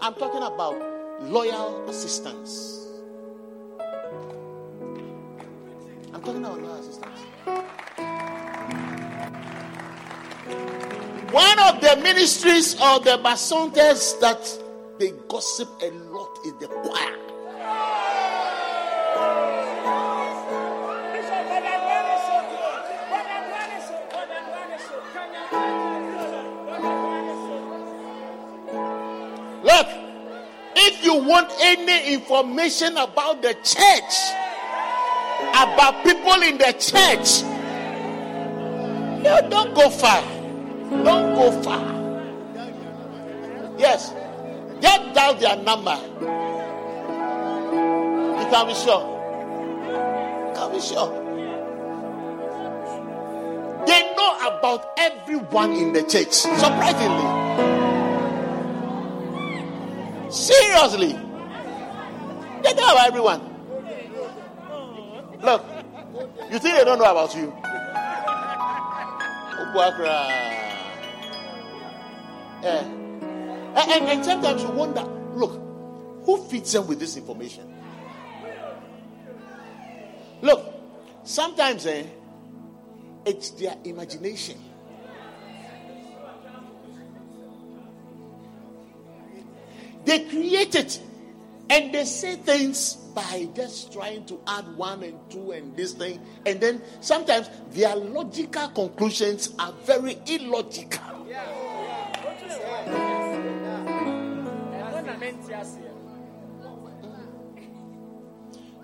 I'm 0.00 0.14
talking 0.14 0.42
about 0.42 1.22
loyal 1.22 1.88
assistants. 1.88 2.84
talking 6.24 6.44
about 6.44 6.60
loyal 6.60 6.74
assistants. 6.76 7.20
One 11.32 11.58
of 11.58 11.80
the 11.80 12.00
ministries 12.02 12.74
of 12.80 13.04
the 13.04 13.18
bacentas 13.22 14.18
that 14.20 14.40
they 14.98 15.12
gossip 15.28 15.68
a 15.82 15.90
is 16.44 16.52
the 16.54 16.66
choir. 16.66 17.16
Look, 29.62 29.86
if 30.76 31.04
you 31.04 31.14
want 31.14 31.50
any 31.60 32.12
information 32.12 32.96
about 32.98 33.40
the 33.40 33.54
church, 33.64 34.14
about 35.54 36.04
people 36.04 36.42
in 36.42 36.58
the 36.58 36.72
church, 36.78 37.42
you 39.24 39.48
don't 39.48 39.74
go 39.74 39.88
far. 39.88 40.22
Don't 41.02 41.34
go 41.34 41.62
far. 41.62 41.94
Yes, 43.78 44.12
get 44.84 45.14
down 45.14 45.38
their 45.40 45.56
number. 45.56 45.96
You 48.38 48.46
can 48.50 48.66
be 48.68 48.74
sure. 48.74 49.04
You 50.44 50.52
can 50.54 50.72
be 50.72 50.80
sure. 50.80 51.08
They 53.86 54.00
know 54.14 54.30
about 54.48 54.80
everyone 54.98 55.72
in 55.72 55.92
the 55.94 56.02
church. 56.02 56.32
Surprisingly. 56.32 57.28
Seriously. 60.30 61.12
They 62.62 62.74
know 62.74 62.88
about 62.92 63.06
everyone. 63.06 63.40
Look, 65.40 65.64
you 66.50 66.58
think 66.58 66.76
they 66.76 66.84
don't 66.84 66.98
know 66.98 67.10
about 67.10 67.34
you? 67.34 67.52
Yeah. 72.62 73.03
And, 73.76 74.04
and, 74.08 74.24
sometimes 74.24 74.62
you 74.62 74.70
wonder 74.70 75.02
look, 75.34 75.60
who 76.24 76.42
feeds 76.44 76.72
them 76.72 76.86
with 76.86 77.00
this 77.00 77.16
information? 77.16 77.74
Look, 80.42 80.72
sometimes 81.24 81.86
eh, 81.86 82.04
it's 83.26 83.50
their 83.50 83.76
imagination. 83.84 84.58
They 90.04 90.24
create 90.26 90.74
it 90.74 91.00
and 91.70 91.92
they 91.92 92.04
say 92.04 92.36
things 92.36 92.94
by 93.14 93.48
just 93.54 93.92
trying 93.92 94.26
to 94.26 94.38
add 94.46 94.76
one 94.76 95.02
and 95.02 95.18
two 95.30 95.52
and 95.52 95.74
this 95.76 95.94
thing. 95.94 96.20
And 96.44 96.60
then 96.60 96.82
sometimes 97.00 97.48
their 97.70 97.96
logical 97.96 98.68
conclusions 98.68 99.54
are 99.58 99.72
very 99.84 100.18
illogical. 100.26 101.26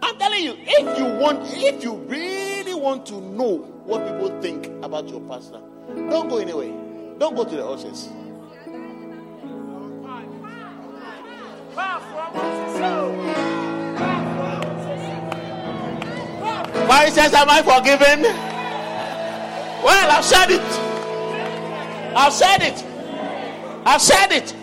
I'm 0.03 0.19
telling 0.19 0.43
you, 0.45 0.57
if 0.59 0.99
you 0.99 1.05
want, 1.05 1.41
if 1.53 1.83
you 1.83 1.95
really 1.95 2.75
want 2.75 3.07
to 3.07 3.21
know 3.21 3.59
what 3.85 4.07
people 4.07 4.41
think 4.41 4.67
about 4.85 5.09
your 5.09 5.21
pastor, 5.21 5.61
don't 5.89 6.29
go 6.29 6.39
anywhere. 6.39 6.73
Don't 7.19 7.37
go 7.37 7.45
to 7.45 7.57
the 7.57 7.67
ushers. 7.67 8.09
Why 16.89 17.09
says, 17.09 17.33
Am 17.35 17.49
I 17.49 17.63
forgiven? 17.63 18.23
Well, 19.85 20.11
I've 20.11 20.25
said 20.25 20.51
it. 20.51 20.61
I've 22.17 22.33
said 22.33 22.63
it. 22.63 22.85
I've 23.87 24.03
said 24.03 24.33
it. 24.33 24.55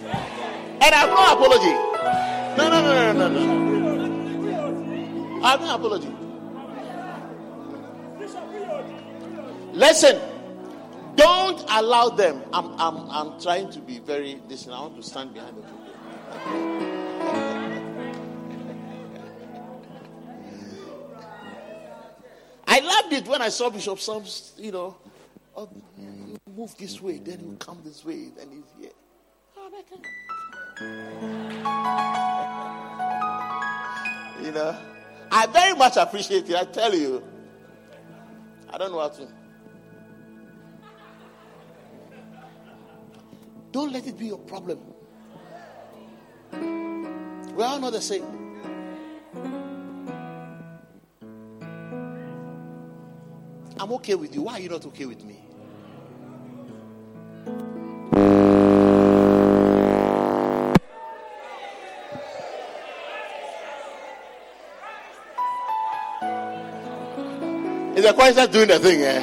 And 0.80 0.96
I've 0.96 1.10
no 1.10 1.16
apology. 1.34 1.74
No, 2.58 2.70
no, 2.70 2.82
no, 2.82 3.14
no, 3.14 3.28
no, 3.28 3.40
no. 3.40 3.68
I 5.44 5.52
have 5.52 5.62
no 5.62 5.76
apology. 5.76 6.14
Listen, 9.74 10.20
don't 11.16 11.64
allow 11.70 12.10
them. 12.10 12.44
I'm, 12.54 12.80
I'm, 12.80 13.10
I'm 13.10 13.40
trying 13.40 13.72
to 13.72 13.80
be 13.80 14.00
very. 14.00 14.40
Listen, 14.48 14.74
I 14.74 14.82
want 14.82 14.96
to 14.98 15.04
stand 15.04 15.34
behind 15.34 15.58
the. 15.58 15.64
I 22.68 22.80
loved 22.80 23.14
it 23.14 23.28
when 23.28 23.42
I 23.42 23.50
saw 23.50 23.70
Bishop 23.70 24.00
Psalms, 24.00 24.54
you 24.58 24.72
know, 24.72 24.96
oh, 25.56 25.70
move 26.56 26.76
this 26.78 27.02
way, 27.02 27.18
then 27.18 27.40
you 27.40 27.56
come 27.58 27.80
this 27.84 28.04
way, 28.04 28.30
then 28.38 28.50
he's 28.52 28.66
here. 28.80 28.92
Oh, 29.58 29.72
you 30.80 30.86
know, 34.52 34.78
I 35.32 35.48
very 35.48 35.74
much 35.74 35.98
appreciate 35.98 36.50
it. 36.50 36.56
I 36.56 36.66
tell 36.66 36.94
you, 36.94 37.24
I 38.70 38.78
don't 38.78 38.92
know 38.92 39.00
how 39.00 39.10
to. 39.10 39.28
Don't 43.72 43.92
let 43.92 44.06
it 44.08 44.18
be 44.18 44.28
your 44.28 44.40
problem. 44.40 44.80
We 46.52 47.64
all 47.64 47.80
know 47.80 47.90
the 47.90 48.02
same. 48.02 48.26
I'm 53.80 53.92
okay 53.94 54.16
with 54.16 54.34
you. 54.36 54.44
Why 54.44 54.54
are 54.54 54.60
you 54.60 54.70
not 54.70 54.86
okay 54.86 55.06
with 55.06 55.24
me? 55.24 55.47
Is 67.98 68.04
the 68.04 68.14
Christ 68.14 68.52
doing 68.52 68.68
the 68.68 68.78
thing, 68.78 69.02
eh? 69.02 69.22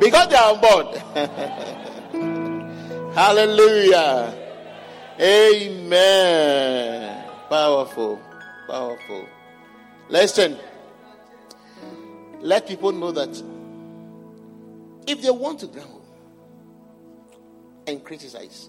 Because 0.00 0.26
they 0.26 0.34
are 0.34 0.52
on 0.52 0.60
board. 0.60 0.86
Hallelujah. 3.14 4.34
Amen. 5.20 7.24
Powerful. 7.48 8.20
Powerful. 8.66 9.28
Listen. 10.08 10.58
Let 12.40 12.66
people 12.66 12.90
know 12.90 13.12
that 13.12 13.40
if 15.06 15.22
they 15.22 15.30
want 15.30 15.60
to 15.60 15.68
grumble 15.68 16.04
and 17.86 18.02
criticize, 18.02 18.68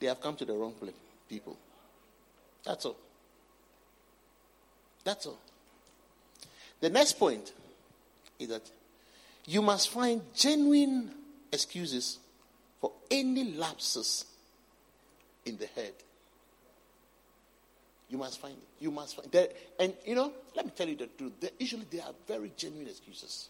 they 0.00 0.06
have 0.06 0.22
come 0.22 0.34
to 0.36 0.46
the 0.46 0.54
wrong 0.54 0.72
place, 0.72 0.94
people. 1.28 1.58
That's 2.64 2.86
all. 2.86 2.96
That's 5.06 5.24
all. 5.24 5.38
The 6.80 6.90
next 6.90 7.12
point 7.12 7.52
is 8.40 8.48
that 8.48 8.68
you 9.46 9.62
must 9.62 9.90
find 9.90 10.20
genuine 10.34 11.12
excuses 11.52 12.18
for 12.80 12.90
any 13.08 13.52
lapses 13.52 14.24
in 15.44 15.56
the 15.58 15.66
head. 15.66 15.92
You 18.10 18.18
must 18.18 18.40
find 18.40 18.54
it. 18.54 18.82
You 18.82 18.90
must 18.90 19.14
find 19.14 19.30
there, 19.30 19.48
and 19.78 19.94
you 20.04 20.16
know, 20.16 20.32
let 20.56 20.66
me 20.66 20.72
tell 20.74 20.88
you 20.88 20.96
the 20.96 21.06
truth. 21.06 21.34
There, 21.38 21.50
usually 21.56 21.86
they 21.88 22.00
are 22.00 22.12
very 22.26 22.50
genuine 22.56 22.88
excuses. 22.88 23.48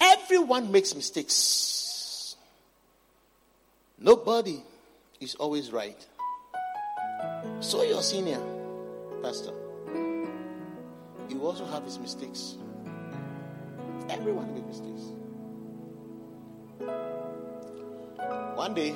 Everyone 0.00 0.72
makes 0.72 0.92
mistakes. 0.92 2.34
Nobody 3.96 4.60
is 5.20 5.36
always 5.36 5.70
right. 5.70 6.04
So 7.60 7.82
your 7.82 8.02
senior 8.02 8.40
pastor, 9.20 9.52
you 11.28 11.44
also 11.44 11.66
have 11.66 11.84
his 11.84 11.98
mistakes. 11.98 12.56
Everyone 14.08 14.54
makes 14.54 14.78
mistakes. 14.78 15.12
One 18.54 18.74
day, 18.74 18.94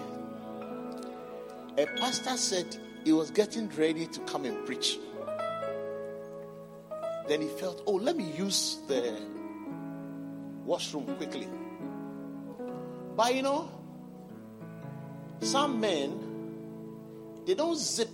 a 1.77 1.87
pastor 1.99 2.37
said 2.37 2.77
he 3.05 3.13
was 3.13 3.31
getting 3.31 3.69
ready 3.71 4.07
to 4.07 4.21
come 4.21 4.45
and 4.45 4.65
preach. 4.65 4.99
Then 7.29 7.41
he 7.41 7.49
felt, 7.49 7.83
oh, 7.87 7.95
let 7.95 8.17
me 8.17 8.31
use 8.33 8.79
the 8.87 9.21
washroom 10.65 11.07
quickly. 11.17 11.49
But 13.17 13.35
you 13.35 13.43
know, 13.43 13.69
some 15.41 15.81
men, 15.81 16.21
they 17.45 17.55
don't 17.55 17.77
zip 17.77 18.09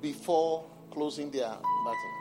before 0.00 0.64
closing 0.90 1.30
their 1.30 1.48
button. 1.48 2.12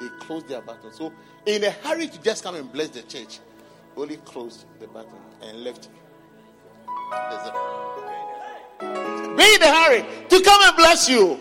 They 0.00 0.08
close 0.26 0.44
their 0.44 0.60
button. 0.60 0.92
So, 0.92 1.12
in 1.46 1.64
a 1.64 1.70
hurry 1.70 2.08
to 2.08 2.22
just 2.22 2.42
come 2.42 2.56
and 2.56 2.72
bless 2.72 2.88
the 2.88 3.02
church, 3.02 3.38
only 3.96 4.16
closed 4.18 4.66
the 4.80 4.88
button 4.88 5.18
and 5.42 5.62
left 5.62 5.88
be 9.36 9.54
in 9.54 9.62
a 9.62 9.74
hurry 9.74 10.04
to 10.28 10.40
come 10.42 10.62
and 10.62 10.76
bless 10.76 11.08
you. 11.08 11.38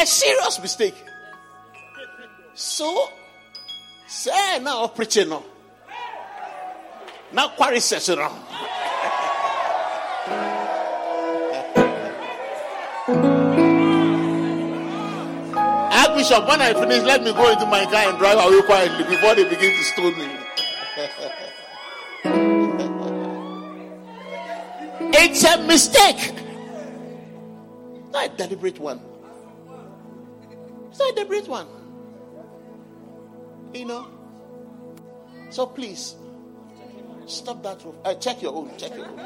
A 0.00 0.06
serious 0.06 0.60
mistake. 0.60 0.94
So, 2.54 3.08
say 4.06 4.58
now 4.60 4.86
preaching 4.88 5.28
now. 5.28 5.42
Now 7.32 7.48
quarry 7.48 7.80
session 7.80 8.18
now. 8.18 8.65
Archbishop, 16.30 16.48
when 16.48 16.60
I 16.60 16.74
finish, 16.74 17.02
let 17.04 17.22
me 17.22 17.32
go 17.32 17.52
into 17.52 17.66
my 17.66 17.84
car 17.84 18.08
and 18.08 18.18
drive 18.18 18.38
away 18.38 18.60
quietly 18.62 19.04
before 19.04 19.36
they 19.36 19.44
begin 19.44 19.76
to 19.76 19.84
stone 19.84 20.18
me. 20.18 20.24
it's 25.14 25.44
a 25.44 25.62
mistake. 25.62 26.34
Not 28.10 28.26
a 28.26 28.28
deliberate 28.36 28.80
one. 28.80 29.00
It's 30.88 30.98
not 30.98 31.12
a 31.12 31.14
deliberate 31.14 31.46
one. 31.48 31.68
You 33.72 33.84
know? 33.84 34.08
So 35.50 35.66
please, 35.66 36.16
stop 37.26 37.62
that. 37.62 37.84
Roof. 37.84 37.94
Uh, 38.04 38.14
check 38.14 38.42
your 38.42 38.52
own. 38.54 38.76
Check 38.76 38.96
your 38.96 39.06
own. 39.06 39.20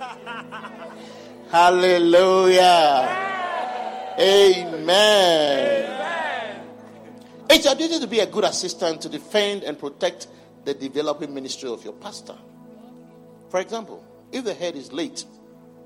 Hallelujah. 1.50 3.33
Amen. 4.18 5.90
It's 7.50 7.64
your 7.64 7.74
duty 7.74 7.98
to 7.98 8.06
be 8.06 8.20
a 8.20 8.26
good 8.26 8.44
assistant 8.44 9.00
to 9.02 9.08
defend 9.08 9.64
and 9.64 9.78
protect 9.78 10.28
the 10.64 10.74
developing 10.74 11.34
ministry 11.34 11.68
of 11.68 11.82
your 11.84 11.94
pastor. 11.94 12.36
For 13.50 13.60
example, 13.60 14.04
if 14.32 14.44
the 14.44 14.54
head 14.54 14.76
is 14.76 14.92
late 14.92 15.24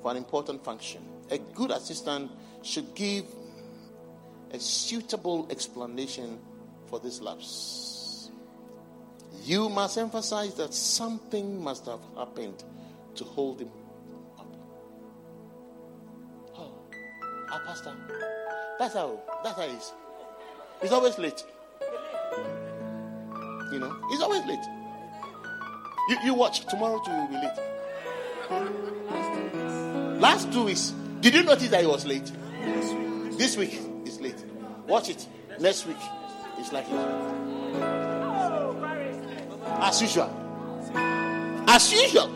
for 0.02 0.10
an 0.10 0.16
important 0.16 0.64
function, 0.64 1.02
a 1.30 1.38
good 1.38 1.70
assistant 1.70 2.30
should 2.62 2.94
give 2.94 3.24
a 4.52 4.60
suitable 4.60 5.46
explanation 5.50 6.38
for 6.86 7.00
this 7.00 7.20
lapse. 7.20 8.30
You 9.44 9.68
must 9.68 9.98
emphasize 9.98 10.54
that 10.54 10.74
something 10.74 11.62
must 11.62 11.86
have 11.86 12.00
happened 12.16 12.62
to 13.14 13.24
hold 13.24 13.60
him 13.60 13.70
our 17.50 17.60
pastor. 17.60 17.92
That's 18.78 18.94
how 18.94 19.20
that's 19.42 19.56
how. 19.58 19.68
He's 20.80 20.92
always 20.92 21.18
late. 21.18 21.44
You 23.72 23.78
know, 23.80 23.94
he's 24.10 24.20
always 24.20 24.44
late. 24.46 24.64
You, 26.08 26.16
you 26.24 26.34
watch 26.34 26.64
tomorrow 26.66 27.00
too, 27.04 27.10
you'll 27.10 27.28
be 27.28 27.34
late. 27.34 27.58
Last 30.20 30.52
two 30.52 30.64
weeks, 30.64 30.94
did 31.20 31.34
you 31.34 31.42
notice 31.42 31.68
that 31.68 31.80
he 31.82 31.86
was 31.86 32.06
late? 32.06 32.32
This 33.36 33.56
week 33.56 33.78
is 34.04 34.20
late. 34.20 34.42
Watch 34.86 35.10
it. 35.10 35.26
Next 35.60 35.86
week, 35.86 35.96
it's 36.58 36.72
like. 36.72 36.86
As 39.80 40.00
usual. 40.02 40.30
As 41.68 41.92
usual. 41.92 42.30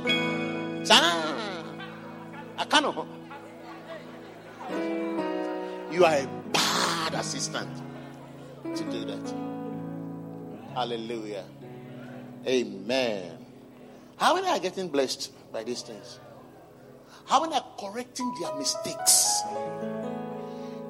I 2.59 2.64
cannot. 2.68 3.06
You 5.93 6.06
are 6.06 6.14
a 6.14 6.27
bad 6.55 7.12
assistant 7.12 7.69
to 8.64 8.85
do 8.85 9.05
that. 9.05 9.35
Hallelujah. 10.73 11.44
Amen. 12.47 13.39
How 14.16 14.35
many 14.35 14.48
are 14.48 14.59
getting 14.59 14.89
blessed 14.89 15.31
by 15.52 15.64
these 15.64 15.82
things? 15.82 16.19
How 17.27 17.43
many 17.43 17.56
are 17.56 17.66
correcting 17.78 18.35
their 18.40 18.55
mistakes? 18.55 19.43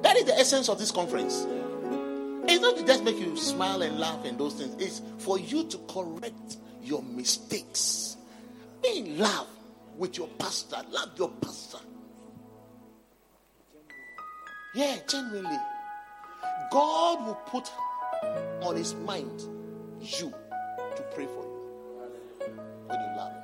That 0.03 0.15
is 0.15 0.23
the 0.23 0.39
essence 0.39 0.69
of 0.69 0.79
this 0.79 0.91
conference. 0.91 1.45
It's 2.47 2.61
not 2.61 2.77
to 2.77 2.85
just 2.85 3.03
make 3.03 3.19
you 3.19 3.35
smile 3.35 3.81
and 3.81 3.99
laugh 3.99 4.23
and 4.23 4.37
those 4.37 4.53
things. 4.53 4.73
It's 4.81 5.01
for 5.17 5.37
you 5.37 5.65
to 5.65 5.77
correct 5.89 6.57
your 6.81 7.03
mistakes. 7.03 8.15
Be 8.81 8.99
in 8.99 9.19
love 9.19 9.47
with 9.97 10.17
your 10.17 10.29
pastor. 10.39 10.77
Love 10.91 11.09
your 11.17 11.29
pastor. 11.41 11.79
Yeah, 14.73 14.97
genuinely. 15.07 15.59
God 16.71 17.25
will 17.25 17.35
put 17.45 17.71
on 18.61 18.75
his 18.75 18.95
mind 18.95 19.41
you 20.01 20.33
to 20.95 21.03
pray 21.13 21.25
for 21.25 21.43
you 21.43 22.51
when 22.87 22.99
you 22.99 23.07
love 23.15 23.31
him. 23.31 23.41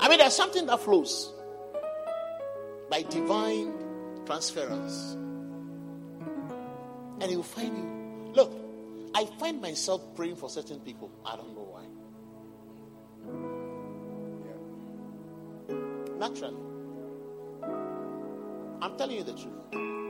I 0.00 0.08
mean, 0.08 0.18
there's 0.18 0.36
something 0.36 0.66
that 0.66 0.80
flows 0.80 1.32
by 2.88 3.02
divine 3.02 3.72
transference. 4.26 5.16
And 7.20 7.24
he 7.24 7.36
will 7.36 7.42
find 7.42 7.76
you. 7.76 8.32
Look, 8.34 8.52
I 9.14 9.24
find 9.40 9.60
myself 9.60 10.14
praying 10.14 10.36
for 10.36 10.48
certain 10.48 10.78
people. 10.80 11.10
I 11.26 11.34
don't 11.34 11.52
know 11.54 11.66
why. 11.72 11.84
Naturally. 16.18 16.56
I'm 18.80 18.96
telling 18.96 19.16
you 19.16 19.24
the 19.24 19.32
truth. 19.32 20.07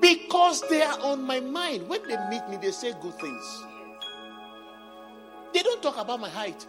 Because 0.00 0.62
they 0.68 0.82
are 0.82 0.98
on 1.00 1.22
my 1.22 1.40
mind. 1.40 1.88
When 1.88 2.02
they 2.08 2.16
meet 2.30 2.48
me, 2.48 2.58
they 2.60 2.70
say 2.70 2.92
good 3.00 3.14
things. 3.18 3.64
They 5.52 5.62
don't 5.62 5.82
talk 5.82 5.96
about 5.98 6.20
my 6.20 6.28
height. 6.28 6.66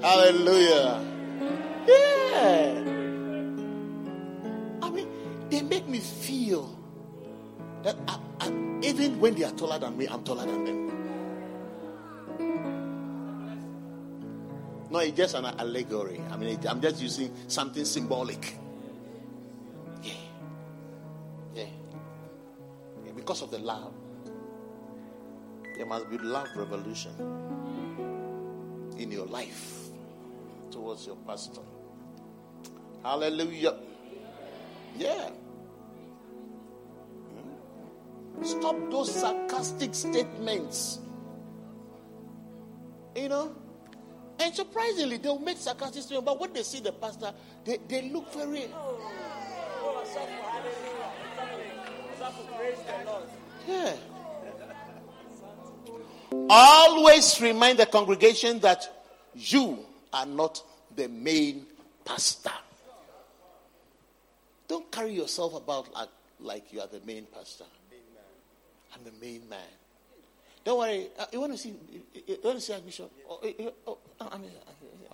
Hallelujah. 0.00 1.00
Yeah. 1.88 2.80
I 4.82 4.90
mean, 4.90 5.08
they 5.50 5.62
make 5.62 5.88
me 5.88 5.98
feel 5.98 6.78
that 7.82 7.96
I, 8.08 8.18
I, 8.40 8.48
even 8.82 9.18
when 9.18 9.34
they 9.34 9.44
are 9.44 9.52
taller 9.52 9.78
than 9.78 9.96
me, 9.96 10.06
I'm 10.06 10.22
taller 10.22 10.46
than 10.46 10.64
them. 10.64 10.83
No, 14.94 15.00
it's 15.00 15.16
just 15.16 15.34
an 15.34 15.46
allegory. 15.46 16.20
I 16.30 16.36
mean, 16.36 16.56
I'm 16.68 16.80
just 16.80 17.02
using 17.02 17.34
something 17.48 17.84
symbolic. 17.84 18.56
Yeah. 20.04 20.12
Yeah. 21.52 21.64
yeah. 23.04 23.12
Because 23.16 23.42
of 23.42 23.50
the 23.50 23.58
love. 23.58 23.92
There 25.76 25.84
must 25.84 26.08
be 26.08 26.18
love 26.18 26.46
revolution 26.54 27.10
in 28.96 29.10
your 29.10 29.26
life 29.26 29.88
towards 30.70 31.08
your 31.08 31.16
pastor. 31.26 31.62
Hallelujah. 33.02 33.74
Yeah. 34.96 35.30
Hmm? 37.34 38.44
Stop 38.44 38.76
those 38.92 39.12
sarcastic 39.12 39.92
statements. 39.92 41.00
You 43.16 43.28
know? 43.28 43.63
And 44.38 44.54
surprisingly, 44.54 45.18
they'll 45.18 45.38
make 45.38 45.58
sarcastic 45.58 46.02
statements, 46.02 46.26
but 46.26 46.40
when 46.40 46.52
they 46.52 46.62
see 46.62 46.80
the 46.80 46.92
pastor, 46.92 47.32
they, 47.64 47.78
they 47.88 48.10
look 48.10 48.32
very. 48.32 48.68
Yeah. 53.68 53.96
Always 56.50 57.40
remind 57.40 57.78
the 57.78 57.86
congregation 57.86 58.60
that 58.60 59.06
you 59.34 59.78
are 60.12 60.26
not 60.26 60.62
the 60.94 61.08
main 61.08 61.66
pastor. 62.04 62.50
Don't 64.68 64.90
carry 64.90 65.12
yourself 65.12 65.54
about 65.54 65.92
like, 65.94 66.08
like 66.40 66.72
you 66.72 66.80
are 66.80 66.86
the 66.86 67.00
main 67.06 67.26
pastor. 67.26 67.64
I'm 68.94 69.04
the 69.04 69.12
main 69.20 69.48
man. 69.48 69.60
Don't 70.64 70.78
worry. 70.78 71.08
Uh, 71.18 71.26
you 71.32 71.40
want 71.40 71.52
to 71.52 71.58
see? 71.58 71.74
You, 71.92 72.00
you 72.26 72.38
want 72.42 72.58
to 72.58 72.64
see 72.64 72.74
Bishop? 72.84 73.12
Oh, 73.28 73.38
you- 73.42 73.72
oh, 73.86 73.98
I 74.20 74.38
mean, 74.38 74.50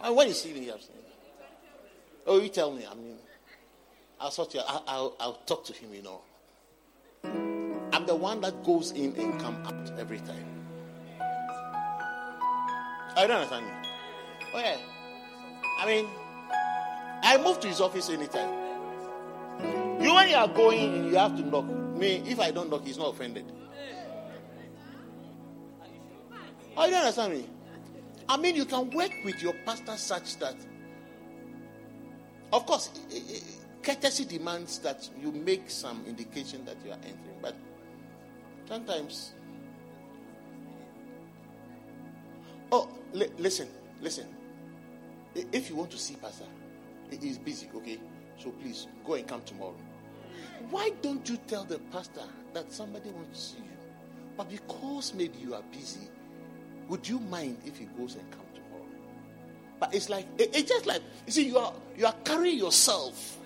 uh, 0.00 0.12
when 0.12 0.28
you 0.28 0.34
see 0.34 0.52
me, 0.52 0.70
I'm 0.70 0.78
saying. 0.80 0.98
Oh, 2.26 2.38
you 2.40 2.48
tell 2.48 2.70
me. 2.70 2.86
I 2.88 2.94
mean, 2.94 3.16
I'll 4.20 4.30
sort 4.30 4.54
you. 4.54 4.60
I'll, 4.66 4.84
I'll, 4.86 5.16
I'll 5.18 5.32
talk 5.46 5.64
to 5.66 5.72
him. 5.72 5.92
You 5.92 6.02
know. 6.02 6.20
I'm 7.92 8.06
the 8.06 8.14
one 8.14 8.40
that 8.42 8.62
goes 8.64 8.92
in 8.92 9.14
and 9.16 9.40
come 9.40 9.56
out 9.66 9.90
every 9.98 10.18
time. 10.20 10.46
I 13.16 13.26
don't 13.26 13.32
understand 13.32 13.66
you. 13.66 13.90
Oh 14.54 14.58
yeah. 14.58 14.76
I 15.80 15.86
mean, 15.86 16.06
I 17.22 17.36
move 17.42 17.58
to 17.60 17.68
his 17.68 17.80
office 17.80 18.08
anytime. 18.08 18.48
You 20.00 20.14
when 20.14 20.28
you 20.28 20.36
are 20.36 20.48
going, 20.48 21.06
you 21.10 21.16
have 21.16 21.36
to 21.36 21.42
knock. 21.42 21.64
Me, 21.96 22.22
if 22.26 22.38
I 22.40 22.50
don't 22.52 22.70
knock, 22.70 22.84
he's 22.86 22.96
not 22.96 23.12
offended. 23.14 23.44
Oh, 26.82 26.86
you 26.86 26.94
understand 26.94 27.34
me? 27.34 27.46
I 28.26 28.38
mean, 28.38 28.56
you 28.56 28.64
can 28.64 28.88
work 28.92 29.12
with 29.22 29.42
your 29.42 29.52
pastor 29.66 29.98
such 29.98 30.38
that, 30.38 30.56
of 32.54 32.64
course, 32.64 32.88
i- 33.12 33.16
i- 33.16 33.42
courtesy 33.82 34.24
demands 34.24 34.78
that 34.78 35.10
you 35.20 35.30
make 35.30 35.68
some 35.68 36.02
indication 36.06 36.64
that 36.64 36.78
you 36.82 36.90
are 36.92 36.98
entering. 37.04 37.38
But 37.42 37.54
sometimes, 38.66 39.34
oh, 42.72 42.88
li- 43.12 43.30
listen, 43.36 43.68
listen. 44.00 44.26
If 45.34 45.68
you 45.68 45.76
want 45.76 45.90
to 45.90 45.98
see 45.98 46.16
Pastor, 46.16 46.46
he 47.10 47.28
is 47.28 47.36
busy, 47.36 47.68
okay? 47.74 48.00
So 48.38 48.52
please 48.52 48.86
go 49.04 49.14
and 49.14 49.28
come 49.28 49.42
tomorrow. 49.42 49.76
Why 50.70 50.92
don't 51.02 51.28
you 51.28 51.36
tell 51.46 51.64
the 51.64 51.78
pastor 51.92 52.24
that 52.54 52.72
somebody 52.72 53.10
wants 53.10 53.38
to 53.38 53.56
see 53.56 53.62
you? 53.62 53.76
But 54.34 54.48
because 54.48 55.12
maybe 55.12 55.38
you 55.40 55.54
are 55.54 55.62
busy, 55.70 56.08
would 56.90 57.08
you 57.08 57.18
mind 57.20 57.56
if 57.64 57.78
he 57.78 57.84
goes 57.96 58.16
and 58.16 58.30
come 58.32 58.44
tomorrow? 58.52 58.84
But 59.78 59.94
it's 59.94 60.08
like 60.10 60.26
it- 60.38 60.50
it's 60.54 60.68
just 60.68 60.84
like 60.86 61.02
you 61.26 61.32
see, 61.32 61.46
you 61.46 61.56
are 61.58 61.72
you 61.96 62.04
are 62.06 62.14
carrying 62.24 62.58
yourself 62.58 63.38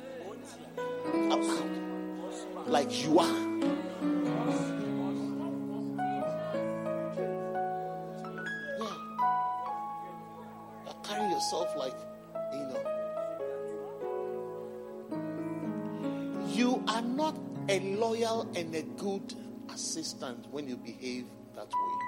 about 1.31 1.67
like 2.67 2.91
you 3.05 3.19
are. 3.19 3.41
Yeah. 8.79 8.97
You 10.83 10.89
are 10.89 11.01
carrying 11.05 11.31
yourself 11.31 11.69
like 11.77 11.95
you 12.53 12.65
know. 12.71 12.83
You 16.47 16.83
are 16.89 17.03
not 17.03 17.37
a 17.69 17.81
loyal 17.97 18.49
and 18.57 18.75
a 18.75 18.83
good 18.83 19.35
assistant 19.73 20.47
when 20.51 20.69
you 20.69 20.77
behave 20.77 21.27
that 21.55 21.67
way. 21.67 22.04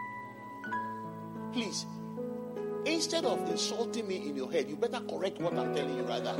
Please, 1.56 1.86
instead 2.84 3.24
of 3.24 3.48
insulting 3.48 4.06
me 4.06 4.16
in 4.28 4.36
your 4.36 4.52
head, 4.52 4.68
you 4.68 4.76
better 4.76 5.00
correct 5.08 5.40
what 5.40 5.54
I'm 5.54 5.74
telling 5.74 5.96
you 5.96 6.02
rather. 6.02 6.34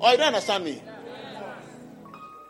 Oh, 0.00 0.10
you 0.10 0.16
don't 0.16 0.28
understand 0.28 0.64
me? 0.64 0.82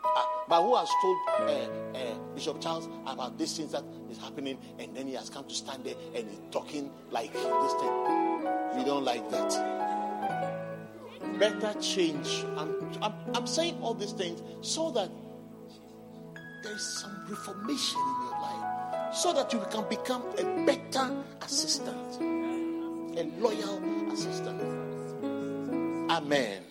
Ah, 0.05 0.45
but 0.47 0.63
who 0.63 0.77
has 0.77 0.89
told 1.01 1.17
uh, 1.27 1.97
uh, 1.97 2.17
Bishop 2.33 2.61
Charles 2.61 2.87
about 3.05 3.37
these 3.37 3.57
things 3.57 3.73
that 3.73 3.83
is 4.09 4.17
happening, 4.17 4.57
and 4.79 4.95
then 4.95 5.05
he 5.05 5.15
has 5.15 5.29
come 5.29 5.43
to 5.49 5.53
stand 5.53 5.83
there 5.83 5.95
and 6.15 6.29
he's 6.29 6.39
talking 6.49 6.89
like 7.11 7.33
this 7.33 7.73
thing? 7.73 7.91
We 8.77 8.85
don't 8.85 9.03
like 9.03 9.29
that. 9.31 9.51
Better 11.39 11.77
change. 11.81 12.45
I'm, 12.55 12.73
I'm, 13.01 13.13
I'm 13.33 13.47
saying 13.47 13.79
all 13.81 13.95
these 13.95 14.13
things 14.13 14.41
so 14.61 14.91
that 14.91 15.09
there 16.63 16.73
is 16.73 16.81
some 16.81 17.25
reformation 17.29 17.99
in 17.99 18.23
your 18.23 18.39
life, 18.41 19.15
so 19.15 19.33
that 19.33 19.51
you 19.53 19.59
can 19.71 19.87
become 19.89 20.23
a 20.37 20.65
better 20.65 21.23
assistant, 21.41 22.21
a 23.17 23.23
loyal 23.39 23.81
assistant. 24.11 24.61
Amen. 26.11 26.63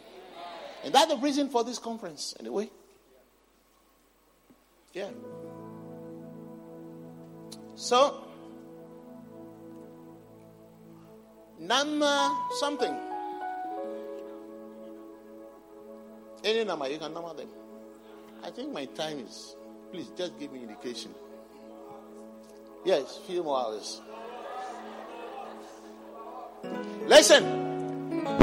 And 0.84 0.94
that's 0.94 1.12
the 1.12 1.18
reason 1.18 1.48
for 1.48 1.64
this 1.64 1.78
conference, 1.78 2.34
anyway. 2.38 2.70
Yeah. 4.92 5.10
So, 7.74 8.24
number 11.58 12.30
something. 12.58 12.94
Any 16.44 16.64
number, 16.64 16.88
you 16.88 16.98
can 16.98 17.12
number 17.12 17.34
them. 17.34 17.48
I 18.42 18.50
think 18.50 18.72
my 18.72 18.84
time 18.86 19.18
is. 19.18 19.56
Please, 19.92 20.10
just 20.16 20.38
give 20.38 20.52
me 20.52 20.62
indication. 20.62 21.14
Yes, 22.84 23.18
few 23.26 23.42
more 23.42 23.58
hours. 23.58 24.00
Listen, 27.06 27.44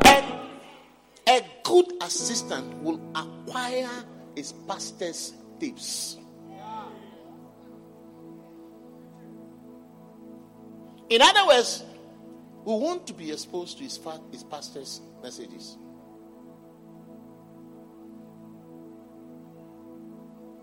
a, 0.05 0.49
a 1.27 1.41
good 1.63 1.93
assistant 2.01 2.81
will 2.81 2.99
acquire 3.15 3.89
his 4.35 4.53
pastor's 4.67 5.33
tips. 5.59 6.17
In 11.09 11.21
other 11.21 11.45
words, 11.47 11.83
we 12.65 12.73
want 12.73 13.05
to 13.07 13.13
be 13.13 13.31
exposed 13.31 13.77
to 13.77 13.83
his, 13.83 13.99
his 14.31 14.43
pastor's 14.43 15.01
messages. 15.21 15.77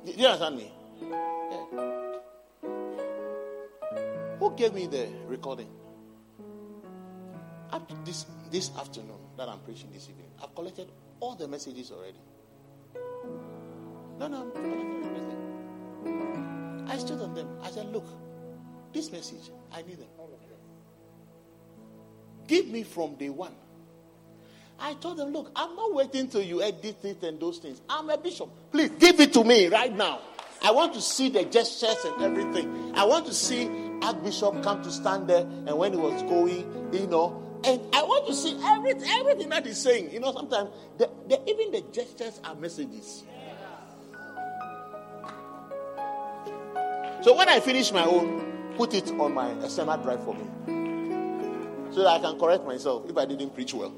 Do 0.04 0.12
you 0.12 0.26
understand 0.26 0.56
me? 0.56 0.72
Yeah. 1.02 1.64
Who 4.38 4.54
gave 4.56 4.72
me 4.72 4.86
the 4.86 5.08
recording? 5.26 5.68
Up 7.72 7.88
to 7.88 7.94
this 8.04 8.26
this 8.50 8.70
afternoon 8.78 9.18
that 9.36 9.48
I'm 9.48 9.60
preaching 9.60 9.90
this 9.92 10.08
evening, 10.08 10.26
I've 10.42 10.54
collected 10.54 10.90
all 11.20 11.34
the 11.34 11.46
messages 11.46 11.92
already. 11.92 12.18
No, 14.18 14.26
no. 14.28 14.50
I 16.88 16.98
stood 16.98 17.20
on 17.20 17.34
them. 17.34 17.48
I 17.62 17.70
said, 17.70 17.92
look, 17.92 18.06
this 18.92 19.12
message, 19.12 19.50
I 19.72 19.82
need 19.82 19.98
them. 19.98 20.08
Give 22.48 22.66
me 22.66 22.82
from 22.82 23.14
day 23.14 23.28
one. 23.28 23.54
I 24.80 24.94
told 24.94 25.18
them, 25.18 25.32
look, 25.32 25.50
I'm 25.54 25.76
not 25.76 25.94
waiting 25.94 26.28
till 26.28 26.42
you 26.42 26.62
edit 26.62 27.04
it 27.04 27.22
and 27.22 27.38
those 27.38 27.58
things. 27.58 27.82
I'm 27.88 28.08
a 28.08 28.16
bishop. 28.16 28.48
Please 28.72 28.90
give 28.98 29.20
it 29.20 29.32
to 29.34 29.44
me 29.44 29.68
right 29.68 29.94
now. 29.94 30.20
I 30.62 30.72
want 30.72 30.94
to 30.94 31.00
see 31.00 31.28
the 31.28 31.44
gestures 31.44 32.04
and 32.04 32.22
everything. 32.22 32.92
I 32.94 33.04
want 33.04 33.26
to 33.26 33.34
see 33.34 33.68
Archbishop 34.02 34.62
come 34.62 34.82
to 34.82 34.90
stand 34.90 35.28
there 35.28 35.42
and 35.42 35.76
when 35.76 35.92
he 35.92 35.98
was 35.98 36.22
going, 36.22 36.90
you 36.92 37.06
know, 37.06 37.46
and 37.62 37.80
I 37.94 38.02
want 38.02 38.26
to 38.26 38.34
see 38.34 38.58
everything, 38.62 39.08
everything 39.08 39.48
that 39.50 39.66
he's 39.66 39.78
saying. 39.78 40.10
You 40.12 40.20
know, 40.20 40.32
sometimes 40.32 40.70
the, 40.96 41.10
the, 41.28 41.50
even 41.50 41.72
the 41.72 41.82
gestures 41.92 42.40
are 42.42 42.54
messages. 42.54 43.24
So 47.22 47.36
when 47.36 47.50
I 47.50 47.60
finish 47.60 47.92
my 47.92 48.04
own, 48.04 48.72
put 48.76 48.94
it 48.94 49.10
on 49.10 49.34
my 49.34 49.50
external 49.62 49.98
drive 49.98 50.24
for 50.24 50.34
me. 50.34 51.92
So 51.92 52.02
that 52.02 52.08
I 52.08 52.18
can 52.20 52.38
correct 52.38 52.64
myself 52.64 53.10
if 53.10 53.16
I 53.18 53.26
didn't 53.26 53.54
preach 53.54 53.74
well. 53.74 53.92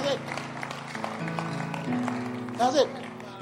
That's 0.00 0.14
it. 0.14 0.20
That's 2.58 2.76
it. 2.76 2.88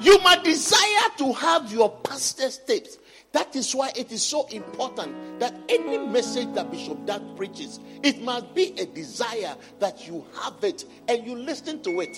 You 0.01 0.19
must 0.19 0.43
desire 0.43 1.09
to 1.17 1.33
have 1.33 1.71
your 1.71 1.89
pastor's 2.03 2.57
tapes. 2.59 2.97
That 3.31 3.55
is 3.55 3.75
why 3.75 3.91
it 3.95 4.11
is 4.11 4.23
so 4.23 4.47
important 4.47 5.39
that 5.39 5.53
any 5.69 5.97
message 5.99 6.51
that 6.55 6.71
Bishop 6.71 7.05
Dag 7.05 7.21
preaches, 7.35 7.79
it 8.01 8.21
must 8.23 8.55
be 8.55 8.73
a 8.79 8.85
desire 8.85 9.55
that 9.79 10.07
you 10.07 10.25
have 10.41 10.63
it 10.63 10.85
and 11.07 11.25
you 11.25 11.35
listen 11.35 11.81
to 11.83 12.01
it. 12.01 12.17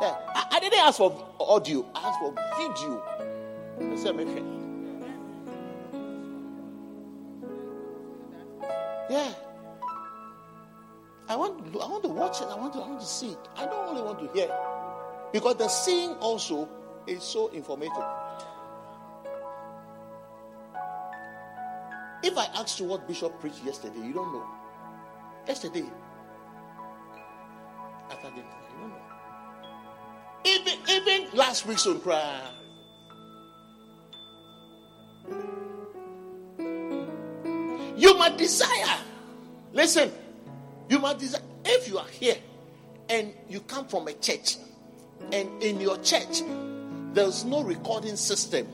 Yeah. 0.00 0.16
I, 0.34 0.46
I 0.52 0.60
didn't 0.60 0.78
ask 0.78 0.96
for 0.98 1.28
audio, 1.38 1.84
I 1.94 2.08
asked 2.08 2.18
for 2.20 2.34
video. 2.56 3.02
I 3.92 3.96
said, 3.96 4.16
"Make 4.16 4.28
it." 4.28 4.44
Yeah. 9.10 9.32
I 11.32 11.36
want, 11.36 11.64
I 11.74 11.86
want 11.88 12.02
to 12.02 12.10
watch 12.10 12.42
it. 12.42 12.48
I 12.50 12.56
want 12.56 12.74
to, 12.74 12.80
I 12.80 12.88
want 12.88 13.00
to 13.00 13.06
see 13.06 13.30
it. 13.30 13.48
I 13.56 13.64
don't 13.64 13.88
only 13.88 14.02
want 14.02 14.18
to 14.20 14.28
hear. 14.38 14.54
Because 15.32 15.56
the 15.56 15.66
seeing 15.66 16.10
also 16.16 16.68
is 17.06 17.22
so 17.22 17.48
informative. 17.48 18.04
If 22.22 22.36
I 22.36 22.44
asked 22.54 22.78
you 22.80 22.84
what 22.84 23.08
Bishop 23.08 23.40
preached 23.40 23.64
yesterday, 23.64 24.06
you 24.06 24.12
don't 24.12 24.30
know. 24.30 24.44
Yesterday, 25.48 25.84
after 28.10 28.28
dinner, 28.28 28.44
you 28.44 28.78
don't 28.78 28.90
know. 28.90 28.96
Even, 30.44 30.74
even 30.90 31.34
last 31.34 31.64
week's 31.64 31.86
on 31.86 31.98
prayer. 32.00 32.42
You 37.96 38.18
must 38.18 38.36
desire. 38.36 38.98
Listen, 39.72 40.12
you 40.88 40.98
must 40.98 41.18
desire. 41.18 41.40
If 41.64 41.88
you 41.88 41.98
are 41.98 42.08
here 42.08 42.36
and 43.08 43.32
you 43.48 43.60
come 43.60 43.86
from 43.86 44.08
a 44.08 44.12
church, 44.14 44.56
and 45.32 45.62
in 45.62 45.80
your 45.80 45.98
church 45.98 46.42
there's 47.12 47.44
no 47.44 47.62
recording 47.62 48.16
system, 48.16 48.66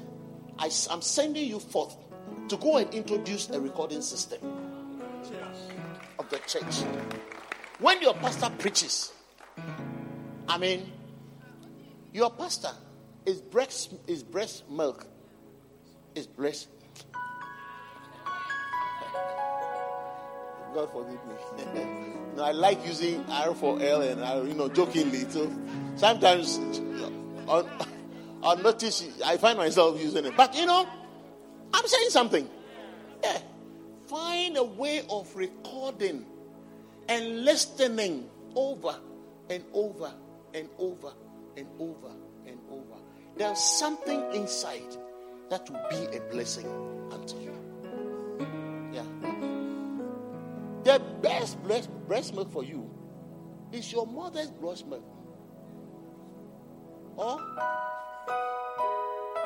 I, 0.59 0.71
am 0.91 1.03
sending 1.03 1.49
you 1.49 1.59
forth 1.59 1.97
to 2.49 2.57
go 2.57 2.79
and 2.79 2.93
introduce 2.95 3.51
a 3.51 3.61
recording 3.61 4.01
system 4.01 4.39
of 6.19 6.29
the 6.31 6.39
church. 6.47 6.85
When 7.81 8.01
your 8.01 8.15
pastor 8.15 8.51
preaches, 8.59 9.13
I 10.49 10.59
mean, 10.59 10.93
your 12.13 12.31
pastor 12.31 12.71
is 13.27 13.41
breast 13.41 13.95
is 14.07 14.23
breast 14.23 14.69
milk, 14.71 15.07
is 16.15 16.27
breast. 16.27 16.69
God 20.75 20.91
forgive 20.93 21.21
me. 21.27 21.85
I 22.43 22.53
like 22.53 22.87
using 22.87 23.25
R 23.29 23.55
for 23.55 23.81
L 23.83 24.03
and 24.03 24.23
R, 24.23 24.45
you 24.45 24.55
know, 24.55 24.69
jokingly. 24.69 25.29
So 25.29 25.51
sometimes 25.97 26.59
on, 27.49 27.69
or 28.43 28.57
notice 28.57 29.05
I 29.25 29.37
find 29.37 29.59
myself 29.59 30.01
using 30.01 30.25
it. 30.25 30.37
But 30.37 30.55
you 30.55 30.67
know, 30.67 30.89
I'm 31.75 31.87
saying 31.87 32.11
something. 32.11 32.49
Yeah. 33.23 33.39
Find 34.07 34.57
a 34.57 34.65
way 34.65 35.03
of 35.11 35.35
recording 35.35 36.25
and 37.09 37.45
listening 37.45 38.29
over 38.55 38.97
and 39.51 39.65
over 39.75 40.13
and 40.55 40.69
over 40.79 41.13
and 41.57 41.67
over 41.79 42.13
and 42.47 42.59
over. 42.71 42.97
There's 43.37 43.63
something 43.63 44.23
inside 44.35 44.97
that 45.51 45.69
will 45.69 45.85
be 45.91 46.17
a 46.17 46.21
blessing 46.31 46.67
unto 47.13 47.37
you. 47.39 47.48
The 50.89 51.01
best 51.21 51.63
breast, 51.63 51.91
milk 52.35 52.51
for 52.51 52.65
you 52.65 52.91
is 53.73 53.93
your 53.93 54.07
mother's 54.07 54.51
breast 54.51 54.87
milk. 54.87 55.05
Or 57.15 57.39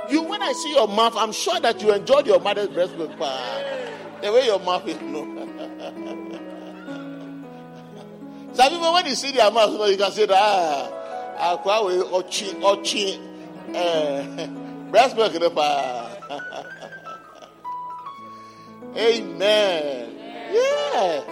you, 0.08 0.22
when 0.22 0.40
I 0.40 0.52
see 0.52 0.72
your 0.72 0.86
mouth, 0.86 1.14
I'm 1.16 1.32
sure 1.32 1.58
that 1.58 1.82
you 1.82 1.92
enjoyed 1.92 2.28
your 2.28 2.38
mother's 2.38 2.68
breast 2.68 2.96
milk. 2.96 3.10
The 3.18 4.32
way 4.32 4.46
your 4.46 4.60
mouth 4.60 4.86
is, 4.86 5.00
no. 5.00 5.24
Some 8.52 8.72
people, 8.72 8.92
when 8.92 9.06
you 9.06 9.16
see 9.16 9.32
their 9.32 9.50
mouth, 9.50 9.72
you, 9.90 9.96
can 9.96 10.12
say 10.12 10.26
that, 10.26 10.38
ah, 10.38 11.56
akwa 11.56 11.86
we 11.88 11.94
ochi, 12.04 12.54
ochi, 12.62 13.18
eh, 13.74 14.46
breast 14.92 15.16
milk, 15.16 15.34
no, 15.40 15.50
pa. 15.50 16.08
Amen. 18.96 20.08
Yeah. 20.52 21.31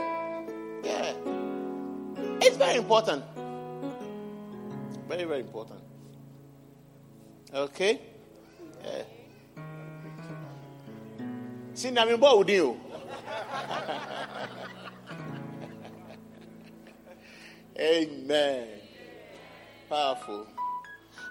It's 2.43 2.57
very 2.57 2.77
important. 2.77 3.25
Very, 5.09 5.25
very 5.25 5.41
important. 5.41 5.81
Okay? 7.53 8.01
Yeah. 8.85 9.03
See, 11.75 11.89
I'm 11.97 12.09
with 12.39 12.49
you. 12.51 12.81
Amen. 17.79 18.69
Powerful. 19.89 20.47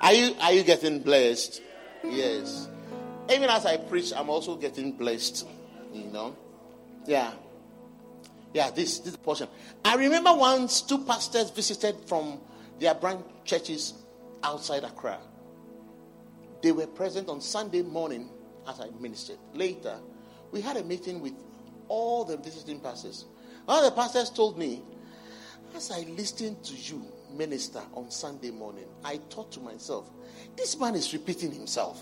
Are 0.01 0.13
you 0.13 0.35
are 0.41 0.51
you 0.51 0.63
getting 0.63 0.99
blessed? 0.99 1.61
Yes. 2.03 2.67
Even 3.29 3.49
as 3.49 3.65
I 3.65 3.77
preach, 3.77 4.11
I'm 4.15 4.29
also 4.29 4.55
getting 4.55 4.91
blessed. 4.93 5.47
You 5.93 6.05
know? 6.05 6.35
Yeah. 7.05 7.31
Yeah, 8.53 8.71
this 8.71 8.99
this 8.99 9.15
portion. 9.15 9.47
I 9.85 9.95
remember 9.95 10.33
once 10.33 10.81
two 10.81 10.99
pastors 11.05 11.51
visited 11.51 11.95
from 12.07 12.39
their 12.79 12.95
branch 12.95 13.25
churches 13.45 13.93
outside 14.43 14.83
Accra. 14.83 15.19
They 16.61 16.71
were 16.71 16.87
present 16.87 17.29
on 17.29 17.41
Sunday 17.41 17.83
morning 17.83 18.29
as 18.67 18.79
I 18.81 18.89
ministered. 18.99 19.37
Later, 19.53 19.99
we 20.51 20.61
had 20.61 20.77
a 20.77 20.83
meeting 20.83 21.21
with 21.21 21.33
all 21.87 22.25
the 22.25 22.37
visiting 22.37 22.79
pastors. 22.79 23.25
One 23.65 23.83
of 23.83 23.85
the 23.85 23.95
pastors 23.95 24.29
told 24.29 24.57
me, 24.57 24.81
as 25.75 25.91
I 25.91 26.01
listened 26.01 26.63
to 26.65 26.75
you 26.75 27.05
minister 27.31 27.81
on 27.93 28.09
Sunday 28.09 28.51
morning, 28.51 28.85
I 29.03 29.19
thought 29.29 29.51
to 29.53 29.59
myself, 29.59 30.09
this 30.55 30.77
man 30.79 30.95
is 30.95 31.13
repeating 31.13 31.51
himself. 31.51 32.01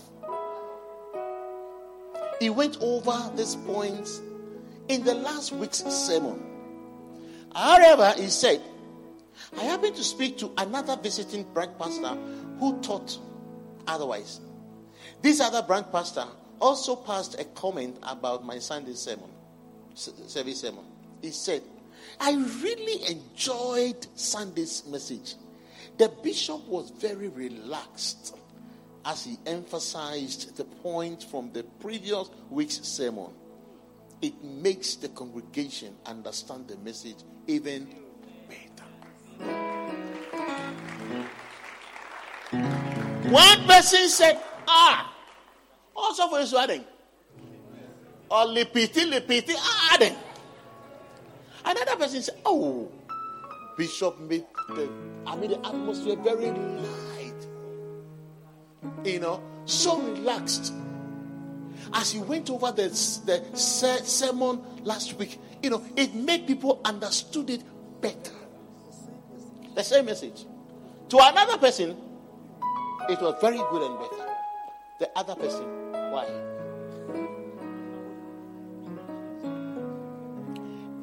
He 2.40 2.50
went 2.50 2.78
over 2.80 3.32
these 3.36 3.56
points 3.56 4.20
in 4.88 5.04
the 5.04 5.14
last 5.14 5.52
week's 5.52 5.84
sermon. 5.84 6.42
However, 7.54 8.14
he 8.16 8.28
said, 8.28 8.60
I 9.58 9.64
happened 9.64 9.96
to 9.96 10.04
speak 10.04 10.38
to 10.38 10.52
another 10.58 10.96
visiting 10.96 11.44
branch 11.54 11.78
pastor 11.78 12.16
who 12.58 12.80
taught 12.80 13.18
otherwise. 13.86 14.40
This 15.22 15.40
other 15.40 15.62
branch 15.62 15.86
pastor 15.90 16.24
also 16.60 16.96
passed 16.96 17.40
a 17.40 17.44
comment 17.44 17.96
about 18.02 18.44
my 18.44 18.58
Sunday 18.58 18.94
sermon, 18.94 19.30
service 19.94 20.60
sermon. 20.60 20.84
He 21.22 21.30
said, 21.30 21.62
I 22.20 22.32
really 22.62 23.06
enjoyed 23.10 24.06
Sunday's 24.14 24.84
message. 24.86 25.34
The 25.98 26.08
bishop 26.22 26.66
was 26.66 26.90
very 26.90 27.28
relaxed 27.28 28.36
as 29.04 29.24
he 29.24 29.38
emphasized 29.46 30.56
the 30.56 30.64
point 30.64 31.24
from 31.24 31.52
the 31.52 31.64
previous 31.80 32.28
week's 32.50 32.80
sermon. 32.82 33.30
It 34.20 34.42
makes 34.42 34.96
the 34.96 35.08
congregation 35.10 35.94
understand 36.04 36.66
the 36.68 36.76
message 36.78 37.16
even 37.46 37.86
better. 38.48 38.84
One 43.30 43.64
person 43.66 44.08
said, 44.08 44.40
Ah, 44.66 45.14
also 45.94 46.28
for 46.28 46.40
his 46.40 46.52
wedding. 46.52 46.84
Or 48.30 48.44
lipiti, 48.46 49.08
lipiti, 49.10 49.54
adding. 49.92 50.16
Another 51.64 51.96
person 51.96 52.22
said, 52.22 52.40
Oh, 52.44 52.90
Bishop 53.76 54.18
made 54.20 54.44
the, 54.70 54.90
I 55.26 55.36
mean, 55.36 55.50
the 55.50 55.58
atmosphere 55.66 56.16
very 56.16 56.50
light. 56.50 57.46
You 59.04 59.20
know, 59.20 59.42
so 59.64 60.00
relaxed. 60.00 60.72
As 61.92 62.12
he 62.12 62.18
went 62.18 62.50
over 62.50 62.70
the, 62.72 62.88
the 62.88 63.42
se- 63.56 64.04
sermon 64.04 64.60
last 64.84 65.14
week, 65.14 65.38
you 65.62 65.70
know, 65.70 65.82
it 65.96 66.14
made 66.14 66.46
people 66.46 66.80
understood 66.84 67.50
it 67.50 67.62
better. 68.00 68.32
The 69.74 69.82
same 69.82 70.06
message. 70.06 70.44
To 71.10 71.18
another 71.18 71.56
person, 71.58 71.96
it 73.08 73.20
was 73.20 73.34
very 73.40 73.56
good 73.56 73.82
and 73.82 73.98
better. 73.98 74.28
The 74.98 75.10
other 75.16 75.34
person, 75.34 75.64
why? 76.12 76.26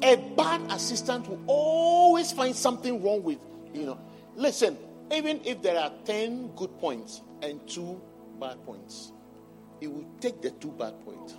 A 0.02 0.16
bad 0.36 0.60
assistant 0.70 1.28
will 1.28 1.40
always 1.46 2.30
find 2.32 2.54
something 2.54 3.02
wrong 3.02 3.22
with, 3.22 3.38
you 3.74 3.86
know. 3.86 3.98
Listen, 4.36 4.76
even 5.12 5.40
if 5.44 5.62
there 5.62 5.78
are 5.78 5.90
10 6.04 6.52
good 6.54 6.78
points 6.78 7.22
and 7.42 7.66
two 7.66 8.00
bad 8.38 8.64
points, 8.64 9.12
he 9.80 9.86
will 9.86 10.06
take 10.20 10.40
the 10.42 10.50
two 10.50 10.70
bad 10.72 10.94
points 11.04 11.34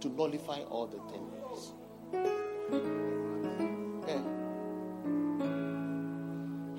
to 0.00 0.08
nullify 0.08 0.60
all 0.70 0.86
the 0.86 0.98
10 0.98 1.18
points. 1.40 1.72
Yeah. 4.08 4.22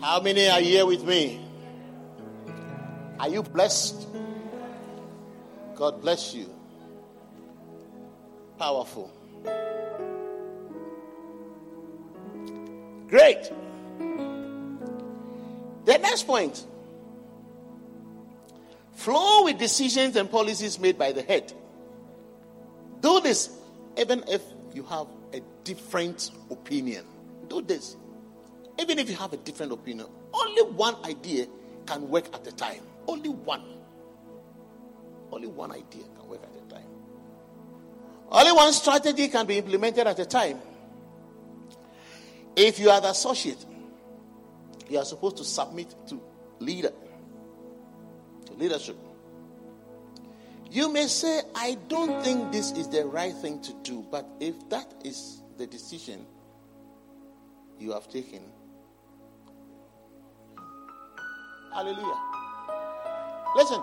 How 0.02 0.22
many 0.22 0.48
are 0.48 0.62
here 0.62 0.86
with 0.86 1.04
me? 1.04 1.46
Are 3.20 3.28
you 3.28 3.44
blessed? 3.44 4.08
God 5.76 6.02
bless 6.02 6.34
you. 6.34 6.50
Powerful. 8.58 9.12
Great. 13.08 13.52
The 15.86 15.98
next 15.98 16.28
point 16.28 16.66
flow 19.00 19.46
with 19.46 19.58
decisions 19.58 20.18
and 20.18 20.30
policies 20.30 20.78
made 20.78 20.98
by 20.98 21.14
the 21.14 21.22
head. 21.22 21.54
Do 23.00 23.22
this 23.22 23.50
even 23.98 24.24
if 24.28 24.42
you 24.74 24.84
have 24.84 25.08
a 25.34 25.42
different 25.64 26.32
opinion. 26.52 27.06
Do 27.48 27.62
this. 27.62 27.96
Even 28.78 29.00
if 29.00 29.10
you 29.10 29.16
have 29.16 29.34
a 29.34 29.38
different 29.38 29.72
opinion, 29.72 30.08
only 30.34 30.64
one 30.74 30.96
idea 31.06 31.48
can 31.86 32.10
work 32.10 32.26
at 32.34 32.46
a 32.46 32.52
time. 32.52 32.82
Only 33.08 33.30
one. 33.30 33.64
Only 35.32 35.48
one 35.48 35.72
idea 35.72 36.04
can 36.18 36.28
work 36.28 36.42
at 36.44 36.50
a 36.50 36.74
time. 36.74 36.88
Only 38.30 38.52
one 38.52 38.74
strategy 38.74 39.28
can 39.30 39.46
be 39.46 39.58
implemented 39.58 40.08
at 40.08 40.20
a 40.20 40.26
time. 40.26 40.60
If 42.56 42.80
you 42.80 42.90
are 42.90 43.00
the 43.00 43.10
associate, 43.10 43.66
you 44.90 44.98
are 44.98 45.06
supposed 45.06 45.38
to 45.38 45.44
submit 45.44 45.96
to 46.08 46.22
leader, 46.60 46.92
leadership. 48.60 48.98
You 50.70 50.92
may 50.92 51.08
say, 51.08 51.42
I 51.56 51.78
don't 51.88 52.24
think 52.24 52.52
this 52.52 52.72
is 52.72 52.88
the 52.90 53.06
right 53.06 53.34
thing 53.34 53.62
to 53.62 53.74
do, 53.82 54.06
but 54.12 54.28
if 54.40 54.70
that 54.70 54.94
is 55.04 55.42
the 55.58 55.66
decision 55.66 56.28
you 57.80 57.92
have 57.94 58.08
taken, 58.08 58.42
hallelujah. 61.74 62.20
Listen, 63.56 63.82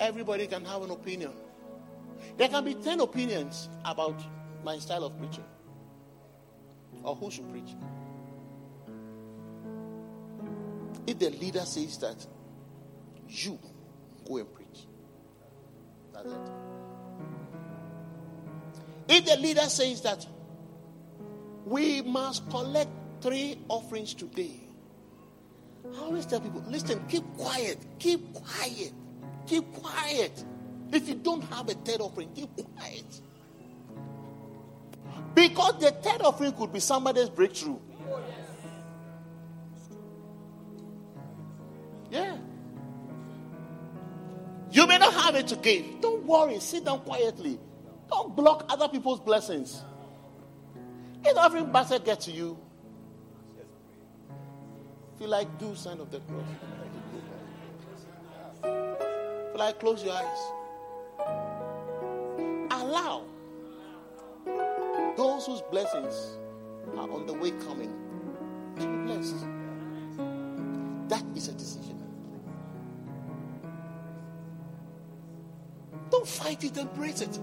everybody 0.00 0.46
can 0.46 0.64
have 0.66 0.82
an 0.82 0.90
opinion. 0.90 1.32
There 2.36 2.48
can 2.48 2.64
be 2.64 2.74
10 2.74 3.00
opinions 3.00 3.70
about 3.84 4.20
my 4.62 4.78
style 4.78 5.04
of 5.04 5.16
preaching 5.18 5.44
or 7.02 7.16
who 7.16 7.30
should 7.30 7.50
preach. 7.50 7.74
If 11.06 11.18
the 11.18 11.30
leader 11.30 11.60
says 11.60 11.98
that 11.98 12.26
you 13.28 13.58
go 14.26 14.36
and 14.36 14.52
preach, 14.52 14.86
that's 16.12 16.30
it. 16.30 16.38
If 19.08 19.24
the 19.26 19.36
leader 19.36 19.62
says 19.62 20.00
that 20.02 20.26
we 21.64 22.02
must 22.02 22.48
collect 22.50 22.90
three 23.20 23.58
offerings 23.68 24.14
today, 24.14 24.60
I 25.94 25.98
always 25.98 26.26
tell 26.26 26.40
people, 26.40 26.62
listen, 26.68 27.04
keep 27.08 27.24
quiet, 27.36 27.78
keep 27.98 28.32
quiet, 28.32 28.92
keep 29.46 29.72
quiet. 29.74 30.44
If 30.92 31.08
you 31.08 31.14
don't 31.16 31.42
have 31.42 31.68
a 31.68 31.74
third 31.74 32.00
offering, 32.00 32.30
keep 32.34 32.50
quiet. 32.76 33.20
Because 35.34 35.80
the 35.80 35.90
third 35.90 36.22
offering 36.22 36.52
could 36.52 36.72
be 36.72 36.80
somebody's 36.80 37.30
breakthrough. 37.30 37.78
Have 45.32 45.44
it 45.44 45.48
to 45.48 45.56
give. 45.56 46.00
Don't 46.00 46.24
worry. 46.24 46.58
Sit 46.60 46.84
down 46.84 47.00
quietly. 47.00 47.58
Don't 48.10 48.36
block 48.36 48.66
other 48.68 48.88
people's 48.88 49.20
blessings. 49.20 49.82
If 51.24 51.36
offering 51.36 51.70
basket 51.72 52.04
gets 52.04 52.26
to 52.26 52.32
you, 52.32 52.58
you 55.20 55.26
like, 55.26 55.58
do 55.58 55.74
sign 55.74 56.00
of 56.00 56.10
the 56.10 56.20
cross. 56.20 56.42
You 58.64 59.58
like, 59.58 59.78
close 59.78 60.04
your 60.04 60.14
eyes. 60.14 60.38
Allow 62.70 63.24
those 65.16 65.46
whose 65.46 65.62
blessings 65.70 66.38
are 66.96 67.10
on 67.10 67.26
the 67.26 67.34
way 67.34 67.52
coming 67.52 67.94
to 68.80 68.86
be 68.86 68.96
blessed. 69.06 69.46
That 71.08 71.24
is 71.36 71.48
a 71.48 71.52
decision. 71.52 72.01
Don't 76.12 76.28
fight 76.28 76.62
it, 76.62 76.76
embrace 76.76 77.22
it. 77.22 77.38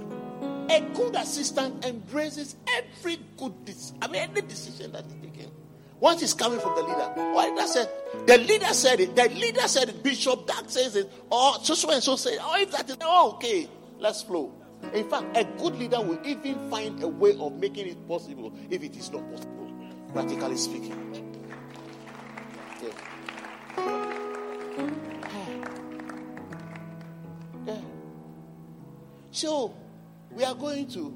A 0.70 0.82
good 0.94 1.16
assistant 1.16 1.84
embraces 1.84 2.56
every 2.68 3.18
good 3.36 3.66
decision. 3.66 3.98
I 4.00 4.08
mean, 4.08 4.22
any 4.22 4.42
decision 4.42 4.92
that 4.92 5.08
is 5.08 5.14
taken. 5.14 5.52
Once 6.00 6.22
it's 6.22 6.36
coming 6.36 6.60
from 6.60 6.76
the 6.76 6.84
leader. 6.84 7.12
Why 7.34 7.52
that 7.56 7.68
said 7.68 7.90
the 8.28 8.38
leader 8.38 8.68
said 8.68 9.00
it, 9.00 9.16
the 9.16 9.28
leader 9.30 9.68
said 9.68 9.90
it, 9.90 10.04
Bishop 10.04 10.46
Dag 10.46 10.70
says 10.70 10.96
it, 10.96 11.12
or 11.32 11.56
so 11.64 11.74
so 11.74 11.90
and 11.90 12.04
so 12.04 12.16
said, 12.16 12.38
oh, 12.40 12.62
if 12.62 12.72
that 12.72 12.88
is 12.88 12.98
oh, 13.02 13.32
okay, 13.34 13.68
let's 13.98 14.22
flow. 14.22 14.54
In 14.94 15.10
fact, 15.10 15.36
a 15.36 15.44
good 15.60 15.76
leader 15.76 16.00
will 16.00 16.20
even 16.24 16.70
find 16.70 17.02
a 17.02 17.08
way 17.08 17.36
of 17.40 17.54
making 17.54 17.88
it 17.88 18.08
possible 18.08 18.54
if 18.70 18.84
it 18.84 18.96
is 18.96 19.12
not 19.12 19.28
possible, 19.32 19.74
practically 20.14 20.58
speaking. 20.58 21.10
So, 29.40 29.74
we 30.36 30.44
are 30.44 30.54
going 30.54 30.86
to 30.90 31.16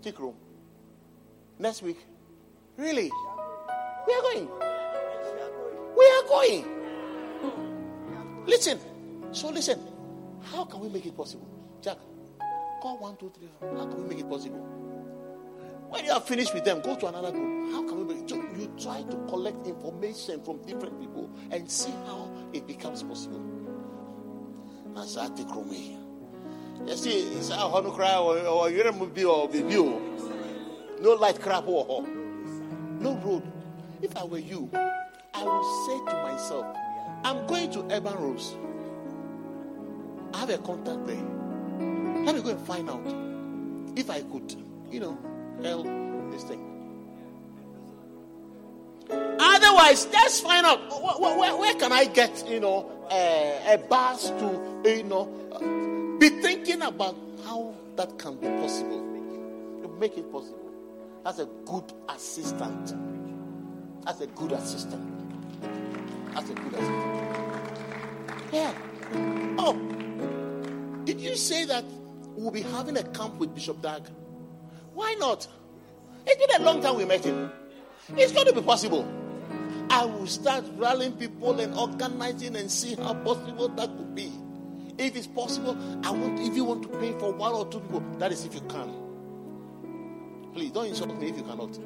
take 0.00 0.20
room 0.20 0.36
next 1.58 1.82
week. 1.82 1.98
Really? 2.76 3.10
We 4.06 4.14
are 4.14 4.22
going. 4.22 4.48
We 5.98 6.04
are 6.06 6.22
going. 6.28 6.62
Hmm. 7.42 8.46
Listen. 8.46 8.78
So 9.32 9.48
listen. 9.48 9.80
How 10.44 10.64
can 10.66 10.78
we 10.78 10.88
make 10.90 11.06
it 11.06 11.16
possible? 11.16 11.48
Jack, 11.82 11.96
call 12.80 12.98
one, 12.98 13.16
two, 13.16 13.32
three. 13.36 13.48
How 13.60 13.86
can 13.86 14.00
we 14.00 14.10
make 14.10 14.20
it 14.20 14.30
possible? 14.30 14.60
When 15.90 16.04
you 16.04 16.12
are 16.12 16.20
finished 16.20 16.54
with 16.54 16.64
them, 16.64 16.82
go 16.82 16.94
to 16.94 17.08
another 17.08 17.32
group. 17.32 17.72
How 17.72 17.82
can 17.82 18.06
we 18.06 18.14
make 18.14 18.22
it? 18.22 18.30
So 18.30 18.36
you 18.36 18.72
try 18.80 19.02
to 19.02 19.16
collect 19.26 19.66
information 19.66 20.40
from 20.44 20.64
different 20.66 21.00
people 21.00 21.28
and 21.50 21.68
see 21.68 21.90
how 22.06 22.30
it 22.52 22.64
becomes 22.68 23.02
possible. 23.02 23.42
That's 24.94 25.16
how 25.16 25.30
see, 26.94 27.20
it's 27.34 27.50
a 27.50 27.56
honey 27.56 27.90
cry 27.90 28.16
or 28.16 28.70
you 28.70 28.82
don't 28.82 29.14
be 29.14 29.24
or 29.24 29.48
be 29.48 29.58
you. 29.58 30.00
No 31.00 31.12
light 31.14 31.40
crap 31.40 31.66
or 31.66 32.06
no 33.00 33.16
road. 33.16 33.42
If 34.02 34.16
I 34.16 34.24
were 34.24 34.38
you, 34.38 34.70
I 34.74 35.42
would 35.42 35.64
say 35.86 35.98
to 36.10 36.22
myself, 36.22 36.76
I'm 37.24 37.46
going 37.46 37.70
to 37.72 37.80
Urban 37.90 38.14
Rose. 38.14 38.54
I 40.34 40.40
have 40.40 40.50
a 40.50 40.58
contact 40.58 41.06
there. 41.06 41.16
Let 42.24 42.34
me 42.34 42.42
go 42.42 42.50
and 42.50 42.66
find 42.66 42.90
out 42.90 43.02
if 43.98 44.10
I 44.10 44.20
could, 44.22 44.54
you 44.90 45.00
know, 45.00 45.18
help 45.62 45.86
this 46.30 46.42
thing. 46.44 46.62
Otherwise, 49.10 50.06
let's 50.12 50.40
find 50.40 50.66
out 50.66 50.80
where, 51.20 51.38
where, 51.38 51.56
where 51.56 51.74
can 51.74 51.92
I 51.92 52.04
get, 52.04 52.46
you 52.48 52.60
know, 52.60 52.90
uh, 53.10 53.74
a 53.74 53.78
bus 53.78 54.30
to, 54.30 54.82
you 54.84 55.04
know, 55.04 55.28
be 56.18 56.28
thinking 56.28 56.82
about 56.82 57.16
how 57.44 57.74
that 57.96 58.18
can 58.18 58.36
be 58.36 58.48
possible. 58.48 59.00
To 59.82 59.88
make 60.00 60.16
it 60.16 60.30
possible. 60.32 60.70
That's 61.24 61.38
a 61.38 61.46
good 61.64 61.92
assistant. 62.08 62.94
That's 64.04 64.20
a 64.20 64.26
good 64.28 64.52
assistant. 64.52 65.02
That's 66.34 66.50
a 66.50 66.54
good 66.54 66.74
assistant. 66.74 67.26
Yeah. 68.52 68.72
Oh, 69.58 69.74
did 71.04 71.20
you 71.20 71.36
say 71.36 71.64
that 71.64 71.84
we'll 72.36 72.50
be 72.50 72.62
having 72.62 72.96
a 72.96 73.02
camp 73.02 73.36
with 73.36 73.54
Bishop 73.54 73.82
Dag? 73.82 74.02
Why 74.94 75.14
not? 75.14 75.46
It's 76.26 76.46
been 76.46 76.62
a 76.62 76.64
long 76.64 76.82
time 76.82 76.96
we 76.96 77.04
met 77.04 77.24
him. 77.24 77.50
It's 78.16 78.32
going 78.32 78.46
to 78.46 78.52
be 78.52 78.62
possible. 78.62 79.06
I 79.90 80.04
will 80.04 80.26
start 80.26 80.64
rallying 80.76 81.12
people 81.12 81.58
and 81.60 81.74
organizing 81.76 82.56
and 82.56 82.70
see 82.70 82.94
how 82.94 83.14
possible 83.14 83.68
that 83.68 83.96
could 83.96 84.14
be. 84.14 84.32
If 84.98 85.16
it's 85.16 85.26
possible, 85.26 85.76
I 86.04 86.10
want 86.10 86.40
if 86.40 86.54
you 86.54 86.64
want 86.64 86.82
to 86.82 86.88
pay 86.88 87.12
for 87.18 87.32
one 87.32 87.52
or 87.52 87.66
two 87.66 87.80
people, 87.80 88.00
that 88.18 88.32
is 88.32 88.44
if 88.44 88.54
you 88.54 88.60
can. 88.62 88.92
Please 90.54 90.70
don't 90.70 90.86
insult 90.86 91.18
me 91.18 91.28
if 91.28 91.36
you 91.36 91.42
cannot. 91.42 91.78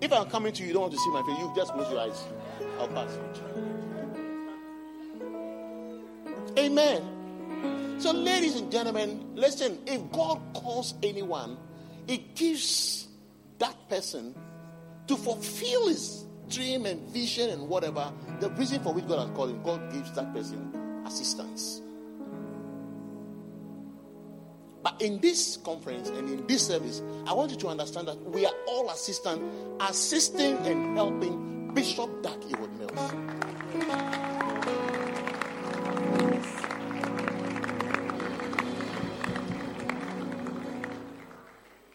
If 0.00 0.12
I'm 0.12 0.30
coming 0.30 0.52
to 0.52 0.62
you, 0.62 0.68
you 0.68 0.74
don't 0.74 0.82
want 0.82 0.92
to 0.92 0.98
see 0.98 1.10
my 1.10 1.22
face, 1.22 1.38
you 1.38 1.52
just 1.56 1.72
close 1.72 1.90
your 1.90 2.00
eyes. 2.00 2.24
I'll 2.78 2.88
pass. 2.88 3.18
Amen. 6.58 7.98
So, 7.98 8.12
ladies 8.12 8.56
and 8.56 8.70
gentlemen, 8.70 9.32
listen, 9.34 9.78
if 9.86 10.12
God 10.12 10.40
calls 10.54 10.94
anyone, 11.02 11.56
He 12.06 12.18
gives 12.34 13.08
that 13.58 13.88
person 13.88 14.34
to 15.08 15.16
fulfill 15.16 15.88
his 15.88 16.24
dream 16.48 16.86
and 16.86 17.00
vision 17.10 17.50
and 17.50 17.68
whatever, 17.68 18.12
the 18.40 18.50
reason 18.50 18.82
for 18.82 18.92
which 18.92 19.06
God 19.06 19.26
has 19.26 19.36
called 19.36 19.50
him, 19.50 19.62
God 19.62 19.92
gives 19.92 20.12
that 20.12 20.32
person 20.32 21.02
assistance. 21.06 21.82
But 24.82 25.00
in 25.02 25.20
this 25.20 25.58
conference 25.58 26.08
and 26.08 26.28
in 26.28 26.46
this 26.46 26.66
service, 26.66 27.02
I 27.26 27.32
want 27.32 27.50
you 27.50 27.56
to 27.58 27.68
understand 27.68 28.08
that 28.08 28.18
we 28.30 28.46
are 28.46 28.54
all 28.68 28.90
assistant, 28.90 29.42
assisting 29.80 30.56
and 30.58 30.96
helping 30.96 31.72
Bishop 31.74 32.22
Dark 32.22 32.40
Ewood 32.42 32.72
Mills. 32.78 34.37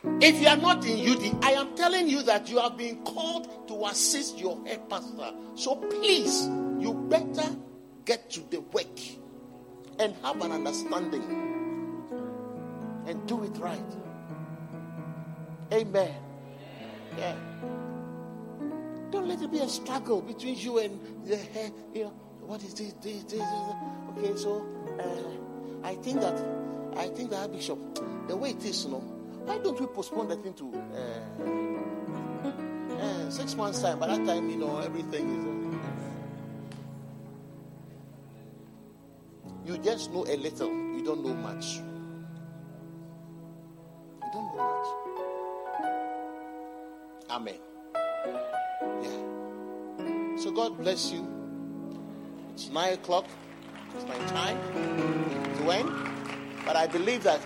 If 0.06 0.42
you 0.42 0.48
are 0.48 0.58
not 0.58 0.86
in 0.86 1.10
UD, 1.10 1.44
I 1.44 1.52
am 1.52 1.76
telling 1.76 2.10
you 2.10 2.24
that 2.24 2.50
you 2.50 2.60
have 2.60 2.78
been 2.78 2.98
called 3.04 3.68
to 3.70 3.86
assist 3.86 4.38
your 4.38 4.66
head 4.66 4.90
pastor. 4.90 5.32
So 5.56 5.76
please, 5.76 6.48
you 6.80 6.94
better 7.10 7.56
get 8.06 8.30
to 8.32 8.42
the 8.50 8.60
work 8.60 9.00
and 10.00 10.14
have 10.24 10.42
an 10.42 10.52
understanding 10.52 11.24
and 13.06 13.26
do 13.28 13.44
it 13.44 13.58
right. 13.58 13.80
Amen. 15.72 16.14
Yeah. 17.18 17.36
Don't 19.12 19.28
let 19.28 19.42
it 19.42 19.52
be 19.52 19.60
a 19.60 19.70
struggle 19.70 20.22
between 20.22 20.58
you 20.58 20.80
and 20.80 21.00
the 21.26 21.38
head. 21.38 21.72
You 21.94 22.06
know, 22.06 22.14
what 22.42 22.64
is 22.64 22.74
this? 22.74 22.94
This, 22.94 23.24
this, 23.24 23.40
this. 23.40 23.74
Okay, 24.18 24.36
so 24.36 24.66
uh, 25.00 25.88
I 25.88 25.96
think 25.96 26.20
that 26.22 26.44
I 26.98 27.08
think 27.08 27.30
that 27.32 27.52
Bishop, 27.52 27.80
the 28.28 28.36
way 28.36 28.52
it 28.52 28.66
is, 28.66 28.86
you 28.86 28.92
know, 28.92 29.23
why 29.46 29.58
don't 29.58 29.80
we 29.80 29.86
postpone 29.88 30.28
the 30.30 30.36
thing 30.38 30.54
to 30.54 30.74
uh, 30.96 31.20
uh, 33.02 33.30
six 33.30 33.56
months 33.56 33.82
time? 33.82 34.00
By 34.00 34.08
that 34.08 34.26
time, 34.26 34.50
you 34.50 34.58
know, 34.58 34.80
everything 34.80 35.30
is. 35.38 35.44
You 39.66 39.78
just 39.78 40.12
know 40.12 40.26
a 40.26 40.36
little. 40.36 40.70
You 40.70 41.04
don't 41.04 41.24
know 41.26 41.34
much. 41.34 41.78
You 44.22 44.30
don't 44.34 44.56
know 44.56 44.58
much. 44.58 44.88
Amen. 47.30 47.60
Yeah. 49.02 50.38
So 50.38 50.52
God 50.52 50.78
bless 50.78 51.12
you. 51.12 51.26
It's 52.54 52.70
nine 52.70 52.94
o'clock. 52.94 53.26
It's 53.96 54.06
my 54.06 54.18
time 54.28 54.60
to 55.58 55.72
end. 55.72 55.90
But 56.66 56.76
I 56.76 56.88
believe 56.88 57.24
that 57.24 57.40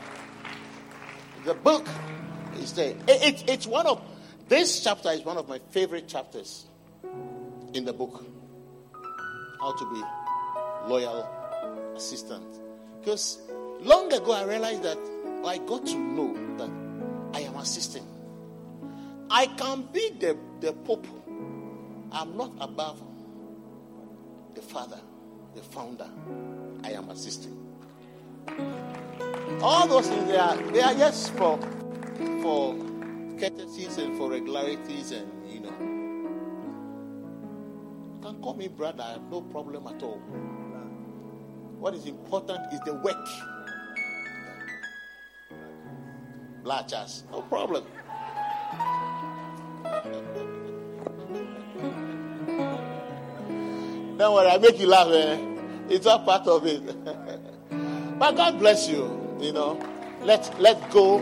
the 1.47 1.53
book 1.53 1.87
is 2.59 2.73
there. 2.73 2.93
It, 3.07 3.23
it, 3.23 3.49
it's 3.49 3.65
one 3.65 3.87
of 3.87 4.01
this 4.49 4.83
chapter 4.83 5.09
is 5.11 5.21
one 5.21 5.37
of 5.37 5.47
my 5.47 5.59
favorite 5.71 6.05
chapters 6.05 6.65
in 7.73 7.85
the 7.85 7.93
book. 7.93 8.25
How 9.61 9.71
to 9.71 9.93
be 9.93 10.01
loyal 10.89 11.25
assistant. 11.95 12.45
Because 12.99 13.39
long 13.79 14.11
ago 14.11 14.33
I 14.33 14.43
realized 14.43 14.83
that 14.83 14.97
I 15.45 15.59
got 15.59 15.85
to 15.85 15.97
know 15.97 16.35
that 16.57 16.69
I 17.33 17.45
am 17.45 17.55
assisting. 17.55 18.05
I 19.29 19.45
can 19.45 19.87
be 19.93 20.09
the, 20.19 20.37
the 20.59 20.73
Pope. 20.73 21.07
I'm 22.11 22.35
not 22.35 22.51
above 22.59 23.01
the 24.53 24.61
Father, 24.61 24.99
the 25.55 25.61
founder. 25.61 26.09
I 26.83 26.91
am 26.91 27.09
assisting. 27.09 27.66
All 29.61 29.87
those 29.87 30.07
things 30.07 30.27
they 30.27 30.37
are 30.37 30.55
they 30.71 30.81
are 30.81 30.93
just 30.93 31.33
for 31.35 31.59
for 32.41 32.75
courtesies 33.39 33.97
and 33.97 34.17
for 34.17 34.29
regularities 34.29 35.11
and 35.11 35.27
you 35.49 35.59
know. 35.61 35.73
You 38.15 38.19
can 38.21 38.41
call 38.41 38.53
me 38.55 38.67
brother, 38.67 39.03
I 39.03 39.11
have 39.13 39.23
no 39.31 39.41
problem 39.41 39.87
at 39.87 40.01
all. 40.03 40.19
What 41.79 41.93
is 41.93 42.05
important 42.07 42.59
is 42.73 42.79
the 42.85 42.93
work. 42.95 43.27
Blatchers, 46.63 47.23
no 47.31 47.41
problem. 47.43 47.85
Don't 54.17 54.33
worry, 54.33 54.49
I 54.49 54.57
make 54.57 54.79
you 54.79 54.87
laugh. 54.87 55.07
Eh? 55.11 55.37
It's 55.89 56.07
all 56.07 56.19
part 56.25 56.47
of 56.47 56.65
it. 56.65 56.81
but 58.18 58.35
God 58.35 58.60
bless 58.60 58.88
you. 58.88 59.38
You 59.39 59.53
know, 59.53 59.80
let 60.22 60.60
let 60.60 60.91
go 60.91 61.19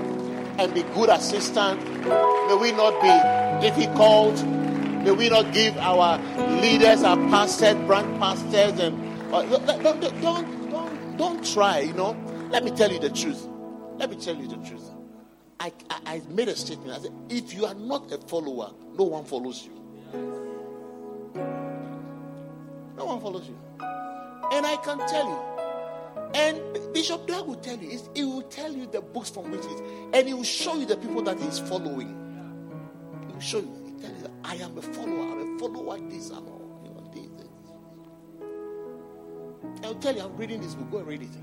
and 0.58 0.74
be 0.74 0.84
good 0.94 1.10
assistant. 1.10 1.84
May 2.48 2.56
we 2.56 2.72
not 2.72 3.02
be 3.02 3.68
difficult. 3.68 4.44
May 5.04 5.12
we 5.12 5.30
not 5.30 5.54
give 5.54 5.78
our 5.78 6.18
leaders, 6.62 7.04
our 7.04 7.18
pastors, 7.30 7.76
branch 7.86 8.20
pastors, 8.20 8.80
and 8.80 9.34
uh, 9.34 9.44
don't, 9.44 9.84
don't, 9.84 10.02
don't, 10.02 10.22
don't, 10.72 11.18
don't 11.18 11.46
try. 11.46 11.80
You 11.80 11.94
know, 11.94 12.16
let 12.50 12.64
me 12.64 12.72
tell 12.72 12.92
you 12.92 13.00
the 13.00 13.10
truth. 13.10 13.48
Let 13.98 14.10
me 14.10 14.16
tell 14.16 14.36
you 14.36 14.48
the 14.48 14.58
truth. 14.58 14.90
I, 15.60 15.72
I, 15.90 16.00
I 16.06 16.22
made 16.30 16.48
a 16.48 16.56
statement. 16.56 16.92
I 16.92 17.00
said, 17.02 17.12
if 17.30 17.54
you 17.54 17.66
are 17.66 17.76
not 17.76 18.12
a 18.12 18.18
follower, 18.18 18.72
no 18.98 19.04
one 19.04 19.26
follows 19.26 19.64
you. 19.66 19.72
No 22.98 23.06
one 23.06 23.22
follows 23.22 23.48
you. 23.48 23.58
And 24.52 24.66
I 24.66 24.78
can 24.84 24.98
tell 25.08 25.28
you. 25.28 25.55
And 26.34 26.94
Bishop 26.94 27.28
Dag 27.28 27.46
will 27.46 27.56
tell 27.56 27.78
you, 27.78 28.00
he 28.14 28.24
will 28.24 28.42
tell 28.44 28.72
you 28.72 28.88
the 28.88 29.02
books 29.02 29.30
from 29.30 29.52
which 29.52 29.64
it, 29.64 29.82
and 30.14 30.28
he 30.28 30.34
will 30.34 30.44
show 30.44 30.76
you 30.76 30.86
the 30.86 30.98
people 30.98 31.22
that 31.24 31.40
he's 31.40 31.60
following. 31.60 32.16
He 33.28 33.34
will 33.34 33.40
show 33.40 33.60
you. 33.60 33.74
He 33.86 33.92
tell 34.02 34.12
you, 34.12 34.30
I 34.44 34.56
am 34.56 34.78
a 34.78 34.82
follower. 34.82 35.32
I'm 35.32 35.56
a 35.56 35.60
follower. 35.60 35.98
This 36.10 36.30
and 36.30 36.48
all. 36.48 36.82
You 36.84 36.90
know, 36.92 37.10
this, 37.14 37.28
this. 37.38 37.48
I'll 39.86 39.96
tell 39.96 40.16
you, 40.16 40.22
I'm 40.22 40.36
reading 40.36 40.62
this 40.62 40.76
book. 40.76 40.92
Go 40.92 40.98
and 41.00 41.08
read 41.08 41.22
it. 41.22 41.36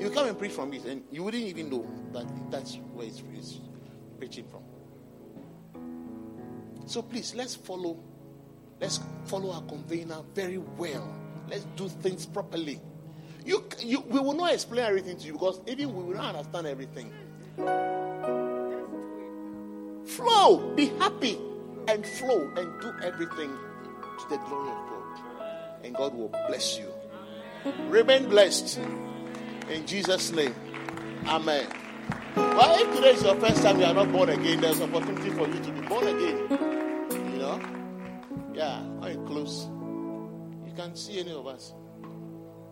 You 0.00 0.10
come 0.10 0.28
and 0.28 0.38
preach 0.38 0.52
from 0.52 0.72
it, 0.72 0.84
and 0.84 1.02
you 1.10 1.22
wouldn't 1.22 1.44
even 1.44 1.70
know 1.70 1.86
that 2.12 2.26
that's 2.50 2.76
where 2.92 3.06
it's, 3.06 3.22
it's 3.32 3.60
preaching 4.18 4.46
from. 4.50 4.62
So 6.86 7.02
please, 7.02 7.34
let's 7.34 7.54
follow. 7.54 7.98
Let's 8.80 9.00
follow 9.24 9.52
our 9.52 9.62
convener 9.62 10.22
very 10.34 10.58
well. 10.58 11.23
Let's 11.48 11.64
do 11.76 11.88
things 11.88 12.26
properly. 12.26 12.80
You, 13.44 13.64
you, 13.80 14.00
we 14.00 14.20
will 14.20 14.34
not 14.34 14.54
explain 14.54 14.84
everything 14.84 15.18
to 15.18 15.26
you 15.26 15.32
because 15.34 15.60
even 15.66 15.94
we 15.94 16.02
will 16.02 16.16
not 16.16 16.34
understand 16.34 16.66
everything. 16.66 17.12
Flow, 20.06 20.72
be 20.74 20.86
happy, 20.98 21.38
and 21.88 22.06
flow, 22.06 22.50
and 22.56 22.80
do 22.80 22.92
everything 23.02 23.50
to 24.18 24.28
the 24.30 24.36
glory 24.38 24.70
of 24.70 24.88
God. 24.88 25.20
And 25.82 25.94
God 25.94 26.14
will 26.14 26.28
bless 26.48 26.78
you. 26.78 26.92
Remain 27.88 28.28
blessed. 28.28 28.78
In 29.70 29.86
Jesus' 29.86 30.30
name. 30.32 30.54
Amen. 31.26 31.66
Well, 32.36 32.80
if 32.80 32.94
today 32.96 33.12
is 33.12 33.22
your 33.22 33.36
first 33.36 33.62
time 33.62 33.80
you 33.80 33.86
are 33.86 33.94
not 33.94 34.12
born 34.12 34.28
again, 34.28 34.60
there's 34.60 34.80
opportunity 34.80 35.30
for 35.30 35.46
you 35.46 35.60
to 35.60 35.70
be 35.72 35.80
born 35.86 36.06
again. 36.06 36.38
You 37.32 37.38
know? 37.38 37.60
Yeah, 38.52 38.82
you 39.08 39.22
close, 39.26 39.68
you 40.74 40.82
can't 40.82 40.98
see 40.98 41.20
any 41.20 41.32
of 41.32 41.46
us. 41.46 41.72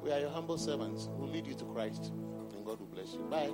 We 0.03 0.11
are 0.11 0.19
your 0.19 0.31
humble 0.31 0.59
servants. 0.59 1.09
We'll 1.13 1.31
lead 1.31 1.47
you 1.47 1.55
to 1.55 1.65
Christ. 1.67 2.11
And 2.53 2.65
God 2.65 2.81
will 2.81 2.87
bless 2.87 3.15
you. 3.15 3.21
Bye. 3.31 3.53